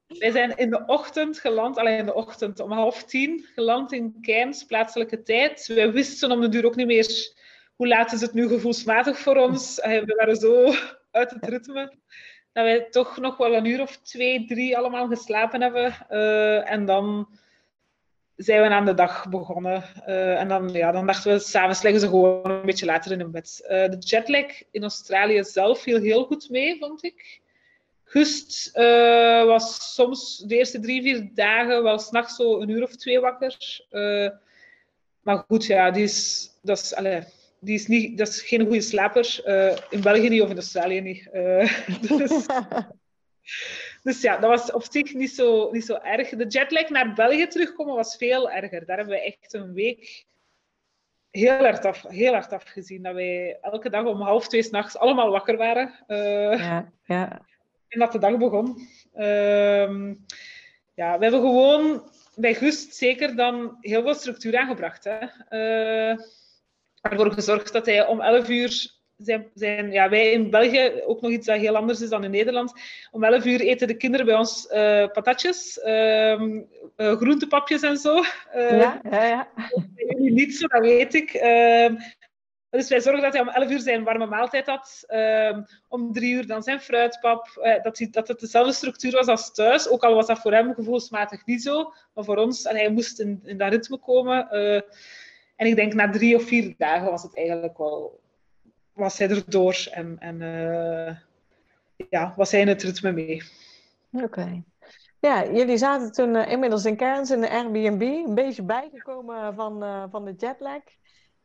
Wij 0.08 0.32
zijn 0.32 0.58
in 0.58 0.70
de 0.70 0.84
ochtend 0.86 1.40
geland, 1.40 1.78
alleen 1.78 1.98
in 1.98 2.06
de 2.06 2.14
ochtend 2.14 2.60
om 2.60 2.72
half 2.72 3.04
tien, 3.04 3.46
geland 3.54 3.92
in 3.92 4.18
Cairns, 4.22 4.64
plaatselijke 4.64 5.24
tijd. 5.24 5.68
Wij 5.68 5.92
wisten 5.92 6.32
om 6.32 6.42
de 6.42 6.50
duur 6.50 6.66
ook 6.66 6.76
niet 6.76 6.88
meer 6.88 7.34
hoe 7.76 7.88
laat 7.88 8.12
is 8.12 8.22
het 8.22 8.34
nu 8.34 8.48
gevoelsmatig 8.48 9.20
voor 9.20 9.36
ons. 9.36 9.76
We 9.76 10.14
waren 10.18 10.36
zo 10.36 10.74
uit 11.12 11.32
het 11.32 11.46
ritme 11.46 11.94
dat 12.52 12.64
wij 12.64 12.88
toch 12.90 13.18
nog 13.18 13.38
wel 13.38 13.56
een 13.56 13.66
uur 13.66 13.82
of 13.82 13.98
twee, 13.98 14.46
drie 14.46 14.78
allemaal 14.78 15.08
geslapen 15.08 15.62
hebben. 15.62 15.94
Uh, 16.10 16.72
en 16.72 16.86
dan 16.86 17.30
zijn 18.40 18.62
we 18.62 18.70
aan 18.70 18.86
de 18.86 18.94
dag 18.94 19.30
begonnen. 19.30 19.84
en 20.38 20.48
dan, 20.48 20.70
ja, 20.70 20.92
dan 20.92 21.06
dachten 21.06 21.34
we, 21.34 21.40
s'avonds 21.40 21.82
liggen 21.82 22.02
ze 22.02 22.08
gewoon 22.08 22.50
een 22.50 22.66
beetje 22.66 22.86
later 22.86 23.12
in 23.12 23.20
hun 23.20 23.32
bed. 23.32 23.66
de 23.68 23.98
jetlag 24.00 24.46
in 24.72 24.82
Australië 24.82 25.44
zelf 25.44 25.80
viel 25.80 26.00
heel 26.00 26.26
goed 26.26 26.50
mee, 26.50 26.78
vond 26.80 27.04
ik. 27.04 27.40
Gust 28.04 28.72
was 29.46 29.94
soms 29.94 30.38
de 30.38 30.58
eerste 30.58 30.80
drie, 30.80 31.02
vier 31.02 31.30
dagen 31.34 31.84
wel 31.84 32.00
s'nachts 32.00 32.36
zo 32.36 32.62
een 32.62 32.70
uur 32.70 32.84
of 32.84 32.96
twee 32.96 33.20
wakker. 33.20 33.58
maar 35.22 35.44
goed, 35.48 35.66
ja, 35.66 35.92
die 35.92 36.04
is, 36.04 36.50
dat 36.62 36.80
is, 36.80 36.96
allez, 36.96 37.26
die 37.60 37.76
is, 37.76 37.88
niet, 37.88 38.18
dat 38.18 38.28
is 38.28 38.42
geen 38.42 38.66
goede 38.66 38.82
slaper. 38.82 39.42
In 39.90 40.02
België 40.02 40.30
niet 40.30 40.42
of 40.42 40.50
in 40.50 40.56
Australië 40.56 41.02
niet. 41.02 41.30
Dus, 42.18 42.46
dus, 44.04 44.22
ja, 44.22 44.38
dat 44.38 44.50
was 44.50 44.72
op 44.72 44.84
zich 44.90 45.14
niet 45.14 45.32
zo, 45.32 45.72
niet 45.72 45.86
zo 45.86 45.94
erg. 46.04 46.30
De 46.30 46.48
jetlag 46.48 46.90
naar 46.90 47.14
België 47.14 47.48
terugkomen 47.48 47.96
was 47.96 48.16
veel 48.16 48.52
erger. 48.52 48.86
Daar 48.86 48.98
hebben 48.98 49.16
we 49.16 49.22
echt 49.22 49.54
een 49.54 49.74
week 49.74 50.26
heel 51.32 51.58
hard, 51.58 51.86
af, 51.86 52.02
heel 52.08 52.34
hard 52.34 52.54
afgezien. 52.54 53.04
Dat 53.04 53.14
wij 53.14 53.58
elke 53.62 53.90
dag 53.90 54.06
om 54.06 54.22
half 54.22 54.48
twee 54.48 54.64
s'nachts 54.64 54.98
allemaal 54.98 55.32
wakker 55.32 55.58
waren. 55.58 55.94
Uh, 56.08 56.60
ja, 56.60 56.92
ja. 57.04 57.42
En 57.88 58.00
dat 58.00 58.12
de 58.12 58.20
dag 58.20 58.38
begon. 58.38 58.88
Ehm, 59.14 60.14
ja, 60.96 61.18
we 61.18 61.24
hebben 61.24 61.42
gewoon 61.42 62.10
bij 62.36 62.56
Gust 62.56 62.96
zeker 62.96 63.36
dan 63.36 63.78
heel 63.82 64.02
veel 64.02 64.14
structuur 64.14 64.58
aangebracht. 64.58 65.04
Hè 65.04 65.18
ervoor 67.02 67.32
gezorgd 67.32 67.74
dat 67.74 67.86
hij 67.86 68.08
om 68.08 68.22
11 68.22 68.50
uur 68.50 68.92
zijn, 69.24 69.48
zijn, 69.54 69.92
ja, 69.92 70.10
wij 70.10 70.32
in 70.32 70.50
België, 70.50 71.02
ook 71.06 71.22
nog 71.22 71.32
iets 71.32 71.46
dat 71.46 71.60
heel 71.60 71.76
anders 71.76 72.02
is 72.02 72.10
dan 72.10 72.24
in 72.24 72.32
Nederland. 72.32 72.74
Om 73.12 73.24
11 73.24 73.46
uur 73.46 73.60
eten 73.60 73.88
de 73.88 73.98
kinderen 73.98 74.26
bij 74.26 74.36
ons 74.36 74.68
uh, 74.72 75.08
patatjes, 75.12 75.80
uh, 75.86 76.42
uh, 76.42 76.58
groentepapjes 76.96 77.82
en 77.82 77.98
zo. 77.98 78.16
Uh, 78.56 78.80
ja, 78.80 79.02
ja. 79.12 79.48
Niet 80.18 80.56
zo, 80.56 80.68
dat 80.68 80.82
weet 80.82 81.14
ik. 81.14 81.34
Ehm, 81.34 81.96
dus 82.70 82.90
wij 82.90 83.02
zorgen 83.02 83.22
dat 83.22 83.34
hij 83.34 83.42
om 83.42 83.50
11 83.50 83.72
uur 83.72 83.80
zijn 83.80 84.04
warme 84.04 84.26
maaltijd 84.26 84.66
had. 84.66 85.04
Ehm, 85.08 85.62
om 85.88 86.14
3 86.14 86.34
uur 86.34 86.48
dan 86.48 86.64
zijn 86.64 86.80
fruitpap. 86.80 87.48
dat, 87.84 87.98
hij, 87.98 88.08
dat 88.12 88.28
het 88.28 88.40
dezelfde 88.40 88.74
structuur 88.74 89.12
was 89.12 89.28
als 89.28 89.54
thuis. 89.54 89.90
Ook 89.90 90.04
al 90.04 90.16
was 90.16 90.28
dat 90.28 90.40
voor 90.40 90.54
hem 90.54 90.74
gevoelsmatig 90.74 91.46
niet 91.46 91.64
zo. 91.64 91.94
Maar 92.14 92.24
voor 92.24 92.38
ons, 92.38 92.64
en 92.64 92.76
hij 92.76 92.92
moest 92.92 93.20
in, 93.20 93.42
in 93.44 93.58
dat 93.58 93.72
ritme 93.72 93.98
komen. 93.98 94.50
En 95.60 95.68
ik 95.68 95.76
denk 95.76 95.94
na 95.94 96.10
drie 96.10 96.36
of 96.36 96.44
vier 96.44 96.74
dagen 96.78 97.12
was 97.12 97.24
het 97.24 97.36
eigenlijk 97.36 97.78
wel, 97.78 98.19
was 99.00 99.18
hij 99.18 99.30
erdoor 99.30 99.88
en, 99.92 100.16
en 100.20 100.42
uh, 100.42 101.16
ja, 102.10 102.34
was 102.36 102.52
hij 102.52 102.60
in 102.60 102.68
het 102.68 102.84
ritme 102.84 103.12
mee. 103.12 103.44
Oké. 104.12 104.64
Ja, 105.20 105.52
jullie 105.52 105.78
zaten 105.78 106.12
toen 106.12 106.36
uh, 106.36 106.52
inmiddels 106.52 106.86
in 106.86 106.98
Cairns 106.98 107.32
in 107.32 107.42
de 107.42 107.50
Airbnb, 107.50 108.02
een 108.02 108.36
beetje 108.36 108.64
bijgekomen 108.64 109.56
van, 109.56 109.84
uh, 109.84 110.04
van 110.12 110.26
de 110.26 110.34
jetlag. 110.38 110.82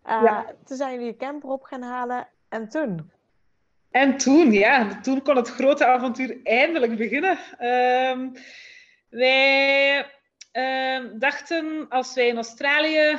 Ja. 0.05 0.55
Toen 0.65 0.77
zijn 0.77 0.93
jullie 0.93 1.07
je 1.07 1.17
camper 1.17 1.49
op 1.49 1.63
gaan 1.63 1.83
halen 1.83 2.29
en 2.49 2.69
toen? 2.69 3.11
En 3.91 4.17
toen, 4.17 4.53
ja, 4.53 5.01
toen 5.01 5.23
kon 5.23 5.37
het 5.37 5.49
grote 5.49 5.87
avontuur 5.87 6.41
eindelijk 6.43 6.97
beginnen. 6.97 7.39
Uh, 7.61 8.41
wij 9.09 10.07
uh, 10.55 10.99
dachten 11.19 11.87
als 11.89 12.15
wij 12.15 12.29
in 12.29 12.37
Australië, 12.37 13.11
uh, 13.11 13.19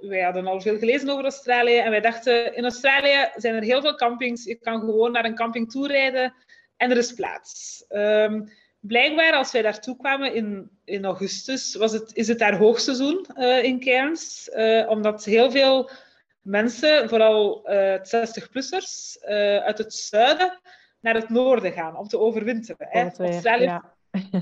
wij 0.00 0.22
hadden 0.22 0.46
al 0.46 0.60
veel 0.60 0.78
gelezen 0.78 1.08
over 1.08 1.22
Australië, 1.22 1.76
en 1.76 1.90
wij 1.90 2.00
dachten 2.00 2.56
in 2.56 2.62
Australië 2.62 3.28
zijn 3.36 3.54
er 3.54 3.62
heel 3.62 3.80
veel 3.80 3.94
campings. 3.94 4.44
Je 4.44 4.54
kan 4.54 4.80
gewoon 4.80 5.12
naar 5.12 5.24
een 5.24 5.34
camping 5.34 5.70
toe 5.70 5.86
rijden 5.86 6.34
en 6.76 6.90
er 6.90 6.96
is 6.96 7.12
plaats. 7.12 7.84
Um, 7.88 8.52
blijkbaar, 8.80 9.32
als 9.32 9.52
wij 9.52 9.62
daartoe 9.62 9.96
kwamen 9.96 10.34
in, 10.34 10.70
in 10.84 11.04
augustus, 11.04 11.74
was 11.74 11.92
het, 11.92 12.14
is 12.14 12.28
het 12.28 12.38
daar 12.38 12.56
hoogseizoen 12.56 13.26
uh, 13.36 13.62
in 13.62 13.80
Cairns, 13.80 14.50
omdat 14.88 15.24
heel 15.24 15.50
veel 15.50 15.90
mensen, 16.42 17.08
vooral 17.08 17.68
60-plussers, 18.02 19.20
uit 19.64 19.78
het 19.78 19.94
zuiden 19.94 20.60
naar 21.00 21.14
het 21.14 21.28
noorden 21.28 21.72
gaan 21.72 21.96
om 21.96 22.08
te 22.08 22.18
overwinteren. 22.18 22.86
Hè. 22.90 23.10
Australië, 23.18 23.64
ja. 23.64 23.94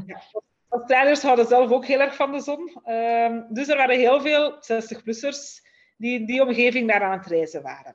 ja 0.06 0.22
Australiërs 0.68 1.22
houden 1.22 1.46
zelf 1.46 1.70
ook 1.70 1.86
heel 1.86 2.00
erg 2.00 2.14
van 2.14 2.32
de 2.32 2.40
zon. 2.40 2.80
Ehm, 2.84 3.42
dus 3.48 3.68
er 3.68 3.76
waren 3.76 3.98
heel 3.98 4.20
veel 4.20 4.56
60-plussers 4.60 5.62
die 5.96 6.18
in 6.18 6.26
die 6.26 6.42
omgeving 6.42 6.88
daar 6.88 7.02
aan 7.02 7.18
het 7.18 7.26
reizen 7.26 7.62
waren. 7.62 7.94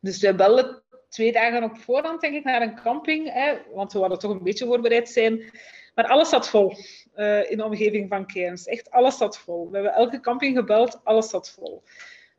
Dus 0.00 0.20
we 0.20 0.34
belden 0.34 0.82
twee 1.08 1.32
dagen 1.32 1.62
op 1.62 1.78
voorhand, 1.78 2.20
denk 2.20 2.34
ik, 2.34 2.44
naar 2.44 2.62
een 2.62 2.80
camping. 2.82 3.32
Hè, 3.32 3.58
want 3.74 3.92
we 3.92 3.98
hadden 3.98 4.18
toch 4.18 4.30
een 4.30 4.42
beetje 4.42 4.66
voorbereid 4.66 5.08
zijn. 5.08 5.50
Maar 5.94 6.06
alles 6.06 6.28
zat 6.28 6.48
vol 6.48 6.74
uh, 7.16 7.50
in 7.50 7.56
de 7.56 7.64
omgeving 7.64 8.08
van 8.08 8.26
Cairns. 8.26 8.66
Echt 8.66 8.90
alles 8.90 9.16
zat 9.16 9.38
vol. 9.38 9.70
We 9.70 9.74
hebben 9.76 9.94
elke 9.94 10.20
camping 10.20 10.56
gebeld, 10.56 11.00
alles 11.04 11.30
zat 11.30 11.50
vol. 11.50 11.82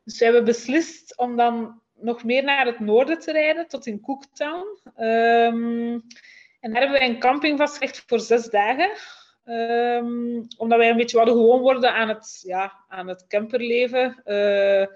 Dus 0.04 0.18
we 0.18 0.24
hebben 0.24 0.44
beslist 0.44 1.18
om 1.18 1.36
dan 1.36 1.80
nog 1.94 2.24
meer 2.24 2.44
naar 2.44 2.66
het 2.66 2.80
noorden 2.80 3.18
te 3.18 3.32
rijden, 3.32 3.68
tot 3.68 3.86
in 3.86 4.00
Cooktown. 4.00 4.80
Um, 4.98 6.02
en 6.60 6.72
daar 6.72 6.80
hebben 6.80 6.98
wij 6.98 7.08
een 7.08 7.18
camping 7.18 7.58
vastgelegd 7.58 8.04
voor 8.06 8.20
zes 8.20 8.50
dagen. 8.50 8.90
Um, 9.46 10.46
omdat 10.56 10.78
wij 10.78 10.90
een 10.90 10.96
beetje 10.96 11.16
hadden 11.16 11.36
gewoon 11.36 11.60
worden 11.60 11.94
aan 11.94 12.08
het, 12.08 12.42
ja, 12.46 12.72
aan 12.88 13.08
het 13.08 13.26
camperleven. 13.26 14.22
Uh, 14.26 14.86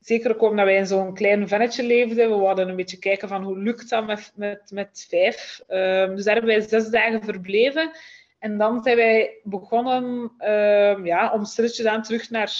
zeker 0.00 0.34
ook 0.34 0.42
omdat 0.42 0.64
wij 0.64 0.76
in 0.76 0.86
zo'n 0.86 1.14
klein 1.14 1.48
vennetje 1.48 1.82
leefden. 1.82 2.30
We 2.30 2.36
wilden 2.36 2.68
een 2.68 2.76
beetje 2.76 2.98
kijken 2.98 3.28
van 3.28 3.42
hoe 3.42 3.58
lukt 3.58 3.90
dat 3.90 4.06
met, 4.06 4.32
met, 4.34 4.70
met 4.72 5.06
vijf. 5.08 5.60
Um, 5.68 6.16
dus 6.16 6.24
daar 6.24 6.34
hebben 6.34 6.56
wij 6.56 6.68
zes 6.68 6.88
dagen 6.88 7.22
verbleven. 7.22 7.90
En 8.38 8.58
dan 8.58 8.82
zijn 8.82 8.96
wij 8.96 9.40
begonnen 9.42 10.04
um, 10.48 11.06
ja, 11.06 11.32
om 11.32 11.44
stilletjes 11.44 11.86
aan 11.86 12.02
terug 12.02 12.30
naar, 12.30 12.52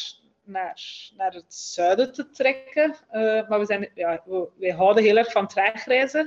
naar, 0.44 0.82
naar 1.16 1.32
het 1.32 1.54
zuiden 1.54 2.12
te 2.12 2.30
trekken. 2.30 2.96
Uh, 3.12 3.48
maar 3.48 3.58
we, 3.58 3.64
zijn, 3.64 3.90
ja, 3.94 4.22
we, 4.24 4.48
wij 4.58 4.70
houden 4.70 5.02
heel 5.02 5.16
erg 5.16 5.32
van 5.32 5.48
traagreizen. 5.48 6.24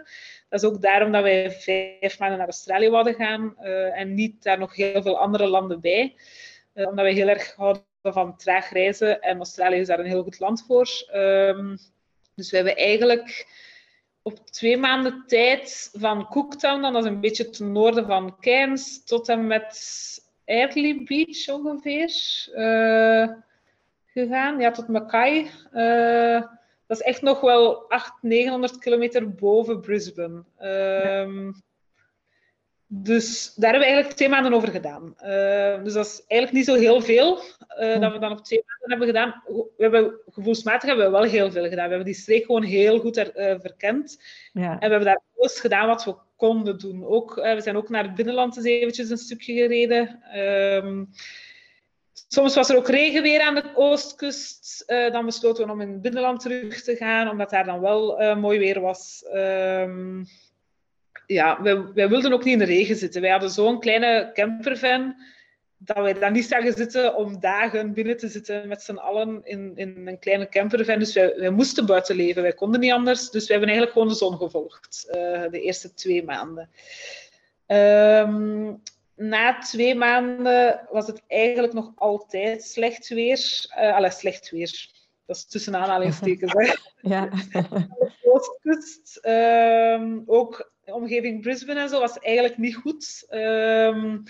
Dat 0.49 0.63
is 0.63 0.69
ook 0.69 0.81
daarom 0.81 1.11
dat 1.11 1.23
wij 1.23 1.51
vijf 1.51 2.19
maanden 2.19 2.37
naar 2.37 2.47
Australië 2.47 2.89
wilden 2.89 3.13
gaan 3.13 3.55
uh, 3.61 3.99
en 3.99 4.13
niet 4.13 4.43
daar 4.43 4.59
nog 4.59 4.75
heel 4.75 5.01
veel 5.01 5.19
andere 5.19 5.47
landen 5.47 5.81
bij. 5.81 6.15
Uh, 6.73 6.87
omdat 6.87 7.05
wij 7.05 7.13
heel 7.13 7.27
erg 7.27 7.55
houden 7.55 7.83
van 8.01 8.37
traag 8.37 8.69
reizen 8.69 9.21
en 9.21 9.37
Australië 9.37 9.79
is 9.79 9.87
daar 9.87 9.99
een 9.99 10.05
heel 10.05 10.23
goed 10.23 10.39
land 10.39 10.63
voor. 10.67 10.89
Um, 11.13 11.77
dus 12.35 12.51
we 12.51 12.55
hebben 12.55 12.75
eigenlijk 12.75 13.47
op 14.21 14.49
twee 14.49 14.77
maanden 14.77 15.23
tijd 15.27 15.89
van 15.93 16.27
Cooktown, 16.27 16.81
dan, 16.81 16.93
dat 16.93 17.03
is 17.03 17.09
een 17.09 17.19
beetje 17.19 17.49
ten 17.49 17.71
noorden 17.71 18.05
van 18.05 18.39
Cairns, 18.39 19.03
tot 19.03 19.29
en 19.29 19.47
met 19.47 19.79
Airlie 20.45 21.03
Beach 21.03 21.49
ongeveer 21.49 22.11
gegaan. 24.21 24.59
Ja, 24.59 24.71
tot 24.71 24.87
Mackay. 24.87 25.47
Dat 26.87 26.99
is 26.99 27.05
echt 27.05 27.21
nog 27.21 27.41
wel 27.41 27.89
800, 27.89 28.21
900 28.21 28.77
kilometer 28.77 29.35
boven 29.35 29.81
Brisbane. 29.81 30.43
Um, 30.59 31.63
Dus 32.87 33.53
daar 33.55 33.71
hebben 33.71 33.87
we 33.87 33.93
eigenlijk 33.93 34.15
twee 34.15 34.29
maanden 34.29 34.53
over 34.53 34.69
gedaan. 34.69 35.15
Uh, 35.21 35.83
dus 35.83 35.93
dat 35.93 36.05
is 36.05 36.23
eigenlijk 36.27 36.51
niet 36.51 36.65
zo 36.65 36.81
heel 36.83 37.01
veel 37.01 37.39
uh, 37.79 37.99
dat 37.99 38.11
we 38.11 38.19
dan 38.19 38.31
op 38.31 38.43
twee 38.43 38.63
maanden 38.65 38.89
hebben 38.89 39.07
gedaan. 39.07 39.43
We 39.77 39.83
hebben, 39.83 40.19
gevoelsmatig 40.29 40.87
hebben 40.87 41.05
we 41.05 41.11
wel 41.11 41.23
heel 41.23 41.51
veel 41.51 41.63
gedaan. 41.63 41.83
We 41.83 41.95
hebben 41.95 42.05
die 42.05 42.13
streek 42.13 42.45
gewoon 42.45 42.63
heel 42.63 42.99
goed 42.99 43.17
er, 43.17 43.37
uh, 43.37 43.59
verkend. 43.59 44.23
Ja. 44.53 44.71
En 44.71 44.79
we 44.79 44.87
hebben 44.87 45.05
daar 45.05 45.21
alles 45.37 45.59
gedaan 45.59 45.87
wat 45.87 46.05
we 46.05 46.15
konden 46.35 46.79
doen. 46.79 47.05
Ook, 47.05 47.35
we 47.35 47.61
zijn 47.61 47.77
ook 47.77 47.89
naar 47.89 48.03
het 48.03 48.15
binnenland 48.15 48.57
eens 48.57 48.65
eventjes 48.65 49.09
een 49.09 49.17
stukje 49.17 49.53
gereden. 49.53 50.21
Um, 50.39 51.09
Soms 52.35 52.55
was 52.55 52.69
er 52.69 52.75
ook 52.75 52.89
regenweer 52.89 53.41
aan 53.41 53.55
de 53.55 53.71
oostkust. 53.75 54.83
Uh, 54.87 55.11
dan 55.11 55.25
besloten 55.25 55.65
we 55.65 55.71
om 55.71 55.81
in 55.81 55.91
het 55.91 56.01
binnenland 56.01 56.39
terug 56.39 56.81
te 56.81 56.95
gaan, 56.95 57.29
omdat 57.29 57.49
daar 57.49 57.65
dan 57.65 57.81
wel 57.81 58.21
uh, 58.21 58.37
mooi 58.37 58.59
weer 58.59 58.81
was. 58.81 59.23
Um, 59.33 60.25
ja, 61.25 61.61
wij, 61.93 62.09
wilden 62.09 62.33
ook 62.33 62.43
niet 62.43 62.53
in 62.53 62.59
de 62.59 62.65
regen 62.65 62.95
zitten. 62.95 63.21
Wij 63.21 63.29
hadden 63.29 63.49
zo'n 63.49 63.79
kleine 63.79 64.31
campervan 64.33 65.15
dat 65.77 65.97
wij 65.97 66.13
daar 66.13 66.31
niet 66.31 66.45
zagen 66.45 66.73
zitten 66.73 67.15
om 67.15 67.39
dagen 67.39 67.93
binnen 67.93 68.17
te 68.17 68.27
zitten 68.27 68.67
met 68.67 68.81
z'n 68.81 68.95
allen 68.95 69.41
in, 69.43 69.71
in 69.75 70.07
een 70.07 70.19
kleine 70.19 70.49
campervan. 70.49 70.99
Dus 70.99 71.13
wij, 71.13 71.49
moesten 71.49 71.85
buiten 71.85 72.15
leven. 72.15 72.41
Wij 72.41 72.53
konden 72.53 72.79
niet 72.79 72.91
anders. 72.91 73.29
Dus 73.29 73.47
we 73.47 73.51
hebben 73.51 73.69
eigenlijk 73.69 73.97
gewoon 73.97 74.13
de 74.13 74.25
zon 74.25 74.37
gevolgd 74.37 75.05
uh, 75.07 75.43
de 75.51 75.61
eerste 75.61 75.93
twee 75.93 76.23
maanden. 76.23 76.69
Um, 77.67 78.81
na 79.15 79.57
twee 79.57 79.95
maanden 79.95 80.87
was 80.91 81.07
het 81.07 81.21
eigenlijk 81.27 81.73
nog 81.73 81.91
altijd 81.95 82.63
slecht 82.63 83.07
weer. 83.07 83.65
Uh, 83.77 83.95
allee, 83.95 84.11
slecht 84.11 84.49
weer. 84.49 84.89
Dat 85.25 85.35
is 85.35 85.45
tussen 85.45 85.75
aanhalingstekens. 85.75 86.53
Hè. 86.53 86.73
Ja. 87.01 87.29
oostkust, 88.23 89.19
um, 89.25 90.23
ook 90.25 90.71
de 90.83 90.93
omgeving 90.93 91.41
Brisbane 91.41 91.79
en 91.79 91.89
zo, 91.89 91.99
was 91.99 92.19
eigenlijk 92.19 92.57
niet 92.57 92.75
goed. 92.75 93.27
Um, 93.29 94.23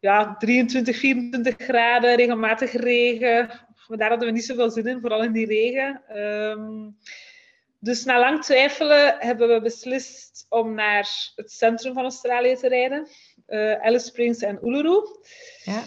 ja, 0.00 0.36
23, 0.36 0.96
24 0.96 1.54
graden, 1.58 2.16
regelmatig 2.16 2.72
regen. 2.72 3.50
Maar 3.86 3.98
daar 3.98 4.08
hadden 4.08 4.28
we 4.28 4.34
niet 4.34 4.44
zoveel 4.44 4.70
zin 4.70 4.86
in, 4.86 5.00
vooral 5.00 5.22
in 5.22 5.32
die 5.32 5.46
regen. 5.46 6.18
Um, 6.18 6.96
dus 7.78 8.04
na 8.04 8.18
lang 8.18 8.42
twijfelen 8.42 9.16
hebben 9.18 9.48
we 9.48 9.60
beslist 9.60 10.46
om 10.48 10.74
naar 10.74 11.32
het 11.34 11.52
centrum 11.52 11.94
van 11.94 12.02
Australië 12.02 12.56
te 12.56 12.68
rijden 12.68 13.08
uh, 13.48 13.80
Alice 13.80 14.06
Springs 14.06 14.42
en 14.42 14.58
Uluru. 14.62 15.02
Ja. 15.64 15.84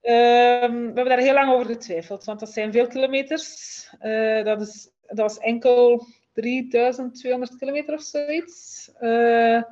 Ehm, 0.00 0.72
we 0.72 0.84
hebben 0.84 1.08
daar 1.08 1.18
heel 1.18 1.32
lang 1.32 1.52
over 1.52 1.66
getwijfeld, 1.66 2.24
want 2.24 2.40
dat 2.40 2.50
zijn 2.50 2.72
veel 2.72 2.86
kilometers. 2.86 3.88
Uh, 4.02 4.44
dat, 4.44 4.60
is, 4.60 4.90
dat 5.06 5.18
was 5.18 5.38
enkel 5.38 6.06
3200 6.32 7.56
kilometer 7.56 7.94
of 7.94 8.02
zoiets. 8.02 8.90
Uh, 9.00 9.62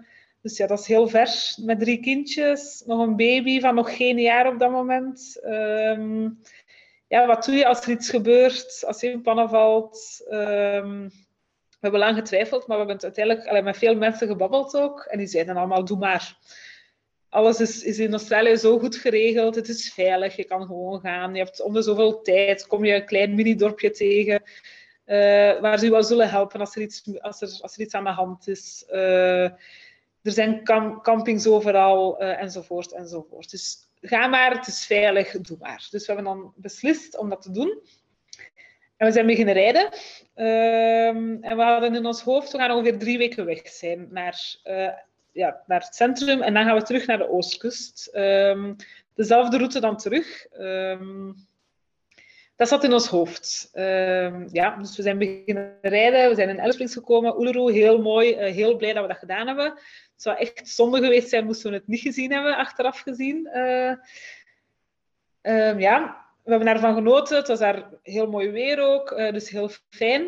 dus 0.42 0.56
ja, 0.56 0.66
dat 0.66 0.80
is 0.80 0.86
heel 0.86 1.08
ver. 1.08 1.54
Met 1.56 1.80
drie 1.80 2.00
kindjes, 2.00 2.82
nog 2.86 3.00
een 3.00 3.16
baby 3.16 3.60
van 3.60 3.74
nog 3.74 3.96
geen 3.96 4.18
jaar 4.18 4.46
op 4.46 4.58
dat 4.58 4.70
moment. 4.70 5.40
Um, 5.44 6.40
ja, 7.08 7.26
wat 7.26 7.44
doe 7.44 7.54
je 7.54 7.66
als 7.66 7.80
er 7.80 7.90
iets 7.90 8.10
gebeurt, 8.10 8.84
als 8.86 9.00
je 9.00 9.10
in 9.10 9.22
pannen 9.22 9.48
valt? 9.48 10.26
Um, 10.30 11.02
we 11.02 11.25
hebben 11.88 12.00
lang 12.00 12.16
getwijfeld, 12.16 12.66
maar 12.66 12.78
we 12.78 12.84
hebben 12.84 12.94
het 12.94 13.16
uiteindelijk 13.16 13.64
met 13.64 13.76
veel 13.76 13.96
mensen 13.96 14.28
gebabbeld 14.28 14.76
ook. 14.76 15.00
En 15.00 15.18
die 15.18 15.26
zeiden 15.26 15.56
allemaal, 15.56 15.84
doe 15.84 15.98
maar 15.98 16.36
alles 17.28 17.60
is, 17.60 17.82
is 17.82 17.98
in 17.98 18.12
Australië 18.12 18.56
zo 18.56 18.78
goed 18.78 18.96
geregeld. 18.96 19.54
Het 19.54 19.68
is 19.68 19.92
veilig, 19.92 20.36
je 20.36 20.44
kan 20.44 20.66
gewoon 20.66 21.00
gaan. 21.00 21.34
Je 21.34 21.42
hebt 21.42 21.62
om 21.62 21.72
de 21.72 21.82
zoveel 21.82 22.22
tijd, 22.22 22.66
kom 22.66 22.84
je 22.84 22.94
een 22.94 23.06
klein 23.06 23.34
mini-dorpje 23.34 23.90
tegen. 23.90 24.42
Uh, 25.06 25.60
waar 25.60 25.78
ze 25.78 25.84
je 25.84 25.90
wel 25.90 26.02
zullen 26.02 26.30
helpen 26.30 26.60
als 26.60 26.76
er 26.76 26.82
iets, 26.82 27.02
als 27.20 27.40
er, 27.40 27.58
als 27.60 27.74
er 27.74 27.80
iets 27.80 27.94
aan 27.94 28.04
de 28.04 28.10
hand 28.10 28.48
is. 28.48 28.84
Uh, 28.90 29.44
er 30.22 30.32
zijn 30.32 30.62
campings 31.02 31.46
overal, 31.46 32.22
uh, 32.22 32.42
enzovoort, 32.42 32.92
enzovoort. 32.92 33.50
Dus 33.50 33.78
ga 34.00 34.26
maar, 34.26 34.56
het 34.56 34.66
is 34.66 34.86
veilig, 34.86 35.30
doe 35.30 35.56
maar. 35.60 35.88
Dus 35.90 36.06
we 36.06 36.12
hebben 36.12 36.32
dan 36.32 36.52
beslist 36.56 37.18
om 37.18 37.28
dat 37.28 37.42
te 37.42 37.50
doen. 37.50 37.80
We 38.96 39.12
zijn 39.12 39.26
beginnen 39.26 39.54
rijden. 39.54 39.88
Ehm, 40.34 41.36
en 41.40 41.56
we 41.56 41.62
hadden 41.62 41.94
in 41.94 42.06
ons 42.06 42.22
hoofd, 42.22 42.52
we 42.52 42.58
gaan 42.58 42.70
ongeveer 42.70 42.98
drie 42.98 43.18
weken 43.18 43.44
weg 43.44 43.68
zijn 43.68 44.08
naar 44.10 44.60
ja, 45.32 45.62
naar 45.66 45.80
het 45.80 45.94
centrum 45.94 46.42
en 46.42 46.54
dan 46.54 46.64
gaan 46.64 46.76
we 46.76 46.82
terug 46.82 47.06
naar 47.06 47.18
de 47.18 47.30
oostkust. 47.30 48.10
Um, 48.14 48.76
dezelfde 49.14 49.56
route 49.56 49.80
dan 49.80 49.96
terug. 49.96 50.46
Um, 50.58 51.34
dat 52.56 52.68
zat 52.68 52.84
in 52.84 52.92
ons 52.92 53.06
hoofd. 53.06 53.70
Ja, 54.52 54.76
dus 54.76 54.96
we 54.96 55.02
zijn 55.02 55.18
beginnen 55.18 55.78
rijden. 55.82 56.28
We 56.28 56.34
zijn 56.34 56.48
in 56.48 56.58
Elsprings 56.58 56.94
gekomen. 56.94 57.40
Uluru, 57.40 57.72
heel 57.72 58.02
mooi. 58.02 58.30
Uh, 58.30 58.54
heel 58.54 58.76
blij 58.76 58.92
dat 58.92 59.02
we 59.02 59.08
dat 59.08 59.18
gedaan 59.18 59.46
hebben. 59.46 59.64
Het 59.64 60.22
zou 60.22 60.36
echt 60.36 60.68
zonde 60.68 61.00
geweest 61.00 61.28
zijn 61.28 61.44
moesten 61.44 61.70
we 61.70 61.76
het 61.76 61.86
niet 61.86 62.00
gezien 62.00 62.32
hebben, 62.32 62.56
achteraf 62.56 63.00
gezien. 63.00 63.48
Uh, 65.42 65.78
ja, 65.78 66.25
we 66.46 66.52
hebben 66.52 66.72
daarvan 66.72 66.94
genoten. 66.94 67.36
Het 67.36 67.48
was 67.48 67.58
daar 67.58 67.88
heel 68.02 68.26
mooi 68.26 68.50
weer 68.50 68.80
ook, 68.80 69.10
uh, 69.10 69.32
dus 69.32 69.50
heel 69.50 69.70
fijn. 69.90 70.22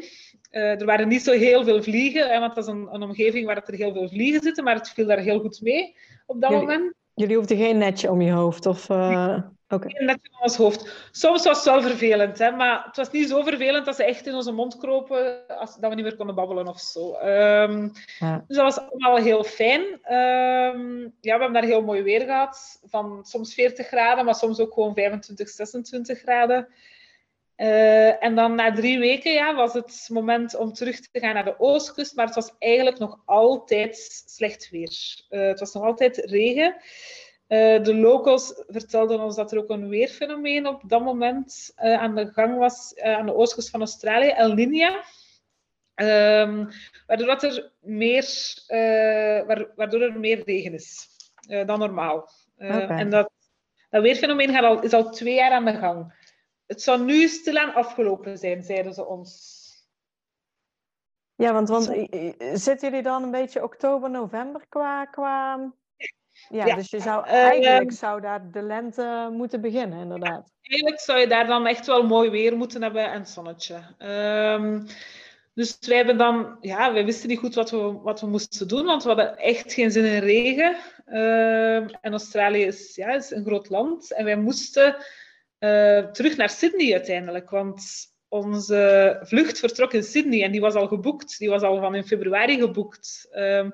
Uh, 0.50 0.80
er 0.80 0.84
waren 0.84 1.08
niet 1.08 1.22
zo 1.22 1.32
heel 1.32 1.64
veel 1.64 1.82
vliegen, 1.82 2.28
hè, 2.28 2.40
want 2.40 2.54
dat 2.54 2.64
is 2.64 2.72
een, 2.72 2.88
een, 2.92 3.02
omgeving 3.02 3.46
waar 3.46 3.62
er 3.66 3.74
heel 3.74 3.92
veel 3.92 4.08
vliegen 4.08 4.42
zitten, 4.42 4.64
maar 4.64 4.74
het 4.74 4.88
viel 4.88 5.06
daar 5.06 5.18
heel 5.18 5.40
goed 5.40 5.60
mee 5.60 5.96
op 6.26 6.40
dat 6.40 6.50
jullie, 6.50 6.66
moment. 6.66 6.94
Jullie 7.14 7.36
hoefden 7.36 7.56
geen 7.56 7.78
netje 7.78 8.10
om 8.10 8.20
je 8.20 8.32
hoofd? 8.32 8.66
Of, 8.66 8.88
uh... 8.88 9.38
Okay. 9.70 10.04
Netje 10.04 10.30
om 10.32 10.42
ons 10.42 10.56
hoofd. 10.56 11.08
Soms 11.10 11.44
was 11.44 11.56
het 11.56 11.64
wel 11.64 11.82
vervelend, 11.82 12.38
hè, 12.38 12.50
maar 12.50 12.84
het 12.84 12.96
was 12.96 13.10
niet 13.10 13.28
zo 13.28 13.42
vervelend 13.42 13.84
dat 13.84 13.96
ze 13.96 14.04
echt 14.04 14.26
in 14.26 14.34
onze 14.34 14.52
mond 14.52 14.76
kropen, 14.76 15.46
als, 15.48 15.76
dat 15.76 15.90
we 15.90 15.96
niet 15.96 16.04
meer 16.04 16.16
konden 16.16 16.34
babbelen 16.34 16.68
of 16.68 16.80
zo. 16.80 17.14
Um, 17.14 17.92
ja. 18.18 18.44
Dus 18.46 18.56
dat 18.56 18.74
was 18.74 18.78
allemaal 18.78 19.16
heel 19.16 19.44
fijn. 19.44 19.80
Um, 20.14 21.00
ja, 21.02 21.10
we 21.20 21.28
hebben 21.30 21.52
daar 21.52 21.62
heel 21.62 21.82
mooi 21.82 22.02
weer 22.02 22.20
gehad, 22.20 22.80
van 22.84 23.24
soms 23.24 23.54
40 23.54 23.86
graden, 23.86 24.24
maar 24.24 24.34
soms 24.34 24.60
ook 24.60 24.72
gewoon 24.72 24.94
25, 24.94 25.48
26 25.48 26.18
graden. 26.18 26.68
Uh, 27.56 28.24
en 28.24 28.34
dan 28.34 28.54
na 28.54 28.72
drie 28.72 28.98
weken 28.98 29.32
ja, 29.32 29.54
was 29.54 29.72
het 29.72 30.08
moment 30.12 30.56
om 30.56 30.72
terug 30.72 31.00
te 31.00 31.20
gaan 31.20 31.34
naar 31.34 31.44
de 31.44 31.60
oostkust, 31.60 32.16
maar 32.16 32.26
het 32.26 32.34
was 32.34 32.54
eigenlijk 32.58 32.98
nog 32.98 33.20
altijd 33.24 34.22
slecht 34.26 34.70
weer. 34.70 35.24
Uh, 35.30 35.46
het 35.46 35.60
was 35.60 35.72
nog 35.72 35.82
altijd 35.82 36.16
regen. 36.16 36.76
Uh, 37.48 37.82
de 37.82 37.94
locals 37.94 38.62
vertelden 38.66 39.20
ons 39.20 39.36
dat 39.36 39.52
er 39.52 39.58
ook 39.58 39.70
een 39.70 39.88
weerfenomeen 39.88 40.66
op 40.66 40.82
dat 40.86 41.02
moment 41.02 41.72
aan 41.76 42.14
de 42.14 42.32
gang 42.32 42.58
was 42.58 43.00
aan 43.00 43.26
de 43.26 43.34
oostkust 43.34 43.70
van 43.70 43.80
Australië, 43.80 44.28
El 44.28 44.54
Niño. 44.56 45.16
Um, 46.00 46.68
waardoor, 47.06 47.28
er 47.28 47.72
meer, 47.80 48.26
waardoor 49.76 50.00
er 50.00 50.18
meer 50.18 50.44
regen 50.44 50.74
is 50.74 51.08
dan 51.66 51.78
normaal. 51.78 52.30
Okay. 52.56 52.98
En 52.98 53.10
dat, 53.10 53.30
dat 53.90 54.02
weerfenomeen 54.02 54.50
gaat 54.50 54.64
al, 54.64 54.82
is 54.82 54.92
al 54.92 55.10
twee 55.10 55.34
jaar 55.34 55.50
aan 55.50 55.64
de 55.64 55.76
gang. 55.76 56.14
Het 56.66 56.82
zou 56.82 57.04
nu 57.04 57.28
stilaan 57.28 57.74
afgelopen 57.74 58.38
zijn, 58.38 58.62
zeiden 58.62 58.94
ze 58.94 59.06
ons. 59.06 59.56
Ja, 61.34 61.52
want, 61.52 61.68
want 61.68 61.84
zitten 62.52 62.88
jullie 62.88 63.02
dan 63.02 63.22
een 63.22 63.30
beetje 63.30 63.62
oktober, 63.62 64.10
november 64.10 64.66
qua... 64.68 65.04
qua... 65.04 65.72
Ja, 66.48 66.66
ja. 66.66 66.74
dus 66.74 66.90
je 66.90 67.00
zou, 67.00 67.26
eigenlijk 67.26 67.90
uh, 67.90 67.96
zou 67.96 68.20
daar 68.20 68.50
de 68.50 68.62
lente 68.62 69.28
moeten 69.32 69.60
beginnen, 69.60 69.98
inderdaad. 69.98 70.52
Eigenlijk 70.62 71.00
zou 71.00 71.18
je 71.18 71.26
daar 71.26 71.46
dan 71.46 71.66
echt 71.66 71.86
wel 71.86 72.06
mooi 72.06 72.30
weer 72.30 72.56
moeten 72.56 72.82
hebben 72.82 73.10
en 73.10 73.26
zonnetje. 73.26 73.76
Um, 73.98 74.86
dus 75.54 75.78
wij 75.80 75.96
hebben 75.96 76.18
dan, 76.18 76.56
ja, 76.60 76.92
wij 76.92 77.04
wisten 77.04 77.28
niet 77.28 77.38
goed 77.38 77.54
wat 77.54 77.70
we, 77.70 77.92
wat 78.02 78.20
we 78.20 78.26
moesten 78.26 78.68
doen, 78.68 78.84
want 78.84 79.02
we 79.02 79.08
hadden 79.08 79.36
echt 79.36 79.72
geen 79.72 79.90
zin 79.90 80.04
in 80.04 80.20
regen. 80.20 80.76
Uh, 81.06 81.76
en 81.76 82.10
Australië 82.10 82.64
is, 82.64 82.94
ja, 82.94 83.14
is 83.14 83.30
een 83.30 83.44
groot 83.44 83.68
land 83.68 84.12
en 84.12 84.24
wij 84.24 84.36
moesten 84.36 84.96
uh, 85.58 85.98
terug 85.98 86.36
naar 86.36 86.50
Sydney 86.50 86.92
uiteindelijk. 86.92 87.50
Want 87.50 88.06
onze 88.28 89.16
vlucht 89.22 89.58
vertrok 89.58 89.92
in 89.92 90.02
Sydney 90.02 90.42
en 90.42 90.52
die 90.52 90.60
was 90.60 90.74
al 90.74 90.86
geboekt. 90.86 91.38
Die 91.38 91.48
was 91.48 91.62
al 91.62 91.80
van 91.80 91.94
in 91.94 92.06
februari 92.06 92.58
geboekt. 92.58 93.28
Um, 93.32 93.70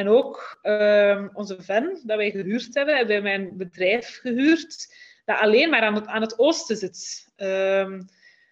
en 0.00 0.08
ook 0.08 0.58
um, 0.62 1.30
onze 1.32 1.62
van 1.62 2.00
dat 2.02 2.16
wij 2.16 2.30
gehuurd 2.30 2.74
hebben, 2.74 2.96
hebben 2.96 3.22
wij 3.22 3.38
mijn 3.38 3.56
bedrijf 3.56 4.18
gehuurd, 4.20 4.94
dat 5.24 5.38
alleen 5.38 5.70
maar 5.70 5.82
aan 5.82 5.94
het, 5.94 6.06
aan 6.06 6.20
het 6.20 6.38
oosten 6.38 6.76
zit. 6.76 7.28
Um, 7.36 8.08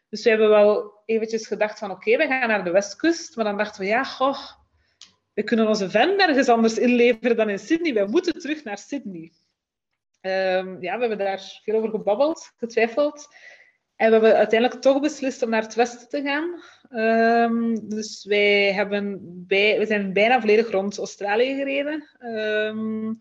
dus 0.09 0.23
we 0.23 0.29
hebben 0.31 0.49
wel 0.49 1.03
eventjes 1.05 1.47
gedacht 1.47 1.79
van 1.79 1.91
oké, 1.91 2.17
we 2.17 2.27
gaan 2.27 2.49
naar 2.49 2.65
de 2.65 2.71
westkust. 2.71 3.37
Maar 3.37 3.45
dan 3.45 3.57
dachten 3.57 3.81
we, 3.81 3.87
ja, 3.87 4.05
goh, 4.05 4.39
we 5.35 5.43
kunnen 5.43 5.69
onze 5.69 5.91
van 5.91 6.17
nergens 6.17 6.49
anders 6.49 6.79
inleveren 6.79 7.37
dan 7.37 7.49
in 7.49 7.59
Sydney. 7.59 7.95
Wij 7.95 8.07
moeten 8.07 8.41
terug 8.41 8.65
naar 8.65 8.79
Sydney. 8.79 9.33
Um, 10.21 10.83
ja, 10.83 10.95
we 10.95 11.01
hebben 11.01 11.19
daar 11.19 11.61
veel 11.65 11.75
over 11.75 11.91
gebabbeld, 11.91 12.53
getwijfeld. 12.57 13.29
En 13.99 14.07
we 14.07 14.13
hebben 14.13 14.37
uiteindelijk 14.37 14.81
toch 14.81 15.01
beslist 15.01 15.43
om 15.43 15.51
naar 15.51 15.63
het 15.63 15.75
westen 15.75 16.09
te 16.09 16.23
gaan. 16.23 16.63
Um, 17.01 17.89
dus 17.89 18.25
wij 18.25 18.73
hebben 18.73 19.19
bij, 19.47 19.79
we 19.79 19.87
zijn 19.87 20.13
bijna 20.13 20.41
volledig 20.41 20.71
rond 20.71 20.99
Australië 20.99 21.55
gereden. 21.55 22.09
Um, 22.21 23.19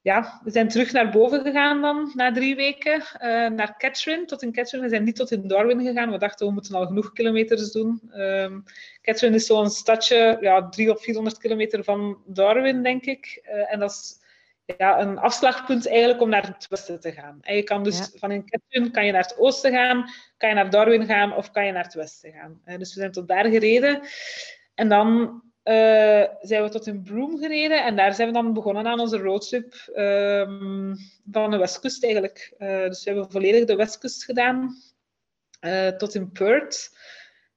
ja, 0.00 0.40
we 0.44 0.50
zijn 0.50 0.68
terug 0.68 0.92
naar 0.92 1.10
boven 1.10 1.40
gegaan 1.40 1.80
dan, 1.80 2.12
na 2.14 2.32
drie 2.32 2.56
weken, 2.56 2.94
uh, 2.94 3.48
naar 3.48 3.74
Catherine, 3.78 4.24
tot 4.24 4.42
in 4.42 4.52
Catherine. 4.52 4.88
We 4.88 4.94
zijn 4.94 5.04
niet 5.04 5.16
tot 5.16 5.30
in 5.30 5.48
Darwin 5.48 5.86
gegaan. 5.86 6.10
We 6.10 6.18
dachten, 6.18 6.46
we 6.46 6.52
moeten 6.52 6.74
al 6.74 6.86
genoeg 6.86 7.12
kilometers 7.12 7.72
doen. 7.72 8.00
Um, 8.14 8.64
Catherine 9.02 9.36
is 9.36 9.46
zo'n 9.46 9.70
stadje, 9.70 10.38
ja, 10.40 10.68
drie 10.68 10.90
of 10.90 11.02
400 11.02 11.38
kilometer 11.38 11.84
van 11.84 12.22
Darwin, 12.26 12.82
denk 12.82 13.04
ik. 13.04 13.42
Uh, 13.44 13.72
en 13.72 13.78
dat 13.78 13.90
is 13.90 14.18
ja, 14.76 15.00
een 15.00 15.18
afslagpunt 15.18 15.88
eigenlijk 15.88 16.20
om 16.20 16.28
naar 16.28 16.46
het 16.46 16.68
westen 16.68 17.00
te 17.00 17.12
gaan. 17.12 17.38
En 17.40 17.56
je 17.56 17.62
kan 17.62 17.82
dus 17.82 17.98
ja. 17.98 18.06
van 18.18 18.30
in 18.30 18.44
Catherine 18.44 18.90
kan 18.90 19.06
je 19.06 19.12
naar 19.12 19.22
het 19.22 19.38
oosten 19.38 19.72
gaan, 19.72 20.10
kan 20.36 20.48
je 20.48 20.54
naar 20.54 20.70
Darwin 20.70 21.06
gaan 21.06 21.36
of 21.36 21.50
kan 21.50 21.66
je 21.66 21.72
naar 21.72 21.84
het 21.84 21.94
westen 21.94 22.32
gaan. 22.32 22.60
Dus 22.78 22.94
we 22.94 23.00
zijn 23.00 23.12
tot 23.12 23.28
daar 23.28 23.46
gereden. 23.46 24.00
En 24.74 24.88
dan 24.88 25.42
uh, 25.64 26.24
zijn 26.40 26.62
we 26.62 26.68
tot 26.70 26.86
in 26.86 27.02
Broome 27.02 27.38
gereden 27.38 27.84
en 27.84 27.96
daar 27.96 28.14
zijn 28.14 28.28
we 28.28 28.34
dan 28.34 28.52
begonnen 28.52 28.86
aan 28.86 29.00
onze 29.00 29.18
roadtrip 29.18 29.74
um, 29.96 30.96
van 31.30 31.50
de 31.50 31.56
westkust 31.56 32.04
eigenlijk. 32.04 32.54
Uh, 32.58 32.82
dus 32.82 33.04
we 33.04 33.10
hebben 33.10 33.30
volledig 33.30 33.64
de 33.64 33.76
westkust 33.76 34.24
gedaan 34.24 34.76
tot 35.98 36.14
in 36.14 36.32
Perth 36.32 36.96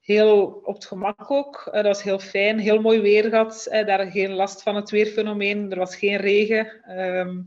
heel 0.02 0.60
op 0.64 0.74
het 0.74 0.84
gemak 0.84 1.30
ook. 1.30 1.64
Uh, 1.66 1.72
dat 1.72 1.84
was 1.84 2.02
heel 2.02 2.18
fijn, 2.18 2.58
heel 2.58 2.80
mooi 2.80 3.00
weer 3.00 3.28
gehad. 3.28 3.68
Daar 3.70 4.10
geen 4.10 4.32
last 4.32 4.62
van 4.62 4.76
het 4.76 4.90
weerfenomeen. 4.90 5.70
Er 5.70 5.78
was 5.78 5.96
geen 5.96 6.16
regen. 6.16 6.66
Um, 6.98 7.46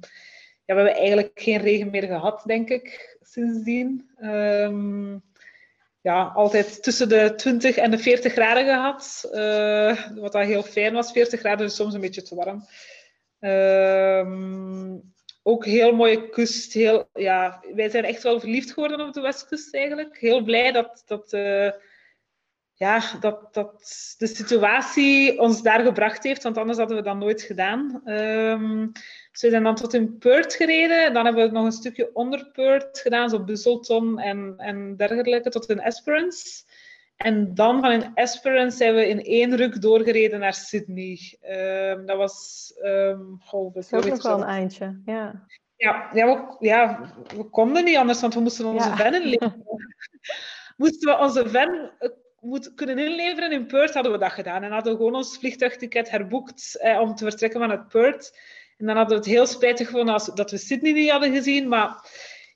ja, 0.66 0.76
we 0.76 0.82
hebben 0.82 0.96
eigenlijk 0.96 1.32
geen 1.34 1.62
regen 1.62 1.90
meer 1.92 2.04
gehad, 2.04 2.44
denk 2.46 2.70
ik, 2.70 3.18
sindsdien. 3.22 4.10
Um, 4.22 5.24
ja, 6.02 6.24
altijd 6.24 6.84
tussen 6.84 7.10
de 7.10 7.34
20 7.36 7.76
en 7.76 7.92
de 7.92 7.98
40 7.98 8.34
graden 8.34 8.66
gehad. 8.66 9.30
Uh, 9.34 10.16
wat 10.16 10.32
dat 10.32 10.46
heel 10.46 10.64
fijn 10.64 10.94
was. 10.94 11.12
40 11.12 11.40
graden 11.40 11.66
is 11.66 11.76
soms 11.76 11.94
een 11.94 12.02
beetje 12.02 12.22
te 12.22 12.36
warm. 12.36 12.66
Um, 13.40 15.14
ook 15.44 15.66
heel 15.66 15.96
mooie 15.96 16.30
kust. 16.30 16.74
Heel, 16.74 17.10
ja, 17.14 17.64
wij 17.74 17.90
zijn 17.90 18.04
echt 18.04 18.24
wel 18.24 18.40
verliefd 18.40 18.72
geworden 18.72 19.08
op 19.08 19.14
de 19.14 19.22
westkust 19.22 19.76
eigenlijk. 19.76 20.18
Heel 20.20 20.44
blij 20.44 20.72
dat... 20.72 21.04
dat 21.06 21.34
ja, 22.78 23.02
dat, 23.20 23.54
dat 23.54 23.86
de 24.18 24.28
situatie 24.28 25.40
ons 25.40 25.62
daar 25.62 25.84
gebracht 25.84 26.24
heeft, 26.24 26.44
want 26.44 26.58
anders 26.58 26.78
hadden 26.78 26.98
we 26.98 27.04
dat 27.04 27.18
nooit 27.18 27.42
gedaan. 27.42 28.02
Um, 28.06 28.92
dus 29.32 29.42
we 29.42 29.50
zijn 29.50 29.64
dan 29.64 29.76
tot 29.76 29.94
in 29.94 30.18
Perth 30.18 30.54
gereden. 30.54 31.14
Dan 31.14 31.26
hebben 31.26 31.46
we 31.46 31.52
nog 31.52 31.66
een 31.66 31.72
stukje 31.72 32.10
onder 32.14 32.50
Perth 32.54 33.00
gedaan, 33.00 33.30
zo 33.30 33.44
Busselton 33.44 34.20
en, 34.20 34.54
en 34.58 34.96
dergelijke, 34.96 35.50
tot 35.50 35.70
in 35.70 35.80
Esperance. 35.80 36.64
En 37.16 37.54
dan 37.54 37.82
van 37.82 37.92
in 37.92 38.12
Esperance 38.14 38.78
zijn 38.78 38.96
we 38.96 39.08
in 39.08 39.24
één 39.24 39.56
ruk 39.56 39.82
doorgereden 39.82 40.40
naar 40.40 40.54
Sydney. 40.54 41.38
Um, 41.50 42.06
dat 42.06 42.18
was... 42.18 42.72
Um, 42.84 43.38
goh, 43.40 43.74
dat 43.74 43.84
is 43.84 43.94
ook 43.94 44.06
nog 44.06 44.22
wel 44.22 44.38
een 44.38 44.48
eindje, 44.48 45.02
ja. 45.06 45.46
Ja, 45.78 46.10
ja, 46.14 46.26
we, 46.26 46.56
ja, 46.60 47.14
we 47.36 47.44
konden 47.44 47.84
niet 47.84 47.98
anders, 47.98 48.22
want 48.22 48.34
we 48.34 48.40
moesten 48.40 48.66
onze 48.66 48.90
ja. 48.90 48.98
van 48.98 49.14
inleveren. 49.14 49.66
moesten 50.78 51.10
we 51.10 51.18
onze 51.18 51.44
eh, 51.44 52.10
moet 52.46 52.74
kunnen 52.74 53.00
inleveren 53.00 53.52
in 53.52 53.66
Perth, 53.66 53.94
hadden 53.94 54.12
we 54.12 54.18
dat 54.18 54.32
gedaan. 54.32 54.64
En 54.64 54.72
hadden 54.72 54.92
we 54.92 54.98
gewoon 54.98 55.16
ons 55.16 55.38
vliegtuigticket 55.38 56.10
herboekt 56.10 56.78
eh, 56.80 57.00
om 57.00 57.16
te 57.16 57.24
vertrekken 57.24 57.60
vanuit 57.60 57.88
Perth. 57.88 58.40
En 58.78 58.86
dan 58.86 58.96
hadden 58.96 59.18
we 59.18 59.24
het 59.24 59.34
heel 59.34 59.46
spijtig 59.46 59.88
gevonden 59.88 60.14
als, 60.14 60.26
dat 60.26 60.52
we 60.52 60.58
Sydney 60.58 60.92
niet 60.92 61.12
hadden 61.12 61.34
gezien. 61.34 61.68
Maar 61.68 62.10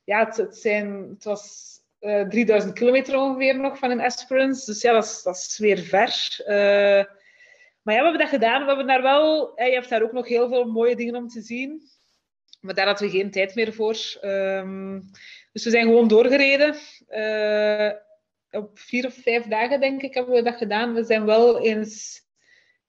ja, 0.04 0.32
het, 0.36 0.58
zijn, 0.58 1.10
het 1.10 1.24
was 1.24 1.70
uh, 2.02 2.28
3000 2.28 2.74
kilometer 2.74 3.18
ongeveer 3.18 3.60
nog 3.60 3.78
van 3.78 3.92
een 3.92 4.00
Esperance. 4.00 4.66
Dus 4.66 4.82
ja, 4.82 4.94
dat 4.94 5.04
is, 5.04 5.22
dat 5.24 5.36
is 5.36 5.58
weer 5.58 5.78
ver. 5.78 6.40
Uh, 6.40 7.06
maar 7.82 7.96
ja, 7.96 8.00
we 8.00 8.10
hebben 8.10 8.20
dat 8.20 8.30
gedaan. 8.30 8.62
We 8.62 8.68
hebben 8.68 8.88
daar 8.88 9.02
wel... 9.02 9.52
je 9.56 9.72
hebt 9.72 9.90
daar 9.90 10.04
ook 10.04 10.12
nog 10.12 10.28
heel 10.28 10.48
veel 10.48 10.66
mooie 10.66 10.96
dingen 10.96 11.16
om 11.16 11.28
te 11.28 11.42
zien. 11.42 11.82
Maar 12.62 12.74
daar 12.74 12.86
hadden 12.86 13.10
we 13.10 13.18
geen 13.18 13.32
tijd 13.32 13.56
meer 13.56 13.74
voor. 13.74 13.98
Um, 14.22 15.12
dus 15.52 15.64
we 15.64 15.70
zijn 15.70 15.86
gewoon 15.86 16.08
doorgereden. 16.08 16.76
Op 18.52 18.80
vier 18.80 19.06
of 19.06 19.14
vijf 19.14 19.46
dagen, 19.46 19.80
denk 19.80 20.02
ik, 20.02 20.14
hebben 20.14 20.34
we 20.34 20.42
dat 20.42 20.56
gedaan. 20.56 20.94
We 20.94 21.04
zijn 21.04 21.26
wel 21.26 21.62
eens 21.62 22.22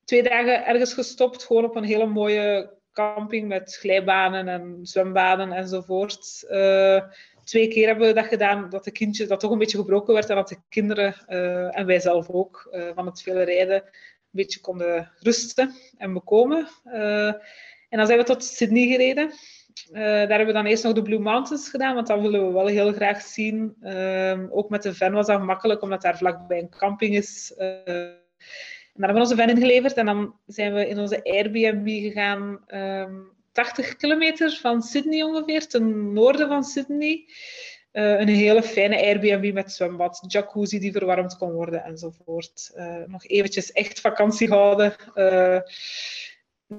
twee 0.05 0.23
dagen 0.23 0.67
ergens 0.67 0.95
gestopt. 0.95 1.45
Gewoon 1.45 1.65
op 1.65 1.77
een 1.77 1.85
hele 1.85 2.07
mooie 2.07 2.79
camping 2.93 3.49
met 3.49 3.77
glijbanen 3.77 4.49
en 4.49 4.79
zwembaden 4.83 5.53
enzovoort. 5.53 6.45
Uh, 6.51 7.03
twee 7.45 7.69
keer 7.69 7.87
hebben 7.87 8.07
we 8.07 8.15
dat 8.15 8.27
gedaan, 8.27 8.71
dat 8.71 8.85
de 8.85 8.91
kindje 8.91 9.27
dat 9.27 9.41
toch 9.41 9.51
een 9.51 9.59
beetje 9.59 9.79
gebroken 9.79 10.15
werd 10.15 10.29
en 10.29 10.37
dat 10.37 10.49
de 10.49 10.59
kinderen 10.69 11.15
uh, 11.29 11.79
en 11.79 11.87
wij 11.87 12.01
zelf 12.01 12.31
ook 12.31 12.69
uh, 12.73 12.91
van 12.95 13.07
het 13.07 13.23
vele 13.23 13.43
rijden 13.43 13.75
een 13.75 13.83
beetje 14.31 14.61
konden 14.61 15.13
rusten 15.19 15.75
en 15.99 16.13
bekomen. 16.13 16.69
en 17.89 17.99
dan 17.99 18.07
zijn 18.07 18.19
we 18.19 18.25
tot 18.25 18.45
Sydney 18.45 18.87
gereden. 18.87 19.33
Uh, 19.93 20.01
daar 20.01 20.29
hebben 20.29 20.47
we 20.47 20.53
dan 20.53 20.67
eerst 20.67 20.85
nog 20.85 20.93
de 20.93 21.03
Blue 21.03 21.19
Mountains 21.19 21.69
gedaan, 21.69 21.95
want 21.95 22.07
dat 22.07 22.21
willen 22.21 22.47
we 22.47 22.53
wel 22.53 22.67
heel 22.67 22.93
graag 22.93 23.23
zien. 23.23 23.77
Uh, 23.83 24.39
ook 24.51 24.71
met 24.71 24.83
de 24.83 24.95
van 24.95 25.13
was 25.13 25.27
dat 25.27 25.43
makkelijk, 25.43 25.83
omdat 25.83 26.03
daar 26.03 26.17
vlakbij 26.17 26.59
een 26.59 26.69
camping 26.69 27.17
is. 27.17 27.55
Uh, 27.59 27.67
en 27.89 29.07
daar 29.07 29.09
hebben 29.09 29.15
we 29.15 29.31
onze 29.31 29.37
van 29.37 29.57
ingeleverd 29.57 29.97
en 29.97 30.07
dan 30.07 30.35
zijn 30.47 30.75
we 30.75 30.89
in 30.89 30.99
onze 30.99 31.25
Airbnb 31.25 31.87
gegaan, 31.87 32.61
80 33.53 33.87
ehm, 33.87 33.97
kilometer 33.97 34.59
van 34.61 34.83
Sydney 34.83 35.23
ongeveer, 35.23 35.67
ten 35.67 36.13
noorden 36.13 36.49
van 36.49 36.65
Sydney. 36.65 37.25
Uh, 37.93 38.21
een 38.21 38.29
hele 38.29 38.63
fijne 38.63 39.03
Airbnb 39.03 39.53
met 39.53 39.73
zwembad, 39.73 40.25
jacuzzi 40.27 40.79
die 40.79 40.93
verwarmd 40.93 41.37
kon 41.37 41.53
worden 41.53 41.85
enzovoort. 41.85 42.73
nog 43.07 43.27
eventjes 43.27 43.73
echt 43.73 44.01
vakantie 44.01 44.49
houden 44.49 44.95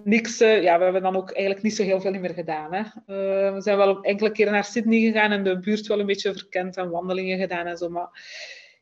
niks, 0.04 0.42
uh, 0.42 0.64
ja, 0.64 0.78
we 0.78 0.84
hebben 0.84 1.02
dan 1.02 1.16
ook 1.16 1.32
eigenlijk 1.32 1.62
niet 1.64 1.76
zo 1.76 1.84
heel 1.84 2.02
veel 2.02 2.20
meer 2.20 2.34
gedaan. 2.34 2.74
Hè. 2.74 2.80
Uh, 2.80 3.54
we 3.54 3.62
zijn 3.62 3.78
wel 3.78 4.02
enkele 4.02 4.32
keren 4.32 4.52
naar 4.52 4.64
Sydney 4.64 5.00
gegaan 5.00 5.32
en 5.32 5.44
de 5.44 5.60
buurt 5.60 5.88
wel 5.88 6.00
een 6.00 6.06
beetje 6.06 6.34
verkend 6.34 6.78
en 6.78 6.90
wandelingen 6.90 7.40
gedaan 7.40 7.66
en 7.66 7.78
zo. 7.78 7.90
Maar 7.90 8.10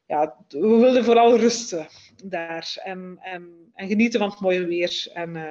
ja, 0.06 0.36
we 0.48 0.60
wilden 0.68 1.04
vooral 1.04 1.38
rusten 1.38 1.88
daar 2.24 2.80
en, 2.84 3.18
en, 3.22 3.72
en 3.74 3.88
genieten 3.88 4.20
van 4.20 4.30
het 4.30 4.40
mooie 4.40 4.66
weer 4.66 5.10
en, 5.14 5.36
uh, 5.36 5.46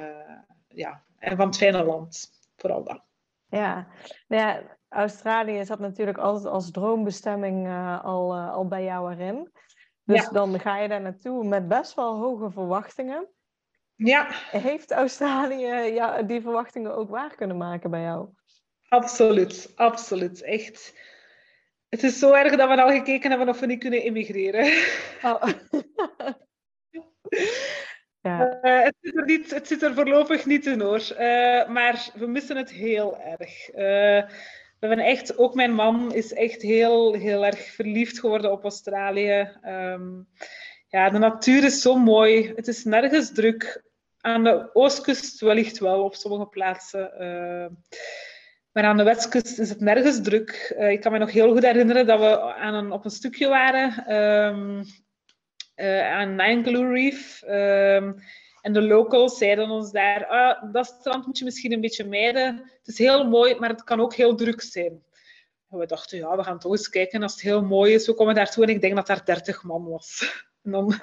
ja, 0.67 1.03
en 1.17 1.37
van 1.37 1.47
het 1.47 1.57
fijne 1.57 1.83
land. 1.83 2.31
Vooral 2.55 2.83
dat. 2.83 3.01
Ja, 3.49 3.87
nou 4.27 4.43
ja 4.43 4.77
Australië 4.89 5.65
zat 5.65 5.79
natuurlijk 5.79 6.17
altijd 6.17 6.53
als 6.53 6.71
droombestemming 6.71 7.67
al, 8.03 8.35
al 8.37 8.67
bij 8.67 8.83
jou 8.83 9.13
erin. 9.13 9.51
Dus 10.03 10.23
ja. 10.23 10.29
dan 10.29 10.59
ga 10.59 10.77
je 10.77 10.87
daar 10.87 11.01
naartoe 11.01 11.47
met 11.47 11.67
best 11.67 11.93
wel 11.93 12.17
hoge 12.17 12.51
verwachtingen. 12.51 13.27
Ja. 14.03 14.27
Heeft 14.51 14.91
Australië 14.91 15.93
ja, 15.93 16.21
die 16.21 16.41
verwachtingen 16.41 16.95
ook 16.95 17.09
waar 17.09 17.35
kunnen 17.35 17.57
maken 17.57 17.89
bij 17.89 18.01
jou? 18.01 18.29
Absoluut, 18.87 19.71
absoluut. 19.75 20.41
Echt. 20.41 20.93
Het 21.89 22.03
is 22.03 22.19
zo 22.19 22.33
erg 22.33 22.55
dat 22.55 22.69
we 22.69 22.81
al 22.81 22.89
gekeken 22.89 23.29
hebben 23.29 23.49
of 23.49 23.59
we 23.59 23.65
niet 23.65 23.79
kunnen 23.79 24.03
immigreren. 24.03 24.65
Oh. 25.21 25.43
ja. 28.27 28.59
Uh, 28.61 28.83
het, 28.83 28.95
zit 29.01 29.17
er 29.17 29.25
niet, 29.25 29.51
het 29.51 29.67
zit 29.67 29.81
er 29.81 29.93
voorlopig 29.93 30.45
niet 30.45 30.65
in 30.65 30.81
hoor. 30.81 31.07
Uh, 31.11 31.17
maar 31.67 32.09
we 32.13 32.27
missen 32.27 32.57
het 32.57 32.71
heel 32.71 33.19
erg. 33.19 33.69
Uh, 33.69 34.29
we 34.79 34.87
hebben 34.87 35.05
echt, 35.05 35.37
ook 35.37 35.53
mijn 35.53 35.73
man 35.73 36.13
is 36.13 36.33
echt 36.33 36.61
heel, 36.61 37.13
heel 37.13 37.45
erg 37.45 37.59
verliefd 37.59 38.19
geworden 38.19 38.51
op 38.51 38.63
Australië. 38.63 39.49
Um, 39.65 40.27
ja, 40.87 41.09
de 41.09 41.17
natuur 41.17 41.63
is 41.63 41.81
zo 41.81 41.97
mooi. 41.97 42.53
Het 42.55 42.67
is 42.67 42.83
nergens 42.83 43.31
druk. 43.31 43.87
Aan 44.21 44.43
de 44.43 44.69
oostkust 44.73 45.39
wellicht 45.39 45.79
wel 45.79 46.03
op 46.03 46.15
sommige 46.15 46.45
plaatsen. 46.45 47.11
Uh, 47.13 47.97
maar 48.71 48.83
aan 48.83 48.97
de 48.97 49.03
westkust 49.03 49.59
is 49.59 49.69
het 49.69 49.79
nergens 49.79 50.21
druk. 50.21 50.75
Uh, 50.79 50.91
ik 50.91 51.01
kan 51.01 51.11
me 51.11 51.17
nog 51.17 51.31
heel 51.31 51.51
goed 51.51 51.63
herinneren 51.63 52.05
dat 52.05 52.19
we 52.19 52.53
aan 52.53 52.73
een, 52.73 52.91
op 52.91 53.05
een 53.05 53.11
stukje 53.11 53.47
waren 53.47 54.15
um, 54.15 54.83
uh, 55.75 56.11
aan 56.11 56.41
Reef. 56.93 57.43
Um, 57.47 58.15
en 58.61 58.73
de 58.73 58.81
locals 58.81 59.37
zeiden 59.37 59.69
ons 59.69 59.91
daar, 59.91 60.25
ah, 60.25 60.73
dat 60.73 60.85
strand 60.85 61.25
moet 61.25 61.37
je 61.37 61.43
misschien 61.43 61.71
een 61.71 61.81
beetje 61.81 62.03
mijden. 62.03 62.55
Het 62.55 62.87
is 62.87 62.97
heel 62.97 63.27
mooi, 63.27 63.55
maar 63.55 63.69
het 63.69 63.83
kan 63.83 64.01
ook 64.01 64.13
heel 64.13 64.35
druk 64.35 64.61
zijn. 64.61 65.03
We 65.67 65.85
dachten, 65.85 66.17
ja, 66.17 66.35
we 66.35 66.43
gaan 66.43 66.59
toch 66.59 66.71
eens 66.71 66.89
kijken 66.89 67.23
als 67.23 67.31
het 67.31 67.41
heel 67.41 67.63
mooi 67.63 67.93
is. 67.93 68.05
We 68.05 68.13
komen 68.13 68.35
daartoe 68.35 68.63
en 68.63 68.69
ik 68.69 68.81
denk 68.81 68.95
dat 68.95 69.07
daar 69.07 69.25
30 69.25 69.63
man 69.63 69.89
was. 69.89 70.33
Dan 70.61 70.93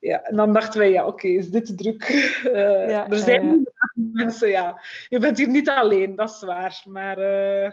ja, 0.00 0.22
en 0.22 0.36
dan 0.36 0.52
dachten 0.52 0.80
wij, 0.80 0.90
ja, 0.90 1.06
oké, 1.06 1.28
is 1.28 1.50
dit 1.50 1.78
druk? 1.78 2.08
Uh, 2.44 2.88
ja, 2.94 3.08
er 3.08 3.18
zijn 3.18 3.68
mensen, 3.94 4.48
ja. 4.48 4.80
Je 5.08 5.18
bent 5.18 5.38
hier 5.38 5.48
niet 5.48 5.68
alleen, 5.68 6.16
dat 6.16 6.30
is 6.30 6.42
waar. 6.42 6.82
Maar 6.84 7.18
uh, 7.18 7.70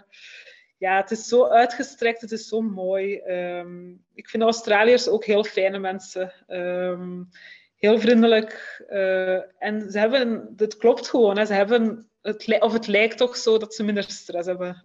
ja, 0.77 0.95
het 0.95 1.11
is 1.11 1.27
zo 1.27 1.47
uitgestrekt, 1.47 2.21
het 2.21 2.31
is 2.31 2.47
zo 2.47 2.61
mooi. 2.61 3.21
Um, 3.57 4.03
ik 4.13 4.29
vind 4.29 4.43
Australiërs 4.43 5.07
ook 5.07 5.25
heel 5.25 5.43
fijne 5.43 5.79
mensen. 5.79 6.33
Um, 6.47 7.29
heel 7.75 7.99
vriendelijk. 7.99 8.83
Uh, 8.89 9.63
en 9.63 9.91
ze 9.91 9.99
hebben, 9.99 10.53
het 10.55 10.77
klopt 10.77 11.09
gewoon, 11.09 11.37
hè, 11.37 11.45
ze 11.45 11.53
hebben, 11.53 12.09
het, 12.21 12.59
of 12.59 12.73
het 12.73 12.87
lijkt 12.87 13.17
toch 13.17 13.37
zo 13.37 13.57
dat 13.57 13.73
ze 13.73 13.83
minder 13.83 14.03
stress 14.03 14.47
hebben. 14.47 14.83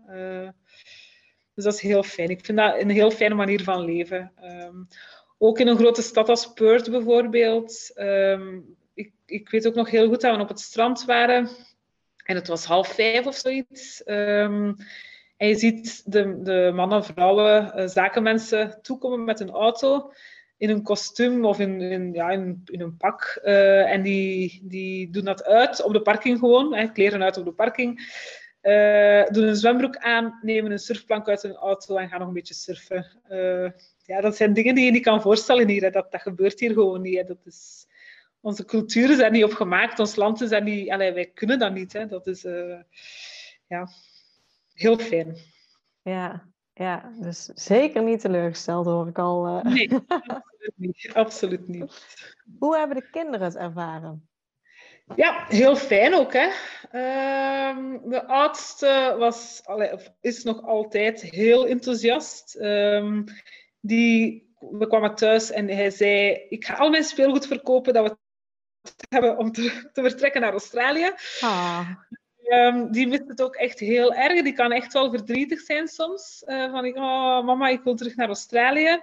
dus 1.54 1.64
dat 1.64 1.74
is 1.74 1.80
heel 1.80 2.02
fijn. 2.02 2.30
Ik 2.30 2.44
vind 2.44 2.58
dat 2.58 2.80
een 2.80 2.90
heel 2.90 3.10
fijne 3.10 3.34
manier 3.34 3.62
van 3.62 3.84
leven. 3.84 4.32
Um, 4.42 4.88
ook 5.42 5.58
in 5.58 5.66
een 5.66 5.78
grote 5.78 6.02
stad 6.02 6.28
als 6.28 6.52
Perth 6.52 6.90
bijvoorbeeld. 6.90 7.92
Um, 7.94 8.76
ik, 8.94 9.12
ik, 9.26 9.48
weet 9.48 9.66
ook 9.66 9.74
nog 9.74 9.90
heel 9.90 10.08
goed 10.08 10.20
dat 10.20 10.36
we 10.36 10.42
op 10.42 10.48
het 10.48 10.60
strand 10.60 11.04
waren. 11.04 11.48
En 12.24 12.34
het 12.36 12.48
was 12.48 12.64
half 12.64 12.88
vijf 12.88 13.26
of 13.26 13.34
zoiets. 13.34 14.02
Um, 14.06 14.76
en 15.36 15.48
je 15.48 15.54
ziet 15.54 16.12
de, 16.12 16.42
de 16.42 16.70
mannen, 16.74 17.04
vrouwen, 17.04 17.72
uh, 17.76 17.86
zakenmensen 17.86 18.78
toekomen 18.82 19.24
met 19.24 19.40
een 19.40 19.50
auto 19.50 20.12
in 20.56 20.70
een 20.70 20.82
kostuum 20.82 21.44
of 21.44 21.58
in, 21.58 21.80
in, 21.80 22.12
ja, 22.12 22.30
in, 22.30 22.62
in 22.64 22.80
een 22.80 22.96
pak. 22.96 23.40
Uh, 23.44 23.92
en 23.92 24.02
die, 24.02 24.60
die 24.64 25.10
doen 25.10 25.24
dat 25.24 25.44
uit 25.44 25.82
op 25.82 25.92
de 25.92 26.02
parking 26.02 26.38
gewoon. 26.38 26.74
Hè, 26.74 26.92
kleren 26.92 27.22
uit 27.22 27.36
op 27.36 27.44
de 27.44 27.52
parking. 27.52 27.98
Uh, 28.62 29.26
doen 29.26 29.48
een 29.48 29.56
zwembroek 29.56 29.96
aan, 29.96 30.38
nemen 30.42 30.72
een 30.72 30.78
surfplank 30.78 31.28
uit 31.28 31.42
hun 31.42 31.54
auto 31.54 31.96
en 31.96 32.08
gaan 32.08 32.18
nog 32.18 32.28
een 32.28 32.34
beetje 32.34 32.54
surfen 32.54 33.06
ja, 34.10 34.20
dat 34.20 34.36
zijn 34.36 34.52
dingen 34.52 34.74
die 34.74 34.84
je 34.84 34.90
niet 34.90 35.02
kan 35.02 35.22
voorstellen 35.22 35.68
hier. 35.68 35.92
Dat, 35.92 36.10
dat 36.10 36.22
gebeurt 36.22 36.60
hier 36.60 36.72
gewoon 36.72 37.02
niet. 37.02 37.16
Hè. 37.16 37.24
Dat 37.24 37.38
is, 37.44 37.86
onze 38.40 38.64
is 38.86 39.16
daar 39.16 39.30
niet 39.30 39.44
op 39.44 39.52
gemaakt. 39.52 39.98
Ons 39.98 40.16
land 40.16 40.40
is 40.40 40.48
daar 40.48 40.62
niet... 40.62 40.90
Allee, 40.90 41.12
wij 41.12 41.30
kunnen 41.34 41.58
dat 41.58 41.72
niet. 41.72 41.92
Hè. 41.92 42.06
Dat 42.06 42.26
is 42.26 42.44
uh, 42.44 42.80
ja, 43.66 43.88
heel 44.72 44.98
fijn. 44.98 45.36
Ja, 46.02 46.48
ja, 46.74 47.12
dus 47.20 47.44
zeker 47.44 48.02
niet 48.02 48.20
teleurgesteld 48.20 48.86
hoor 48.86 49.08
ik 49.08 49.18
al. 49.18 49.46
Uh... 49.46 49.62
Nee, 49.62 49.90
absoluut 50.06 50.74
niet. 50.76 51.10
absoluut 51.12 51.68
niet. 51.68 51.92
Hoe 52.58 52.76
hebben 52.76 52.96
de 52.96 53.10
kinderen 53.10 53.46
het 53.46 53.56
ervaren? 53.56 54.28
Ja, 55.16 55.44
heel 55.48 55.76
fijn 55.76 56.14
ook. 56.14 56.32
Hè? 56.32 56.46
Uh, 56.92 58.00
de 58.10 58.26
oudste 58.26 59.14
was, 59.18 59.62
is 60.20 60.42
nog 60.42 60.62
altijd 60.62 61.20
heel 61.20 61.66
enthousiast. 61.66 62.56
Uh, 62.56 63.22
die, 63.80 64.48
we 64.58 64.86
kwamen 64.86 65.14
thuis 65.14 65.50
en 65.50 65.68
hij 65.68 65.90
zei, 65.90 66.46
ik 66.48 66.64
ga 66.64 66.74
al 66.74 66.90
mijn 66.90 67.04
speelgoed 67.04 67.46
verkopen 67.46 67.92
dat 67.92 68.08
we 68.08 68.16
hebben 69.08 69.38
om 69.38 69.52
te, 69.52 69.62
te 69.92 70.02
vertrekken 70.02 70.40
naar 70.40 70.52
Australië. 70.52 71.12
Ah. 71.40 71.88
Um, 72.50 72.92
die 72.92 73.06
mist 73.06 73.28
het 73.28 73.42
ook 73.42 73.54
echt 73.54 73.78
heel 73.78 74.14
erg. 74.14 74.42
Die 74.42 74.52
kan 74.52 74.72
echt 74.72 74.92
wel 74.92 75.10
verdrietig 75.10 75.60
zijn 75.60 75.88
soms. 75.88 76.42
Uh, 76.46 76.70
van, 76.70 76.96
oh, 76.96 77.44
mama, 77.44 77.68
ik 77.68 77.82
wil 77.82 77.94
terug 77.94 78.16
naar 78.16 78.26
Australië. 78.26 79.02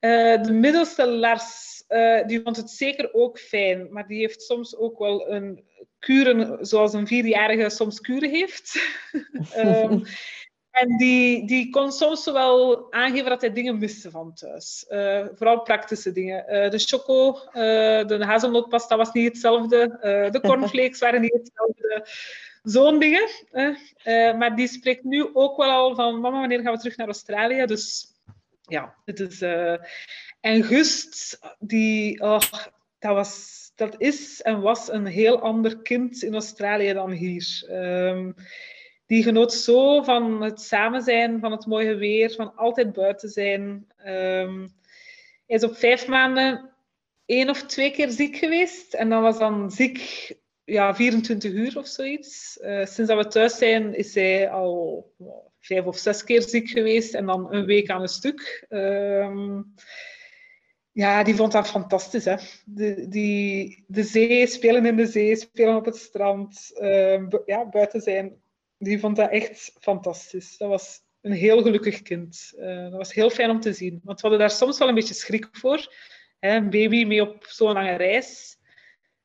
Uh, 0.00 0.42
de 0.42 0.52
middelste 0.52 1.06
Lars, 1.06 1.84
uh, 1.88 2.26
die 2.26 2.40
vond 2.42 2.56
het 2.56 2.70
zeker 2.70 3.14
ook 3.14 3.38
fijn. 3.38 3.92
Maar 3.92 4.06
die 4.06 4.18
heeft 4.18 4.42
soms 4.42 4.76
ook 4.76 4.98
wel 4.98 5.30
een 5.30 5.64
kuren, 5.98 6.66
zoals 6.66 6.92
een 6.92 7.06
vierjarige 7.06 7.70
soms 7.70 8.00
kuren 8.00 8.30
heeft. 8.30 8.78
um, 9.56 10.02
En 10.80 10.96
die, 10.96 11.46
die 11.46 11.70
kon 11.70 11.92
soms 11.92 12.24
wel 12.24 12.86
aangeven 12.92 13.28
dat 13.28 13.40
hij 13.40 13.52
dingen 13.52 13.78
miste 13.78 14.10
van 14.10 14.34
thuis. 14.34 14.84
Uh, 14.88 15.26
vooral 15.34 15.60
praktische 15.60 16.12
dingen. 16.12 16.44
Uh, 16.48 16.70
de 16.70 16.78
choco, 16.78 17.28
uh, 17.28 18.06
de 18.06 18.18
hazelnootpasta 18.20 18.96
was 18.96 19.12
niet 19.12 19.28
hetzelfde. 19.28 19.98
de 20.32 20.40
cornflakes 20.40 20.98
waren 20.98 21.20
niet 21.20 21.32
hetzelfde. 21.32 22.06
zo'n 22.62 22.98
dingen. 22.98 23.28
maar 24.38 24.56
die 24.56 24.68
spreekt 24.68 25.04
nu 25.04 25.30
ook 25.32 25.56
wel 25.56 25.70
al 25.70 25.94
van, 25.94 26.20
mama, 26.20 26.38
wanneer 26.40 26.60
gaan 26.60 26.72
we 26.72 26.78
terug 26.78 26.96
naar 26.96 27.06
Australië? 27.06 27.66
Dus 27.66 28.06
ja, 28.62 28.94
het 29.04 29.20
is... 29.20 29.40
en 30.40 30.62
Gust, 30.64 31.38
die... 31.58 32.20
Oh, 32.20 32.40
dat, 32.98 33.14
was, 33.14 33.72
dat 33.74 33.94
is 34.00 34.42
en 34.42 34.60
was 34.60 34.92
een 34.92 35.06
heel 35.06 35.40
ander 35.40 35.78
kind 35.78 36.22
in 36.22 36.34
Australië 36.34 36.92
dan 36.92 37.10
hier. 37.10 37.66
Um, 37.70 38.34
die 39.08 39.22
genoot 39.22 39.52
zo 39.52 40.02
van 40.02 40.42
het 40.42 40.60
samen 40.60 41.02
zijn, 41.02 41.40
van 41.40 41.52
het 41.52 41.66
mooie 41.66 41.94
weer, 41.94 42.30
van 42.30 42.56
altijd 42.56 42.92
buiten 42.92 43.28
zijn. 43.28 43.86
Um, 44.06 44.72
hij 45.46 45.56
is 45.56 45.64
op 45.64 45.76
vijf 45.76 46.06
maanden 46.06 46.70
één 47.26 47.50
of 47.50 47.62
twee 47.62 47.90
keer 47.90 48.10
ziek 48.10 48.36
geweest. 48.36 48.94
En 48.94 49.08
dan 49.08 49.22
was 49.22 49.38
dan 49.38 49.70
ziek 49.70 50.32
ja, 50.64 50.94
24 50.94 51.52
uur 51.52 51.78
of 51.78 51.86
zoiets. 51.86 52.58
Uh, 52.62 52.84
sinds 52.84 53.10
dat 53.10 53.24
we 53.24 53.26
thuis 53.26 53.58
zijn 53.58 53.94
is 53.94 54.14
hij 54.14 54.50
al 54.50 55.12
vijf 55.60 55.84
of 55.84 55.98
zes 55.98 56.24
keer 56.24 56.42
ziek 56.42 56.68
geweest. 56.68 57.14
En 57.14 57.26
dan 57.26 57.54
een 57.54 57.64
week 57.64 57.90
aan 57.90 58.02
een 58.02 58.08
stuk. 58.08 58.66
Um, 58.68 59.74
ja, 60.92 61.22
die 61.22 61.34
vond 61.34 61.52
dat 61.52 61.68
fantastisch. 61.68 62.24
Hè? 62.24 62.36
De, 62.64 63.08
die, 63.08 63.84
de 63.86 64.02
zee, 64.02 64.46
spelen 64.46 64.86
in 64.86 64.96
de 64.96 65.06
zee, 65.06 65.36
spelen 65.36 65.76
op 65.76 65.84
het 65.84 65.96
strand, 65.96 66.70
uh, 66.80 67.22
ja, 67.46 67.68
buiten 67.68 68.00
zijn 68.00 68.40
die 68.78 69.00
vond 69.00 69.16
dat 69.16 69.30
echt 69.30 69.72
fantastisch. 69.80 70.56
Dat 70.56 70.68
was 70.68 71.00
een 71.20 71.32
heel 71.32 71.62
gelukkig 71.62 72.02
kind. 72.02 72.52
Uh, 72.56 72.82
dat 72.82 72.92
was 72.92 73.14
heel 73.14 73.30
fijn 73.30 73.50
om 73.50 73.60
te 73.60 73.72
zien. 73.72 74.00
Want 74.04 74.20
we 74.20 74.28
hadden 74.28 74.48
daar 74.48 74.56
soms 74.56 74.78
wel 74.78 74.88
een 74.88 74.94
beetje 74.94 75.14
schrik 75.14 75.48
voor. 75.52 75.92
Hè, 76.38 76.56
een 76.56 76.70
baby 76.70 77.04
mee 77.04 77.22
op 77.22 77.44
zo'n 77.46 77.72
lange 77.72 77.96
reis. 77.96 78.58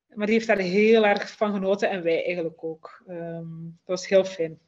Maar 0.07 0.25
die 0.25 0.35
heeft 0.35 0.47
daar 0.47 0.57
heel 0.57 1.05
erg 1.05 1.31
van 1.31 1.53
genoten 1.53 1.89
en 1.89 2.03
wij 2.03 2.25
eigenlijk 2.25 2.63
ook. 2.63 3.03
Um, 3.07 3.79
dat 3.85 3.99
was 3.99 4.07
heel 4.07 4.25
fijn. 4.25 4.59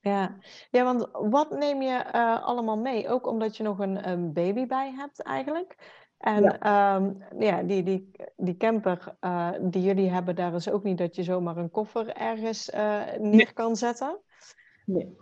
Ja. 0.00 0.38
ja, 0.70 0.84
want 0.84 1.08
wat 1.12 1.50
neem 1.50 1.82
je 1.82 2.04
uh, 2.14 2.46
allemaal 2.46 2.78
mee? 2.78 3.08
Ook 3.08 3.26
omdat 3.26 3.56
je 3.56 3.62
nog 3.62 3.78
een, 3.78 4.08
een 4.08 4.32
baby 4.32 4.66
bij 4.66 4.92
hebt 4.96 5.22
eigenlijk. 5.22 5.76
En 6.20 6.42
ja, 6.42 6.96
um, 6.96 7.22
ja 7.38 7.62
die, 7.62 7.82
die, 7.82 8.10
die 8.36 8.56
camper 8.56 9.14
uh, 9.20 9.50
die 9.60 9.82
jullie 9.82 10.10
hebben, 10.10 10.34
daar 10.34 10.54
is 10.54 10.70
ook 10.70 10.84
niet 10.84 10.98
dat 10.98 11.16
je 11.16 11.22
zomaar 11.22 11.56
een 11.56 11.70
koffer 11.70 12.08
ergens 12.08 12.70
uh, 12.74 13.02
neer 13.18 13.34
nee. 13.34 13.52
kan 13.52 13.76
zetten. 13.76 14.18
Nee. 14.84 15.16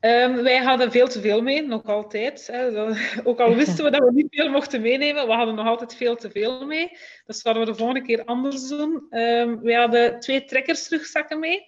Um, 0.00 0.42
wij 0.42 0.56
hadden 0.56 0.90
veel 0.90 1.08
te 1.08 1.20
veel 1.20 1.42
mee, 1.42 1.66
nog 1.66 1.84
altijd. 1.84 2.46
Hè. 2.46 2.88
Ook 3.28 3.40
al 3.40 3.54
wisten 3.54 3.84
we 3.84 3.90
dat 3.90 4.00
we 4.00 4.12
niet 4.12 4.34
veel 4.34 4.50
mochten 4.50 4.80
meenemen, 4.80 5.26
we 5.26 5.32
hadden 5.32 5.54
nog 5.54 5.66
altijd 5.66 5.94
veel 5.94 6.16
te 6.16 6.30
veel 6.30 6.66
mee. 6.66 6.88
Dus 7.26 7.42
dat 7.42 7.42
hadden 7.42 7.64
we 7.64 7.70
de 7.70 7.78
volgende 7.78 8.02
keer 8.02 8.24
anders 8.24 8.68
doen. 8.68 9.06
Um, 9.10 9.62
wij 9.62 9.74
hadden 9.74 10.20
twee 10.20 10.44
trekkersterugzakken 10.44 11.38
mee, 11.38 11.66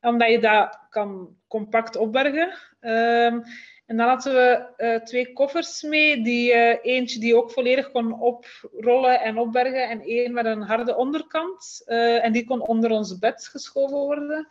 omdat 0.00 0.30
je 0.30 0.38
dat 0.38 0.78
kan 0.90 1.36
compact 1.48 1.96
opbergen. 1.96 2.58
Um, 2.80 3.42
en 3.88 3.96
dan 3.96 4.08
hadden 4.08 4.34
we 4.34 4.66
uh, 4.76 4.94
twee 4.94 5.32
koffers 5.32 5.82
mee. 5.82 6.22
Die, 6.22 6.52
uh, 6.52 6.76
eentje 6.82 7.20
die 7.20 7.36
ook 7.36 7.50
volledig 7.50 7.90
kon 7.90 8.20
oprollen 8.20 9.20
en 9.20 9.38
opbergen. 9.38 9.88
En 9.88 10.00
één 10.00 10.32
met 10.32 10.44
een 10.44 10.62
harde 10.62 10.96
onderkant. 10.96 11.82
Uh, 11.86 12.24
en 12.24 12.32
die 12.32 12.44
kon 12.44 12.60
onder 12.60 12.90
ons 12.90 13.18
bed 13.18 13.48
geschoven 13.48 13.96
worden. 13.96 14.48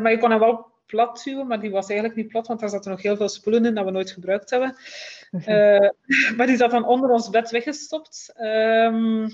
maar 0.00 0.10
je 0.10 0.18
kon 0.18 0.30
hem 0.30 0.38
wel 0.38 0.72
plat 0.86 1.22
duwen, 1.24 1.46
maar 1.46 1.60
die 1.60 1.70
was 1.70 1.88
eigenlijk 1.88 2.18
niet 2.18 2.28
plat, 2.28 2.46
want 2.46 2.60
daar 2.60 2.68
zaten 2.68 2.90
nog 2.90 3.02
heel 3.02 3.16
veel 3.16 3.28
spullen 3.28 3.64
in 3.64 3.74
dat 3.74 3.84
we 3.84 3.90
nooit 3.90 4.10
gebruikt 4.10 4.50
hebben. 4.50 4.76
maar 6.36 6.46
die 6.46 6.56
zat 6.56 6.70
dan 6.70 6.86
onder 6.86 7.10
ons 7.10 7.30
bed 7.30 7.50
weggestopt. 7.50 8.34
Um, 8.36 9.28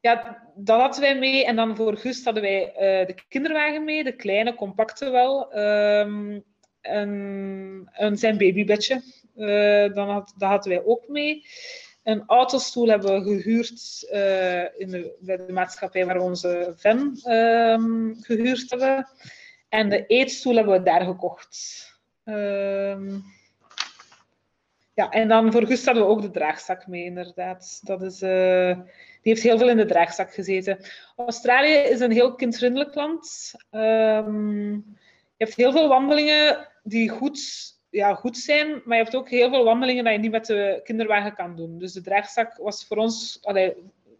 ja, 0.00 0.42
dat 0.54 0.80
hadden 0.80 1.00
wij 1.00 1.18
mee. 1.18 1.44
En 1.44 1.56
dan 1.56 1.76
voor 1.76 1.96
Gust 1.96 2.24
hadden 2.24 2.42
wij 2.42 2.72
de 3.06 3.14
kinderwagen 3.28 3.84
mee, 3.84 4.04
de 4.04 4.16
kleine, 4.16 4.54
compacte 4.54 5.10
wel. 5.10 5.58
Um, 5.58 6.44
en, 6.84 8.16
zijn 8.18 8.38
babybedje. 8.38 9.02
Uh, 9.36 9.94
dan 9.94 10.08
dat 10.36 10.48
hadden 10.48 10.72
wij 10.72 10.84
ook 10.84 11.08
mee. 11.08 11.46
Een 12.02 12.22
autostoel 12.26 12.88
hebben 12.88 13.14
we 13.14 13.30
gehuurd 13.30 14.08
uh, 14.12 14.80
in 14.80 14.90
de, 14.90 15.16
bij 15.20 15.36
de 15.36 15.52
maatschappij 15.52 16.06
waar 16.06 16.16
we 16.16 16.22
onze 16.22 16.72
van 16.76 17.18
um, 17.26 18.16
gehuurd 18.20 18.70
hebben. 18.70 19.08
En 19.68 19.88
de 19.88 20.06
eetstoel 20.06 20.54
hebben 20.54 20.74
we 20.74 20.82
daar 20.82 21.04
gekocht. 21.04 21.92
Um, 22.24 23.24
ja, 24.94 25.10
en 25.10 25.28
dan 25.28 25.52
voor 25.52 25.66
Gust 25.66 25.84
hadden 25.84 26.04
we 26.04 26.10
ook 26.10 26.22
de 26.22 26.30
draagzak 26.30 26.86
mee, 26.86 27.04
inderdaad. 27.04 27.80
Dat 27.82 28.02
is, 28.02 28.22
uh, 28.22 28.76
die 28.76 29.32
heeft 29.32 29.42
heel 29.42 29.58
veel 29.58 29.68
in 29.68 29.76
de 29.76 29.84
draagzak 29.84 30.34
gezeten. 30.34 30.78
Australië 31.16 31.74
is 31.74 32.00
een 32.00 32.12
heel 32.12 32.34
kindvriendelijk 32.34 32.94
land. 32.94 33.52
Um, 33.70 34.96
je 35.36 35.44
hebt 35.44 35.54
heel 35.54 35.72
veel 35.72 35.88
wandelingen 35.88 36.68
die 36.84 37.08
goed, 37.08 37.40
ja, 37.90 38.14
goed 38.14 38.36
zijn, 38.36 38.68
maar 38.84 38.96
je 38.96 39.02
hebt 39.02 39.16
ook 39.16 39.30
heel 39.30 39.50
veel 39.50 39.64
wandelingen 39.64 40.04
dat 40.04 40.12
je 40.12 40.18
niet 40.18 40.30
met 40.30 40.46
de 40.46 40.80
kinderwagen 40.84 41.34
kan 41.34 41.56
doen. 41.56 41.78
Dus 41.78 41.92
de 41.92 42.00
draagzak 42.00 42.56
was 42.56 42.86
voor 42.86 42.96
ons, 42.96 43.40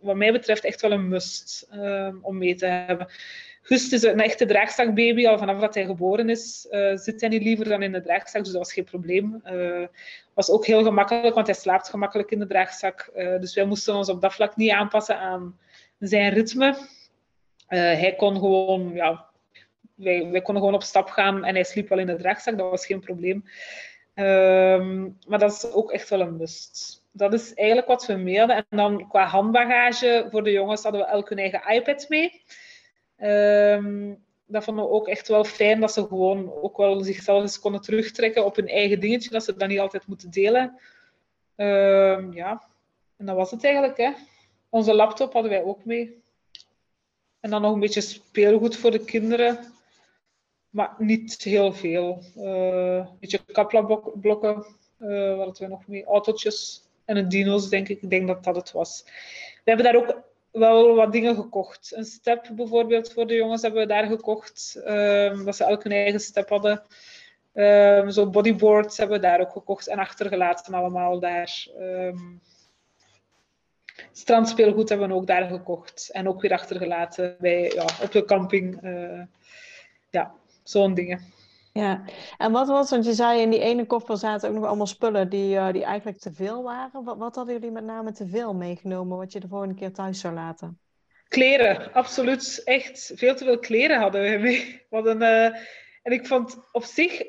wat 0.00 0.16
mij 0.16 0.32
betreft, 0.32 0.64
echt 0.64 0.80
wel 0.80 0.92
een 0.92 1.08
must 1.08 1.68
um, 1.72 2.18
om 2.22 2.38
mee 2.38 2.54
te 2.54 2.66
hebben. 2.66 3.08
Gust 3.66 3.92
is 3.92 4.02
een 4.02 4.20
echte 4.20 4.46
draagzakbaby, 4.46 5.26
al 5.26 5.38
vanaf 5.38 5.60
dat 5.60 5.74
hij 5.74 5.84
geboren 5.84 6.28
is, 6.28 6.66
uh, 6.70 6.96
zit 6.96 7.20
hij 7.20 7.28
niet 7.28 7.42
liever 7.42 7.68
dan 7.68 7.82
in 7.82 7.92
de 7.92 8.00
draagzak, 8.00 8.42
dus 8.42 8.52
dat 8.52 8.62
was 8.62 8.72
geen 8.72 8.84
probleem. 8.84 9.42
Uh, 9.46 9.86
was 10.34 10.50
ook 10.50 10.66
heel 10.66 10.82
gemakkelijk, 10.82 11.34
want 11.34 11.46
hij 11.46 11.56
slaapt 11.56 11.88
gemakkelijk 11.88 12.30
in 12.30 12.38
de 12.38 12.46
draagzak. 12.46 13.10
Uh, 13.16 13.40
dus 13.40 13.54
wij 13.54 13.64
moesten 13.64 13.94
ons 13.94 14.08
op 14.08 14.20
dat 14.20 14.34
vlak 14.34 14.56
niet 14.56 14.70
aanpassen 14.70 15.18
aan 15.18 15.58
zijn 15.98 16.32
ritme. 16.32 16.76
hij 17.66 18.14
kon 18.16 18.34
gewoon 18.34 18.92
ja, 18.94 19.26
wij, 19.94 20.42
konden 20.42 20.62
gewoon 20.62 20.74
op 20.74 20.82
stap 20.82 21.08
gaan 21.08 21.44
en 21.44 21.54
hij 21.54 21.64
sliep 21.64 21.88
wel 21.88 21.98
in 21.98 22.06
de 22.06 22.16
draagzak, 22.16 22.58
dat 22.58 22.70
was 22.70 22.86
geen 22.86 23.00
probleem. 23.00 23.44
Um, 24.14 25.18
maar 25.26 25.38
dat 25.38 25.52
is 25.52 25.72
ook 25.72 25.92
echt 25.92 26.08
wel 26.08 26.20
een 26.20 26.36
must. 26.36 27.02
Dat 27.12 27.32
is 27.32 27.54
eigenlijk 27.54 27.88
wat 27.88 28.06
we 28.06 28.14
mee 28.14 28.38
hadden. 28.38 28.56
En 28.56 28.76
dan 28.76 29.08
qua 29.08 29.26
handbagage 29.26 30.26
voor 30.30 30.44
de 30.44 30.50
jongens 30.50 30.82
hadden 30.82 31.00
we 31.00 31.06
elk 31.06 31.28
hun 31.28 31.38
eigen 31.38 31.74
iPad 31.74 32.08
mee. 32.08 32.42
Um, 33.18 34.22
dat 34.46 34.64
vonden 34.64 34.84
we 34.84 34.90
ook 34.90 35.08
echt 35.08 35.28
wel 35.28 35.44
fijn 35.44 35.80
dat 35.80 35.92
ze 35.92 36.06
gewoon 36.06 36.52
ook 36.52 36.76
wel 36.76 37.02
zichzelf 37.02 37.42
eens 37.42 37.60
konden 37.60 37.80
terugtrekken 37.80 38.44
op 38.44 38.56
hun 38.56 38.68
eigen 38.68 39.00
dingetje, 39.00 39.30
dat 39.30 39.44
ze 39.44 39.56
dat 39.56 39.68
niet 39.68 39.78
altijd 39.78 40.06
moeten 40.06 40.30
delen. 40.30 40.78
Um, 41.56 42.32
ja, 42.32 42.62
en 43.16 43.26
dat 43.26 43.36
was 43.36 43.50
het 43.50 43.64
eigenlijk. 43.64 43.96
Hè. 43.96 44.10
Onze 44.68 44.94
laptop 44.94 45.32
hadden 45.32 45.50
wij 45.50 45.62
ook 45.62 45.84
mee. 45.84 46.22
En 47.40 47.50
dan 47.50 47.62
nog 47.62 47.72
een 47.72 47.80
beetje 47.80 48.00
speelgoed 48.00 48.76
voor 48.76 48.90
de 48.90 49.04
kinderen 49.04 49.58
maar 50.74 50.94
niet 50.98 51.42
heel 51.42 51.72
veel. 51.72 52.22
Uh, 52.36 52.96
een 52.96 53.16
beetje 53.20 53.40
kapla-blokken, 53.52 54.66
uh, 54.98 55.36
wat 55.36 55.46
hadden 55.46 55.62
we 55.62 55.66
nog 55.68 55.86
mee? 55.86 56.04
Autootjes 56.04 56.82
en 57.04 57.16
een 57.16 57.28
dino's, 57.28 57.68
denk 57.68 57.88
ik. 57.88 58.02
Ik 58.02 58.10
denk 58.10 58.26
dat 58.26 58.44
dat 58.44 58.56
het 58.56 58.72
was. 58.72 59.02
We 59.64 59.70
hebben 59.70 59.84
daar 59.84 59.96
ook 59.96 60.22
wel 60.50 60.94
wat 60.94 61.12
dingen 61.12 61.34
gekocht. 61.34 61.92
Een 61.94 62.04
step 62.04 62.50
bijvoorbeeld 62.52 63.12
voor 63.12 63.26
de 63.26 63.34
jongens 63.34 63.62
hebben 63.62 63.80
we 63.80 63.86
daar 63.86 64.06
gekocht. 64.06 64.82
Um, 64.86 65.44
dat 65.44 65.56
ze 65.56 65.64
elk 65.64 65.82
hun 65.82 65.92
eigen 65.92 66.20
step 66.20 66.48
hadden. 66.48 66.82
Um, 67.54 68.10
zo 68.10 68.30
bodyboards 68.30 68.96
hebben 68.96 69.16
we 69.16 69.26
daar 69.26 69.40
ook 69.40 69.52
gekocht 69.52 69.88
en 69.88 69.98
achtergelaten 69.98 70.74
allemaal 70.74 71.20
daar. 71.20 71.66
Um, 71.78 72.40
strandspeelgoed 74.12 74.88
hebben 74.88 75.08
we 75.08 75.14
ook 75.14 75.26
daar 75.26 75.48
gekocht. 75.48 76.10
En 76.12 76.28
ook 76.28 76.40
weer 76.40 76.52
achtergelaten 76.52 77.36
bij, 77.38 77.72
ja, 77.74 77.86
op 78.02 78.12
de 78.12 78.24
camping. 78.24 78.82
Uh, 78.82 79.22
ja, 80.10 80.34
zo'n 80.64 80.94
dingen. 80.94 81.32
Ja, 81.72 82.04
en 82.38 82.52
wat 82.52 82.68
was, 82.68 82.90
want 82.90 83.04
je 83.04 83.12
zei 83.12 83.40
in 83.40 83.50
die 83.50 83.60
ene 83.60 83.86
koffer 83.86 84.16
zaten 84.16 84.48
ook 84.48 84.54
nog 84.54 84.64
allemaal 84.64 84.86
spullen 84.86 85.28
die, 85.28 85.54
uh, 85.54 85.72
die 85.72 85.84
eigenlijk 85.84 86.18
te 86.18 86.32
veel 86.32 86.62
waren. 86.62 87.04
Wat, 87.04 87.16
wat 87.16 87.34
hadden 87.34 87.54
jullie 87.54 87.70
met 87.70 87.84
name 87.84 88.12
te 88.12 88.26
veel 88.26 88.54
meegenomen, 88.54 89.18
wat 89.18 89.32
je 89.32 89.40
de 89.40 89.48
volgende 89.48 89.74
keer 89.74 89.92
thuis 89.92 90.20
zou 90.20 90.34
laten? 90.34 90.78
Kleren, 91.28 91.92
absoluut. 91.92 92.60
Echt 92.64 93.12
veel 93.14 93.34
te 93.34 93.44
veel 93.44 93.58
kleren 93.58 94.00
hadden 94.00 94.22
we 94.22 94.38
mee. 94.38 94.82
Wat 94.90 95.06
een, 95.06 95.22
uh, 95.22 95.44
en 96.02 96.12
ik 96.12 96.26
vond 96.26 96.58
op 96.72 96.84
zich, 96.84 97.22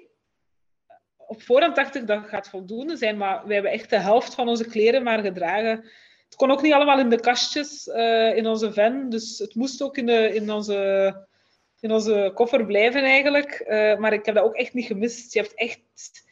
op 1.17 1.41
voorhand 1.41 1.75
dacht 1.75 1.95
ik 1.95 2.07
dat 2.07 2.27
gaat 2.27 2.49
voldoende 2.49 2.97
zijn, 2.97 3.17
maar 3.17 3.45
we 3.45 3.53
hebben 3.53 3.71
echt 3.71 3.89
de 3.89 3.99
helft 3.99 4.33
van 4.33 4.47
onze 4.47 4.67
kleren 4.67 5.03
maar 5.03 5.19
gedragen. 5.19 5.83
Het 6.25 6.35
kon 6.35 6.51
ook 6.51 6.61
niet 6.61 6.73
allemaal 6.73 6.99
in 6.99 7.09
de 7.09 7.19
kastjes 7.19 7.87
uh, 7.87 8.35
in 8.35 8.47
onze 8.47 8.73
van, 8.73 9.09
dus 9.09 9.37
het 9.37 9.55
moest 9.55 9.81
ook 9.81 9.97
in, 9.97 10.05
de, 10.05 10.33
in 10.33 10.51
onze 10.51 11.27
in 11.85 11.91
onze 11.91 12.31
koffer 12.33 12.65
blijven 12.65 13.03
eigenlijk. 13.03 13.63
Uh, 13.67 13.97
maar 13.97 14.13
ik 14.13 14.25
heb 14.25 14.35
dat 14.35 14.43
ook 14.43 14.55
echt 14.55 14.73
niet 14.73 14.85
gemist. 14.85 15.33
Je 15.33 15.39
hebt 15.39 15.53
echt... 15.53 16.23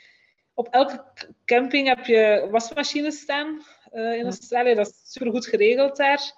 Op 0.53 0.67
elke 0.67 1.03
camping 1.45 1.87
heb 1.87 2.05
je 2.05 2.47
wasmachines 2.51 3.19
staan 3.19 3.61
uh, 3.93 4.17
in 4.17 4.23
Australië. 4.23 4.73
Dat 4.73 4.87
is 4.87 5.11
super 5.11 5.31
goed 5.31 5.45
geregeld 5.45 5.97
daar. 5.97 6.33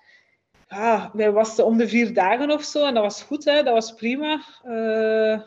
Ja, 0.68 1.11
wij 1.13 1.32
wasten 1.32 1.66
om 1.66 1.78
de 1.78 1.88
vier 1.88 2.13
dagen 2.13 2.51
of 2.51 2.63
zo. 2.63 2.86
En 2.86 2.93
dat 2.93 3.03
was 3.03 3.24
goed, 3.24 3.45
hè? 3.45 3.63
dat 3.63 3.74
was 3.74 3.93
prima. 3.93 4.41
Uh, 4.66 5.41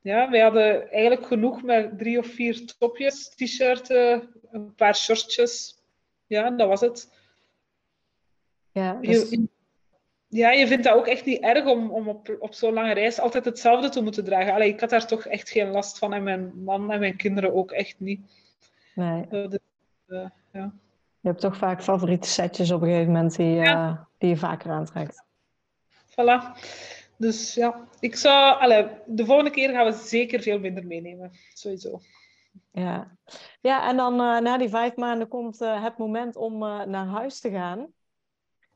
ja, 0.00 0.30
wij 0.30 0.40
hadden 0.40 0.90
eigenlijk 0.90 1.26
genoeg 1.26 1.62
met 1.62 1.98
drie 1.98 2.18
of 2.18 2.26
vier 2.26 2.76
topjes, 2.78 3.28
t-shirts, 3.28 3.88
een 3.88 4.74
paar 4.76 4.96
shortjes. 4.96 5.78
Ja, 6.26 6.50
dat 6.50 6.68
was 6.68 6.80
het. 6.80 7.12
Ja, 8.72 8.98
dus 9.00 9.38
ja, 10.32 10.50
je 10.50 10.66
vindt 10.66 10.84
dat 10.84 10.94
ook 10.94 11.06
echt 11.06 11.24
niet 11.24 11.40
erg 11.40 11.66
om, 11.66 11.90
om 11.90 12.08
op, 12.08 12.36
op 12.38 12.54
zo'n 12.54 12.72
lange 12.72 12.94
reis 12.94 13.20
altijd 13.20 13.44
hetzelfde 13.44 13.88
te 13.88 14.02
moeten 14.02 14.24
dragen. 14.24 14.54
Allee, 14.54 14.68
ik 14.68 14.80
had 14.80 14.90
daar 14.90 15.06
toch 15.06 15.26
echt 15.26 15.50
geen 15.50 15.70
last 15.70 15.98
van 15.98 16.12
en 16.12 16.22
mijn 16.22 16.62
man 16.64 16.90
en 16.90 17.00
mijn 17.00 17.16
kinderen 17.16 17.54
ook 17.54 17.70
echt 17.70 17.94
niet. 17.98 18.20
Nee. 18.94 19.26
Uh, 19.30 19.48
dus, 19.48 19.58
uh, 20.06 20.26
ja. 20.52 20.72
Je 21.20 21.28
hebt 21.28 21.40
toch 21.40 21.56
vaak 21.56 21.82
favoriete 21.82 22.28
setjes 22.28 22.70
op 22.70 22.82
een 22.82 22.88
gegeven 22.88 23.12
moment 23.12 23.36
die, 23.36 23.54
ja. 23.54 23.88
uh, 23.88 23.98
die 24.18 24.28
je 24.28 24.36
vaker 24.36 24.70
aantrekt. 24.70 25.24
Voilà. 26.10 26.60
Dus 27.16 27.54
ja, 27.54 27.88
ik 28.00 28.16
zou, 28.16 28.60
allee, 28.60 28.86
de 29.06 29.24
volgende 29.24 29.50
keer 29.50 29.70
gaan 29.70 29.86
we 29.86 29.92
zeker 29.92 30.40
veel 30.40 30.58
minder 30.58 30.86
meenemen. 30.86 31.30
Sowieso. 31.54 32.00
Ja, 32.70 33.16
ja 33.60 33.88
en 33.88 33.96
dan 33.96 34.16
na 34.16 34.58
die 34.58 34.68
vijf 34.68 34.96
maanden 34.96 35.28
komt 35.28 35.58
het 35.58 35.98
moment 35.98 36.36
om 36.36 36.58
naar 36.88 37.06
huis 37.06 37.40
te 37.40 37.50
gaan. 37.50 37.92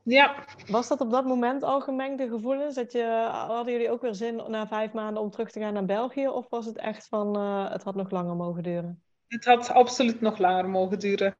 Ja. 0.09 0.35
Was 0.67 0.87
dat 0.87 1.01
op 1.01 1.11
dat 1.11 1.25
moment 1.25 1.63
al 1.63 1.81
gemengde 1.81 2.27
gevoelens? 2.29 2.75
Dat 2.75 2.91
je, 2.91 3.27
hadden 3.31 3.73
jullie 3.73 3.91
ook 3.91 4.01
weer 4.01 4.15
zin 4.15 4.41
na 4.47 4.67
vijf 4.67 4.91
maanden 4.91 5.23
om 5.23 5.31
terug 5.31 5.51
te 5.51 5.59
gaan 5.59 5.73
naar 5.73 5.85
België? 5.85 6.27
Of 6.27 6.49
was 6.49 6.65
het 6.65 6.77
echt 6.77 7.07
van, 7.07 7.39
het 7.71 7.83
had 7.83 7.95
nog 7.95 8.11
langer 8.11 8.35
mogen 8.35 8.63
duren? 8.63 9.01
Het 9.27 9.45
had 9.45 9.69
absoluut 9.71 10.21
nog 10.21 10.37
langer 10.37 10.69
mogen 10.69 10.99
duren. 10.99 11.35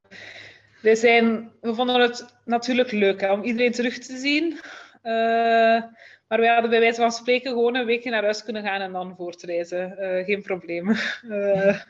Wij 0.81 0.95
zijn, 0.95 1.51
we 1.61 1.73
vonden 1.73 2.01
het 2.01 2.25
natuurlijk 2.45 2.91
leuk 2.91 3.21
hè, 3.21 3.31
om 3.31 3.43
iedereen 3.43 3.71
terug 3.71 3.99
te 3.99 4.17
zien. 4.17 4.59
Maar 6.27 6.39
we 6.39 6.47
hadden 6.47 6.69
bij 6.69 6.79
wijze 6.79 7.01
van 7.01 7.11
spreken 7.11 7.51
gewoon 7.51 7.75
een 7.75 7.85
weekje 7.85 8.09
naar 8.09 8.23
huis 8.23 8.43
kunnen 8.43 8.63
gaan 8.63 8.81
en 8.81 8.91
dan 8.91 9.15
voortreizen. 9.15 9.95
Uh, 9.99 10.25
geen 10.25 10.41
probleem. 10.41 10.89
Uh, 11.23 11.81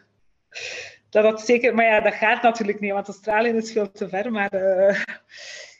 dat 1.09 1.23
had 1.23 1.41
zeker, 1.41 1.75
maar 1.75 1.85
ja, 1.85 2.01
dat 2.01 2.13
gaat 2.13 2.41
natuurlijk 2.41 2.79
niet, 2.79 2.91
want 2.91 3.07
Australië 3.07 3.49
is 3.49 3.71
veel 3.71 3.91
te 3.91 4.09
ver. 4.09 4.31
Maar 4.31 4.49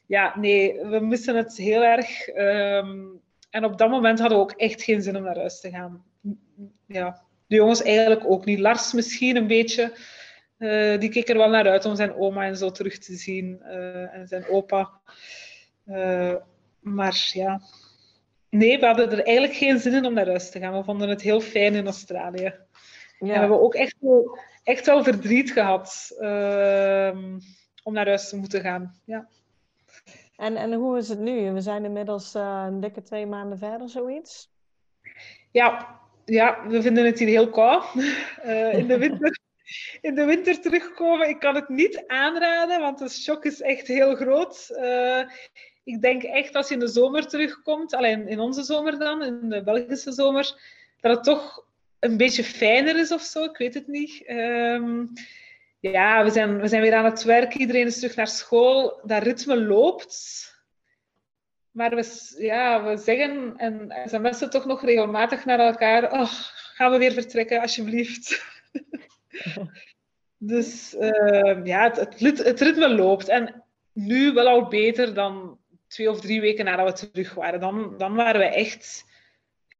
ja, 0.07 0.39
nee, 0.39 0.79
we 0.85 0.99
missen 0.99 1.35
het 1.35 1.57
heel 1.57 1.83
erg. 1.83 2.27
Um, 2.27 3.21
en 3.49 3.65
op 3.65 3.77
dat 3.77 3.89
moment 3.89 4.19
hadden 4.19 4.37
we 4.37 4.43
ook 4.43 4.51
echt 4.51 4.83
geen 4.83 5.01
zin 5.01 5.15
om 5.15 5.23
naar 5.23 5.37
huis 5.37 5.59
te 5.59 5.69
gaan. 5.69 6.03
Ja, 6.85 7.21
de 7.47 7.55
jongens 7.55 7.81
eigenlijk 7.81 8.25
ook 8.25 8.45
niet. 8.45 8.59
Lars 8.59 8.93
misschien 8.93 9.35
een 9.35 9.47
beetje. 9.47 9.93
die 10.99 11.09
keek 11.09 11.29
er 11.29 11.37
wel 11.37 11.49
naar 11.49 11.69
uit 11.69 11.85
om 11.85 11.95
zijn 11.95 12.15
oma 12.15 12.45
en 12.45 12.57
zo 12.57 12.71
terug 12.71 12.97
te 12.97 13.15
zien. 13.15 13.61
en 14.11 14.27
zijn 14.27 14.47
opa. 14.47 14.91
maar 16.81 17.29
ja, 17.33 17.61
Nee, 18.49 18.79
we 18.79 18.85
hadden 18.85 19.11
er 19.11 19.23
eigenlijk 19.23 19.57
geen 19.57 19.79
zin 19.79 19.93
in 19.93 20.05
om 20.05 20.13
naar 20.13 20.27
huis 20.27 20.49
te 20.49 20.59
gaan. 20.59 20.77
We 20.77 20.83
vonden 20.83 21.09
het 21.09 21.21
heel 21.21 21.41
fijn 21.41 21.75
in 21.75 21.85
Australië. 21.85 22.41
Ja. 22.41 22.53
En 23.19 23.27
we 23.27 23.33
hebben 23.33 23.61
ook 23.61 23.75
echt 23.75 23.95
wel, 23.99 24.39
echt 24.63 24.85
wel 24.85 25.03
verdriet 25.03 25.51
gehad 25.51 26.15
uh, 26.19 27.17
om 27.83 27.93
naar 27.93 28.07
huis 28.07 28.29
te 28.29 28.37
moeten 28.37 28.61
gaan. 28.61 29.01
Ja. 29.05 29.27
En, 30.37 30.55
en 30.55 30.73
hoe 30.73 30.97
is 30.97 31.09
het 31.09 31.19
nu? 31.19 31.51
We 31.51 31.61
zijn 31.61 31.85
inmiddels 31.85 32.35
uh, 32.35 32.63
een 32.67 32.79
dikke 32.79 33.01
twee 33.01 33.25
maanden 33.25 33.57
verder, 33.57 33.89
zoiets? 33.89 34.49
Ja, 35.51 35.99
ja 36.25 36.67
we 36.67 36.81
vinden 36.81 37.05
het 37.05 37.19
hier 37.19 37.27
heel 37.27 37.49
koud. 37.49 37.85
Uh, 38.45 38.73
in, 38.79 38.87
de 38.87 38.97
winter, 39.07 39.39
in 40.01 40.15
de 40.15 40.25
winter 40.25 40.61
terugkomen, 40.61 41.29
ik 41.29 41.39
kan 41.39 41.55
het 41.55 41.69
niet 41.69 42.03
aanraden, 42.07 42.79
want 42.79 42.97
de 42.97 43.09
shock 43.09 43.45
is 43.45 43.61
echt 43.61 43.87
heel 43.87 44.15
groot. 44.15 44.67
Uh, 44.71 45.21
ik 45.83 46.01
denk 46.01 46.23
echt 46.23 46.55
als 46.55 46.67
je 46.67 46.73
in 46.73 46.79
de 46.79 46.87
zomer 46.87 47.27
terugkomt, 47.27 47.93
alleen 47.93 48.27
in 48.27 48.39
onze 48.39 48.63
zomer 48.63 48.99
dan, 48.99 49.23
in 49.23 49.49
de 49.49 49.63
Belgische 49.63 50.11
zomer, 50.11 50.61
dat 51.01 51.15
het 51.15 51.23
toch 51.23 51.65
een 51.99 52.17
beetje 52.17 52.43
fijner 52.43 52.99
is 52.99 53.11
of 53.11 53.21
zo. 53.21 53.43
Ik 53.43 53.57
weet 53.57 53.73
het 53.73 53.87
niet. 53.87 54.23
Um, 54.29 55.13
ja, 55.79 56.23
we 56.23 56.29
zijn, 56.29 56.59
we 56.59 56.67
zijn 56.67 56.81
weer 56.81 56.95
aan 56.95 57.05
het 57.05 57.23
werk. 57.23 57.55
Iedereen 57.55 57.85
is 57.85 57.99
terug 57.99 58.15
naar 58.15 58.27
school. 58.27 58.99
Dat 59.03 59.23
ritme 59.23 59.61
loopt. 59.61 60.45
Maar 61.71 61.95
we, 61.95 62.35
ja, 62.37 62.83
we 62.83 62.97
zeggen 62.97 63.53
en 63.57 63.93
sms'en 64.05 64.49
toch 64.49 64.65
nog 64.65 64.81
regelmatig 64.85 65.45
naar 65.45 65.59
elkaar. 65.59 66.11
Oh, 66.11 66.29
gaan 66.73 66.91
we 66.91 66.97
weer 66.97 67.11
vertrekken, 67.11 67.61
alsjeblieft. 67.61 68.45
dus 70.37 70.95
uh, 70.99 71.65
ja, 71.65 71.91
het, 71.91 72.43
het, 72.43 72.61
ritme 72.61 72.89
loopt. 72.89 73.27
En 73.27 73.63
nu 73.93 74.33
wel 74.33 74.47
al 74.47 74.67
beter 74.67 75.13
dan 75.13 75.59
twee 75.87 76.09
of 76.09 76.21
drie 76.21 76.41
weken 76.41 76.65
nadat 76.65 76.99
we 77.01 77.11
terug 77.11 77.33
waren. 77.33 77.59
Dan, 77.59 77.97
dan 77.97 78.15
waren 78.15 78.41
we 78.41 78.47
echt 78.47 79.05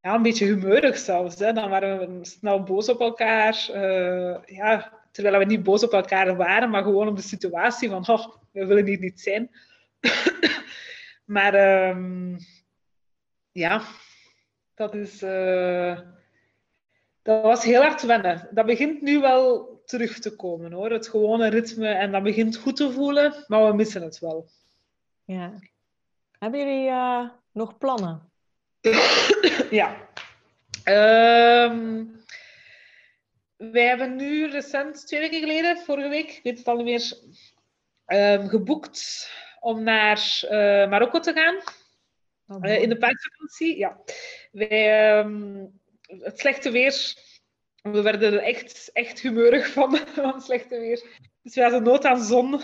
ja, 0.02 0.14
een 0.14 0.22
beetje 0.22 0.45
humeurig 0.45 0.98
zelfs. 0.98 1.39
Hè. 1.39 1.54
Dan 1.54 1.70
waren 1.70 2.00
we 2.00 2.26
snel 2.26 2.64
boos 2.64 2.89
op 2.89 3.00
elkaar. 3.00 3.68
Uh, 3.74 4.38
ja, 4.45 4.97
terwijl 5.18 5.38
we 5.38 5.45
niet 5.45 5.63
boos 5.63 5.84
op 5.84 5.93
elkaar 5.93 6.36
waren, 6.36 6.70
maar 6.70 6.84
gewoon 6.84 7.07
op 7.07 7.15
de 7.15 7.22
situatie 7.22 7.89
van, 7.89 8.07
oh, 8.07 8.28
we 8.51 8.65
willen 8.65 8.86
hier 8.86 8.99
niet 8.99 9.22
zijn. 9.22 9.51
maar 11.36 11.88
um, 11.89 12.38
ja, 13.51 13.82
dat 14.76 14.95
is... 14.95 15.24
Uh, 15.24 15.99
dat 17.22 17.43
was 17.43 17.63
heel 17.63 17.82
hard 17.82 18.01
wennen. 18.01 18.47
Dat 18.51 18.65
begint 18.65 19.01
nu 19.01 19.20
wel 19.20 19.82
terug 19.86 20.20
te 20.20 20.36
komen, 20.36 20.72
hoor. 20.72 20.91
Het 20.91 21.07
gewone 21.07 21.49
ritme. 21.49 21.88
En 21.88 22.11
dat 22.11 22.24
begint 22.24 22.57
goed 22.57 22.76
te 22.76 22.91
voelen, 22.91 23.43
maar 23.47 23.68
we 23.68 23.76
missen 23.76 24.01
het 24.01 24.20
wel. 24.20 24.49
Ja. 25.24 25.53
Hebben 26.39 26.59
jullie 26.59 26.89
uh, 26.89 27.30
nog 27.51 27.78
plannen? 27.78 28.32
ja. 29.70 29.97
Um, 30.86 32.15
wij 33.58 33.86
hebben 33.86 34.16
nu 34.16 34.49
recent, 34.49 35.08
twee 35.08 35.20
weken 35.20 35.39
geleden, 35.39 35.78
vorige 35.78 36.10
week, 36.10 36.32
ik 36.32 36.43
weet 36.43 36.58
het 36.58 36.68
al 36.68 36.76
niet 36.76 36.86
meer, 36.86 37.18
um, 38.39 38.47
geboekt 38.47 39.32
om 39.60 39.84
naar 39.84 40.39
uh, 40.43 40.49
Marokko 40.89 41.20
te 41.20 41.34
gaan. 41.34 41.55
Oh, 42.47 42.70
uh, 42.70 42.82
in 42.82 42.89
de 42.89 42.97
paasvakantie, 42.97 43.78
ja. 43.78 43.99
Wij, 44.51 45.20
um, 45.20 45.80
het 46.08 46.39
slechte 46.39 46.72
weer, 46.72 47.16
we 47.82 48.01
werden 48.01 48.34
er 48.34 48.39
echt, 48.39 48.89
echt 48.93 49.20
humeurig 49.20 49.72
van, 49.72 49.97
van 50.16 50.34
het 50.34 50.43
slechte 50.43 50.80
weer. 50.80 51.03
Dus 51.41 51.55
we 51.55 51.62
hadden 51.62 51.84
nood 51.84 52.05
aan 52.05 52.24
zon. 52.24 52.53
Uh, 52.53 52.60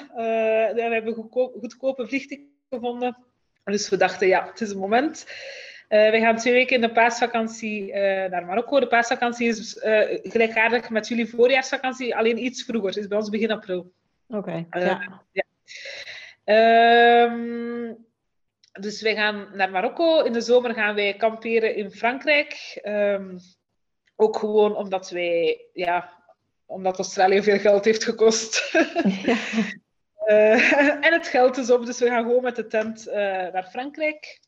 we 0.74 0.88
hebben 0.92 1.14
goedkoop, 1.14 1.56
goedkope 1.60 2.08
vliegtickets 2.08 2.52
gevonden. 2.70 3.18
Dus 3.64 3.90
we 3.90 3.98
dachten, 3.98 4.28
ja, 4.28 4.48
het 4.48 4.62
is 4.62 4.70
een 4.70 4.78
moment. 4.78 5.26
Uh, 5.94 6.10
we 6.10 6.20
gaan 6.20 6.38
twee 6.38 6.54
weken 6.54 6.76
in 6.76 6.82
de 6.82 6.92
paasvakantie 6.92 7.88
uh, 7.88 7.94
naar 8.30 8.46
Marokko. 8.46 8.80
De 8.80 8.88
paasvakantie 8.88 9.48
is 9.48 9.76
uh, 9.76 10.20
gelijkaardig 10.24 10.90
met 10.90 11.08
jullie 11.08 11.30
voorjaarsvakantie, 11.30 12.16
alleen 12.16 12.44
iets 12.44 12.64
vroeger. 12.64 12.90
Het 12.90 12.98
is 12.98 13.08
bij 13.08 13.18
ons 13.18 13.30
begin 13.30 13.52
april. 13.52 13.94
Oké, 14.28 14.66
okay, 14.70 14.84
ja. 14.84 15.22
ja. 15.32 17.24
Um, 17.24 18.06
dus 18.72 19.02
wij 19.02 19.16
gaan 19.16 19.48
naar 19.54 19.72
Marokko. 19.72 20.24
In 20.24 20.34
de 20.34 20.42
zomer 20.42 20.74
gaan 20.74 20.96
wij 20.96 21.14
kamperen 21.14 21.76
in 21.76 21.92
Frankrijk. 21.92 22.82
Um, 22.84 23.38
ook 24.16 24.38
gewoon 24.38 24.76
omdat 24.76 25.10
wij, 25.10 25.66
ja, 25.74 26.14
omdat 26.66 26.98
Australië 26.98 27.44
veel 27.44 27.60
geld 27.60 27.86
heeft 27.86 28.04
gekost. 28.04 28.62
Ja. 29.26 29.38
En 31.02 31.14
het 31.14 31.28
geld 31.28 31.58
is 31.58 31.72
op, 31.72 31.86
dus 31.86 32.00
we 32.00 32.08
gaan 32.08 32.24
gewoon 32.24 32.44
met 32.44 32.56
de 32.56 32.68
tent 32.68 33.06
naar 33.52 33.68
Frankrijk. 33.72 34.42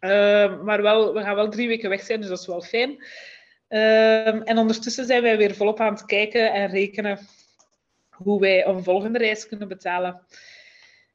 Uh, 0.00 0.62
maar 0.62 0.82
wel, 0.82 1.14
we 1.14 1.20
gaan 1.20 1.34
wel 1.34 1.48
drie 1.48 1.68
weken 1.68 1.90
weg 1.90 2.02
zijn, 2.02 2.20
dus 2.20 2.28
dat 2.28 2.38
is 2.40 2.46
wel 2.46 2.62
fijn. 2.62 3.04
en 4.44 4.58
ondertussen 4.58 5.04
zijn 5.04 5.22
wij 5.22 5.36
weer 5.36 5.54
volop 5.54 5.80
aan 5.80 5.92
het 5.92 6.04
kijken 6.04 6.52
en 6.52 6.68
rekenen 6.68 7.18
hoe 8.10 8.40
wij 8.40 8.66
een 8.66 8.84
volgende 8.84 9.18
reis 9.18 9.48
kunnen 9.48 9.68
betalen. 9.68 10.26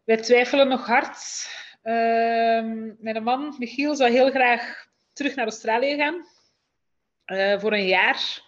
Wij 0.03 0.17
twijfelen 0.17 0.67
nog 0.67 0.85
hard. 0.85 1.47
mijn 2.99 3.23
man, 3.23 3.55
Michiel, 3.57 3.95
zou 3.95 4.11
heel 4.11 4.29
graag 4.29 4.87
terug 5.13 5.35
naar 5.35 5.45
Australië 5.45 5.95
gaan. 5.95 6.25
voor 7.59 7.73
een 7.73 7.87
jaar. 7.87 8.41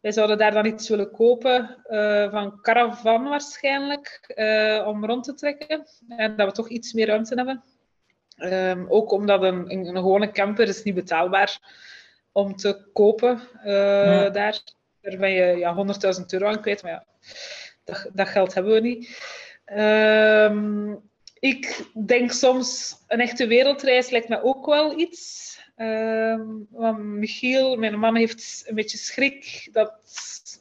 Wij 0.00 0.12
zouden 0.12 0.38
daar 0.38 0.52
dan 0.52 0.66
iets 0.66 0.88
willen 0.88 1.10
kopen 1.10 1.84
uh, 1.86 2.30
van 2.30 2.60
caravan 2.60 3.24
waarschijnlijk, 3.24 4.32
om 4.86 5.04
rond 5.04 5.24
te 5.24 5.34
trekken. 5.34 5.86
En 6.08 6.36
dat 6.36 6.46
we 6.46 6.52
toch 6.52 6.68
iets 6.68 6.92
meer 6.92 7.06
ruimte 7.06 7.34
hebben. 7.34 7.71
Um, 8.44 8.86
ook 8.88 9.10
omdat 9.10 9.42
een, 9.42 9.70
een, 9.70 9.86
een, 9.86 9.96
gewone 9.96 10.30
camper 10.30 10.68
is 10.68 10.82
niet 10.82 10.94
betaalbaar 10.94 11.58
om 12.32 12.56
te 12.56 12.90
kopen 12.92 13.40
uh, 13.64 13.72
ja. 13.72 14.30
daar. 14.30 14.60
Daar 15.00 15.18
ben 15.18 15.30
je 15.30 15.56
ja, 15.56 15.86
100.000 16.18 16.24
euro 16.28 16.46
aan 16.46 16.60
kwijt, 16.60 16.82
maar 16.82 16.92
ja, 16.92 17.04
dat, 17.84 18.08
dat 18.12 18.28
geld 18.28 18.54
hebben 18.54 18.72
we 18.72 18.80
niet. 18.80 19.18
Um, 19.76 21.10
ik 21.38 21.90
denk 22.06 22.32
soms, 22.32 22.96
een 23.08 23.20
echte 23.20 23.46
wereldreis 23.46 24.10
lijkt 24.10 24.28
me 24.28 24.42
ook 24.42 24.66
wel 24.66 24.98
iets. 24.98 25.50
Um, 25.76 26.66
want 26.70 26.98
Michiel, 26.98 27.76
mijn 27.76 27.98
man, 27.98 28.16
heeft 28.16 28.64
een 28.66 28.74
beetje 28.74 28.98
schrik 28.98 29.68
dat 29.72 29.92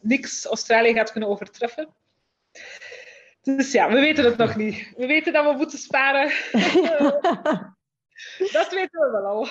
niks 0.01 0.45
Australië 0.45 0.93
gaat 0.93 1.11
kunnen 1.11 1.29
overtreffen. 1.29 1.87
Dus 3.41 3.71
ja, 3.71 3.89
we 3.89 3.99
weten 3.99 4.25
het 4.25 4.37
nog 4.37 4.55
niet. 4.55 4.93
We 4.97 5.05
weten 5.05 5.33
dat 5.33 5.45
we 5.51 5.57
moeten 5.57 5.77
sparen. 5.77 6.27
dat 8.57 8.71
weten 8.71 8.99
we 8.99 9.09
wel 9.11 9.25
al. 9.25 9.47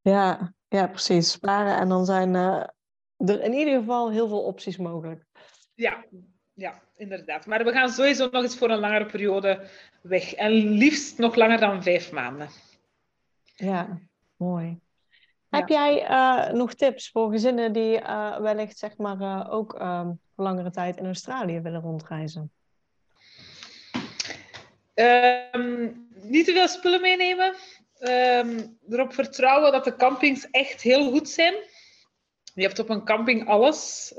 Ja, 0.00 0.54
ja, 0.68 0.86
precies. 0.86 1.30
Sparen 1.30 1.76
en 1.76 1.88
dan 1.88 2.04
zijn 2.04 2.34
uh, 2.34 2.66
er 3.16 3.42
in 3.42 3.52
ieder 3.52 3.78
geval 3.78 4.10
heel 4.10 4.28
veel 4.28 4.42
opties 4.42 4.76
mogelijk. 4.76 5.24
Ja, 5.74 6.04
ja, 6.54 6.82
inderdaad. 6.96 7.46
Maar 7.46 7.64
we 7.64 7.72
gaan 7.72 7.88
sowieso 7.88 8.28
nog 8.30 8.42
eens 8.42 8.56
voor 8.56 8.70
een 8.70 8.78
langere 8.78 9.06
periode 9.06 9.68
weg. 10.02 10.34
En 10.34 10.50
liefst 10.52 11.18
nog 11.18 11.34
langer 11.34 11.60
dan 11.60 11.82
vijf 11.82 12.12
maanden. 12.12 12.48
Ja, 13.54 13.98
mooi. 14.36 14.80
Heb 15.48 15.68
jij 15.68 16.10
uh, 16.10 16.52
nog 16.52 16.74
tips 16.74 17.10
voor 17.10 17.30
gezinnen 17.30 17.72
die 17.72 18.00
uh, 18.00 18.38
wellicht 18.38 18.78
zeg 18.78 18.96
maar, 18.96 19.50
ook 19.50 19.72
um, 19.80 20.20
voor 20.34 20.44
langere 20.44 20.70
tijd 20.70 20.96
in 20.96 21.04
Australië 21.04 21.60
willen 21.60 21.80
rondreizen? 21.80 22.52
Um, 24.94 26.08
niet 26.12 26.44
te 26.44 26.52
veel 26.52 26.68
spullen 26.68 27.00
meenemen. 27.00 27.54
Um, 28.00 28.78
erop 28.90 29.14
vertrouwen 29.14 29.72
dat 29.72 29.84
de 29.84 29.96
campings 29.96 30.50
echt 30.50 30.82
heel 30.82 31.10
goed 31.10 31.28
zijn. 31.28 31.54
Je 32.54 32.62
hebt 32.62 32.78
op 32.78 32.88
een 32.88 33.04
camping 33.04 33.48
alles. 33.48 34.12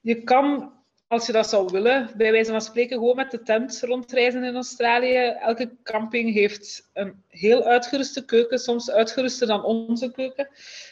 je 0.00 0.22
kan 0.24 0.74
als 1.08 1.26
je 1.26 1.32
dat 1.32 1.48
zou 1.48 1.68
willen, 1.72 2.10
bij 2.16 2.32
wijze 2.32 2.50
van 2.50 2.60
spreken 2.60 2.98
gewoon 2.98 3.16
met 3.16 3.30
de 3.30 3.42
tent 3.42 3.80
rondreizen 3.80 4.44
in 4.44 4.54
Australië. 4.54 5.16
Elke 5.40 5.76
camping 5.82 6.32
heeft 6.32 6.90
een 6.92 7.22
heel 7.28 7.64
uitgeruste 7.64 8.24
keuken, 8.24 8.58
soms 8.58 8.90
uitgeruster 8.90 9.46
dan 9.46 9.64
onze 9.64 10.10
keuken 10.10 10.48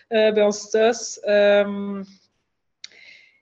uh, 0.08 0.32
bij 0.32 0.42
ons 0.42 0.70
thuis. 0.70 1.18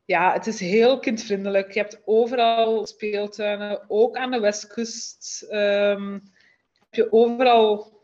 Ja, 0.04 0.32
het 0.32 0.46
is 0.46 0.60
heel 0.60 0.98
kindvriendelijk. 0.98 1.72
Je 1.72 1.80
hebt 1.80 2.02
overal 2.04 2.86
speeltuinen, 2.86 3.84
ook 3.88 4.16
aan 4.16 4.30
de 4.30 4.40
westkust. 4.40 5.46
Um, 5.50 6.22
je 6.90 7.12
overal 7.12 8.00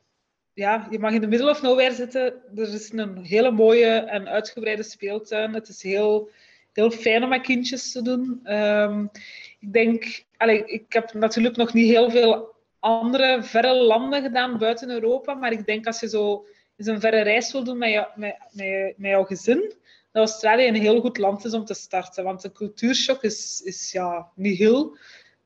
ja, 0.53 0.87
je 0.91 0.99
mag 0.99 1.13
in 1.13 1.21
de 1.21 1.27
middle 1.27 1.51
of 1.51 1.63
nowhere 1.63 1.95
zitten. 1.95 2.43
Er 2.57 2.75
is 2.75 2.93
een 2.93 3.25
hele 3.25 3.51
mooie 3.51 3.87
en 3.87 4.29
uitgebreide 4.29 4.83
speeltuin. 4.83 5.55
Het 5.55 5.69
is 5.69 5.83
heel 5.83 6.31
heel 6.79 6.91
fijn 6.91 7.23
om 7.23 7.29
met 7.29 7.43
kindjes 7.43 7.93
te 7.93 8.03
doen. 8.03 8.41
Ehm, 8.45 9.07
ik 9.59 9.73
denk, 9.73 10.25
allez, 10.37 10.63
ik 10.65 10.93
heb 10.93 11.13
natuurlijk 11.13 11.57
nog 11.57 11.73
niet 11.73 11.91
heel 11.91 12.11
veel 12.11 12.55
andere 12.79 13.43
verre 13.43 13.75
landen 13.75 14.23
gedaan 14.23 14.59
buiten 14.59 14.91
Europa, 14.91 15.35
maar 15.35 15.53
ik 15.53 15.67
denk 15.67 15.87
als 15.87 16.01
je 16.01 16.09
zo 16.09 16.47
eens 16.77 16.89
een 16.89 17.01
verre 17.01 17.21
reis 17.21 17.53
wil 17.53 17.65
doen 17.65 17.79
met, 17.79 18.07
met, 18.15 18.37
met, 18.53 18.95
met 18.97 19.11
jouw 19.11 19.25
gezin, 19.25 19.73
dat 20.13 20.29
Australië 20.29 20.67
een 20.67 20.75
heel 20.75 21.01
goed 21.01 21.19
land 21.19 21.45
is 21.45 21.53
om 21.53 21.65
te 21.65 21.75
starten. 21.75 22.25
Want 22.25 22.43
de 22.43 22.53
cultuurshock 22.53 23.23
is, 23.23 23.61
is 23.65 23.93
ja, 23.93 24.29
niet 24.35 24.59
heel. 24.59 24.97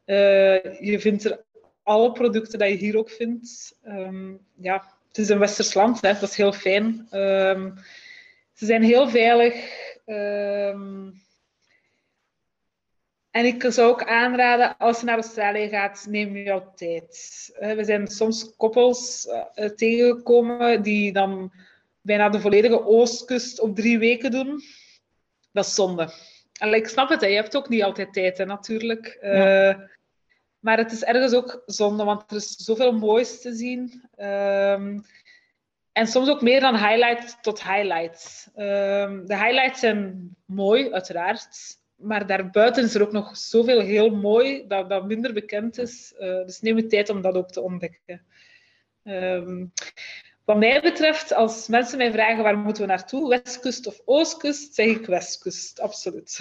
Uh, 0.07 0.81
je 0.81 0.97
vindt 1.01 1.25
er 1.25 1.45
alle 1.83 2.13
producten 2.13 2.59
die 2.59 2.69
je 2.69 2.77
hier 2.77 2.99
ook 2.99 3.11
vindt. 3.11 3.77
Um, 3.85 4.41
ja, 4.61 4.95
het 5.09 5.19
is 5.19 5.29
een 5.29 5.39
westers 5.39 5.75
land, 5.75 6.01
hè, 6.01 6.13
dat 6.13 6.23
is 6.23 6.37
heel 6.37 6.53
fijn. 6.53 7.09
Um, 7.11 7.75
ze 8.53 8.67
zijn 8.67 8.83
heel 8.83 9.09
veilig. 9.09 9.55
Um, 10.07 11.21
en 13.31 13.45
ik 13.45 13.65
zou 13.69 13.91
ook 13.91 14.05
aanraden, 14.05 14.77
als 14.77 15.01
je 15.01 15.07
naar 15.07 15.15
Australië 15.15 15.69
gaat, 15.69 16.07
neem 16.09 16.37
je 16.37 16.43
jouw 16.43 16.73
tijd. 16.75 17.51
We 17.59 17.85
zijn 17.85 18.07
soms 18.07 18.57
koppels 18.57 19.27
uh, 19.27 19.65
tegengekomen 19.69 20.83
die 20.83 21.13
dan 21.13 21.53
bijna 22.03 22.29
de 22.29 22.41
volledige 22.41 22.87
oostkust 22.87 23.61
op 23.61 23.77
drie 23.77 23.99
weken 23.99 24.31
doen. 24.31 24.63
Dat 25.53 25.65
is 25.65 25.75
zonde. 25.75 26.13
Allee, 26.59 26.81
ik 26.81 26.89
snap 26.89 27.09
het, 27.09 27.21
hè. 27.21 27.27
je 27.27 27.35
hebt 27.35 27.57
ook 27.57 27.69
niet 27.69 27.83
altijd 27.83 28.13
tijd, 28.13 28.39
hè, 28.39 28.45
natuurlijk. 28.45 29.19
Ja. 29.21 29.71
Uh, 29.71 29.79
maar 30.59 30.79
het 30.79 30.93
is 30.93 31.05
ergens 31.05 31.33
ook 31.33 31.63
zonde, 31.67 32.05
want 32.05 32.31
er 32.31 32.37
is 32.37 32.55
zoveel 32.57 32.93
moois 32.93 33.41
te 33.41 33.55
zien. 33.55 34.09
Um, 34.17 35.05
en 35.93 36.07
soms 36.07 36.29
ook 36.29 36.43
meer 36.43 36.61
dan 36.61 36.77
highlight 36.77 37.43
tot 37.43 37.63
highlight. 37.63 38.51
Um, 38.57 39.27
de 39.27 39.37
highlights 39.37 39.81
zijn 39.81 40.31
mooi, 40.45 40.93
uiteraard. 40.93 41.81
Maar 41.95 42.27
daarbuiten 42.27 42.85
is 42.85 42.95
er 42.95 43.03
ook 43.03 43.13
nog 43.13 43.37
zoveel 43.37 43.81
heel 43.81 44.11
mooi 44.11 44.67
dat, 44.67 44.89
dat 44.89 45.07
minder 45.07 45.33
bekend 45.33 45.79
is. 45.79 46.15
Uh, 46.19 46.45
dus 46.45 46.61
neem 46.61 46.77
de 46.77 46.87
tijd 46.87 47.09
om 47.09 47.21
dat 47.21 47.35
ook 47.35 47.51
te 47.51 47.61
ontdekken. 47.61 48.23
Um, 49.05 49.73
wat 50.45 50.57
mij 50.57 50.81
betreft, 50.81 51.33
als 51.33 51.69
mensen 51.69 51.99
mij 51.99 52.13
vragen 52.13 52.43
waar 52.43 52.59
moeten 52.59 52.83
we 52.83 52.89
naartoe, 52.89 53.29
westkust 53.29 53.87
of 53.87 54.01
oostkust, 54.05 54.75
zeg 54.75 54.87
ik 54.87 55.07
westkust, 55.07 55.81
absoluut. 55.81 56.41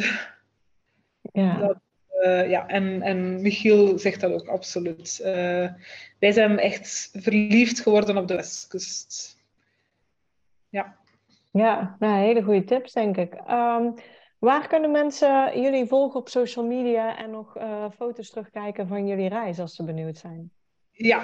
Ja. 1.34 1.58
Dat, 1.58 1.78
uh, 2.24 2.50
ja, 2.50 2.68
en, 2.68 3.02
en 3.02 3.42
Michiel 3.42 4.00
zegt 4.00 4.22
dat 4.22 4.32
ook, 4.32 4.48
absoluut. 4.48 5.20
Uh, 5.22 5.70
wij 6.20 6.32
zijn 6.32 6.60
echt 6.60 7.10
verliefd 7.14 7.80
geworden 7.80 8.18
op 8.18 8.28
de 8.28 8.36
westkust. 8.36 9.38
Ja. 10.70 11.00
Ja, 11.52 11.96
nou, 12.00 12.20
hele 12.20 12.44
goede 12.44 12.64
tips, 12.64 12.94
denk 12.94 13.18
ik. 13.18 13.34
Um, 13.34 13.94
waar 14.40 14.68
kunnen 14.68 14.92
mensen 14.92 15.62
jullie 15.62 15.86
volgen 15.86 16.20
op 16.20 16.30
social 16.30 16.66
media 16.66 17.18
en 17.18 17.30
nog 17.30 17.58
uh, 17.58 17.86
foto's 17.96 18.30
terugkijken 18.30 18.88
van 18.88 19.08
jullie 19.08 19.30
reis 19.30 19.60
als 19.60 19.76
ze 19.76 19.84
benieuwd 19.84 20.18
zijn? 20.18 20.52
Ja, 21.02 21.24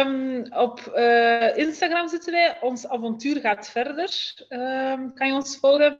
um, 0.00 0.46
op 0.52 0.92
uh, 0.96 1.56
Instagram 1.56 2.08
zitten 2.08 2.32
wij. 2.32 2.58
Ons 2.60 2.88
avontuur 2.88 3.40
gaat 3.40 3.70
verder. 3.70 4.34
Um, 4.48 5.14
kan 5.14 5.26
je 5.26 5.32
ons 5.32 5.56
volgen? 5.56 5.96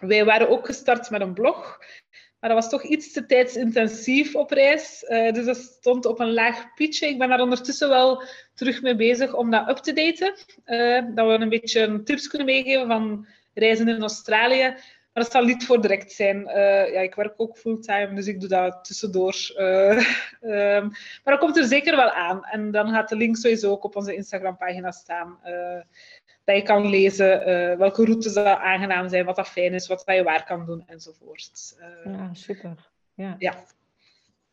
Wij 0.00 0.24
waren 0.24 0.48
ook 0.48 0.66
gestart 0.66 1.10
met 1.10 1.20
een 1.20 1.34
blog. 1.34 1.78
Maar 2.40 2.50
dat 2.50 2.62
was 2.62 2.70
toch 2.70 2.82
iets 2.82 3.12
te 3.12 3.26
tijdsintensief 3.26 4.34
op 4.34 4.50
reis. 4.50 5.04
Uh, 5.08 5.32
dus 5.32 5.44
dat 5.44 5.56
stond 5.56 6.06
op 6.06 6.20
een 6.20 6.32
laag 6.32 6.74
pitje. 6.74 7.08
Ik 7.08 7.18
ben 7.18 7.28
daar 7.28 7.40
ondertussen 7.40 7.88
wel 7.88 8.22
terug 8.54 8.82
mee 8.82 8.96
bezig 8.96 9.34
om 9.34 9.50
dat 9.50 9.68
up 9.68 9.76
te 9.76 9.92
daten. 9.92 10.34
Uh, 10.66 11.14
dat 11.14 11.26
we 11.26 11.32
een 11.32 11.48
beetje 11.48 12.02
tips 12.02 12.28
kunnen 12.28 12.46
meegeven 12.46 12.86
van 12.86 13.26
reizen 13.54 13.88
in 13.88 14.00
Australië. 14.00 14.74
Maar 15.12 15.22
dat 15.22 15.32
zal 15.32 15.44
niet 15.44 15.66
voor 15.66 15.80
direct 15.80 16.12
zijn. 16.12 16.36
Uh, 16.36 16.92
ja, 16.92 17.00
ik 17.00 17.14
werk 17.14 17.34
ook 17.36 17.58
fulltime, 17.58 18.14
dus 18.14 18.26
ik 18.26 18.40
doe 18.40 18.48
dat 18.48 18.84
tussendoor. 18.84 19.34
Um, 19.56 20.88
maar 21.24 21.34
dat 21.34 21.38
komt 21.38 21.56
er 21.56 21.64
zeker 21.64 21.96
wel 21.96 22.10
aan. 22.10 22.44
En 22.44 22.70
dan 22.70 22.88
gaat 22.88 23.08
de 23.08 23.16
link 23.16 23.36
sowieso 23.36 23.70
ook 23.70 23.84
op 23.84 23.96
onze 23.96 24.14
Instagram-pagina 24.14 24.90
staan 24.90 25.38
dat 26.44 26.56
je 26.56 26.62
kan 26.62 26.86
lezen 26.86 27.44
welke 27.78 28.04
routes 28.04 28.32
dat 28.32 28.46
aangenaam 28.46 29.08
zijn, 29.08 29.24
wat 29.24 29.36
dat 29.36 29.48
fijn 29.48 29.74
is, 29.74 29.86
wat 29.86 30.02
dat 30.06 30.16
je 30.16 30.22
waar 30.22 30.44
kan 30.44 30.66
doen 30.66 30.82
enzovoort. 30.86 31.76
Ja, 32.04 32.30
super. 32.32 32.90
Ja. 33.14 33.36
ja. 33.38 33.54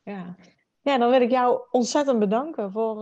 Ja. 0.03 0.35
ja, 0.81 0.97
dan 0.97 1.09
wil 1.09 1.21
ik 1.21 1.31
jou 1.31 1.61
ontzettend 1.71 2.19
bedanken 2.19 2.71
voor 2.71 2.97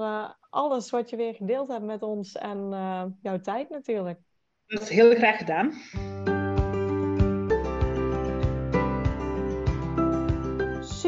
alles 0.50 0.90
wat 0.90 1.10
je 1.10 1.16
weer 1.16 1.34
gedeeld 1.34 1.68
hebt 1.68 1.86
met 1.86 2.04
ons 2.04 2.36
en 2.36 2.70
jouw 3.22 3.40
tijd 3.40 3.70
natuurlijk. 3.70 4.20
Dat 4.68 4.82
is 4.82 4.90
heel 4.90 5.16
graag 5.16 5.38
gedaan. 5.38 5.74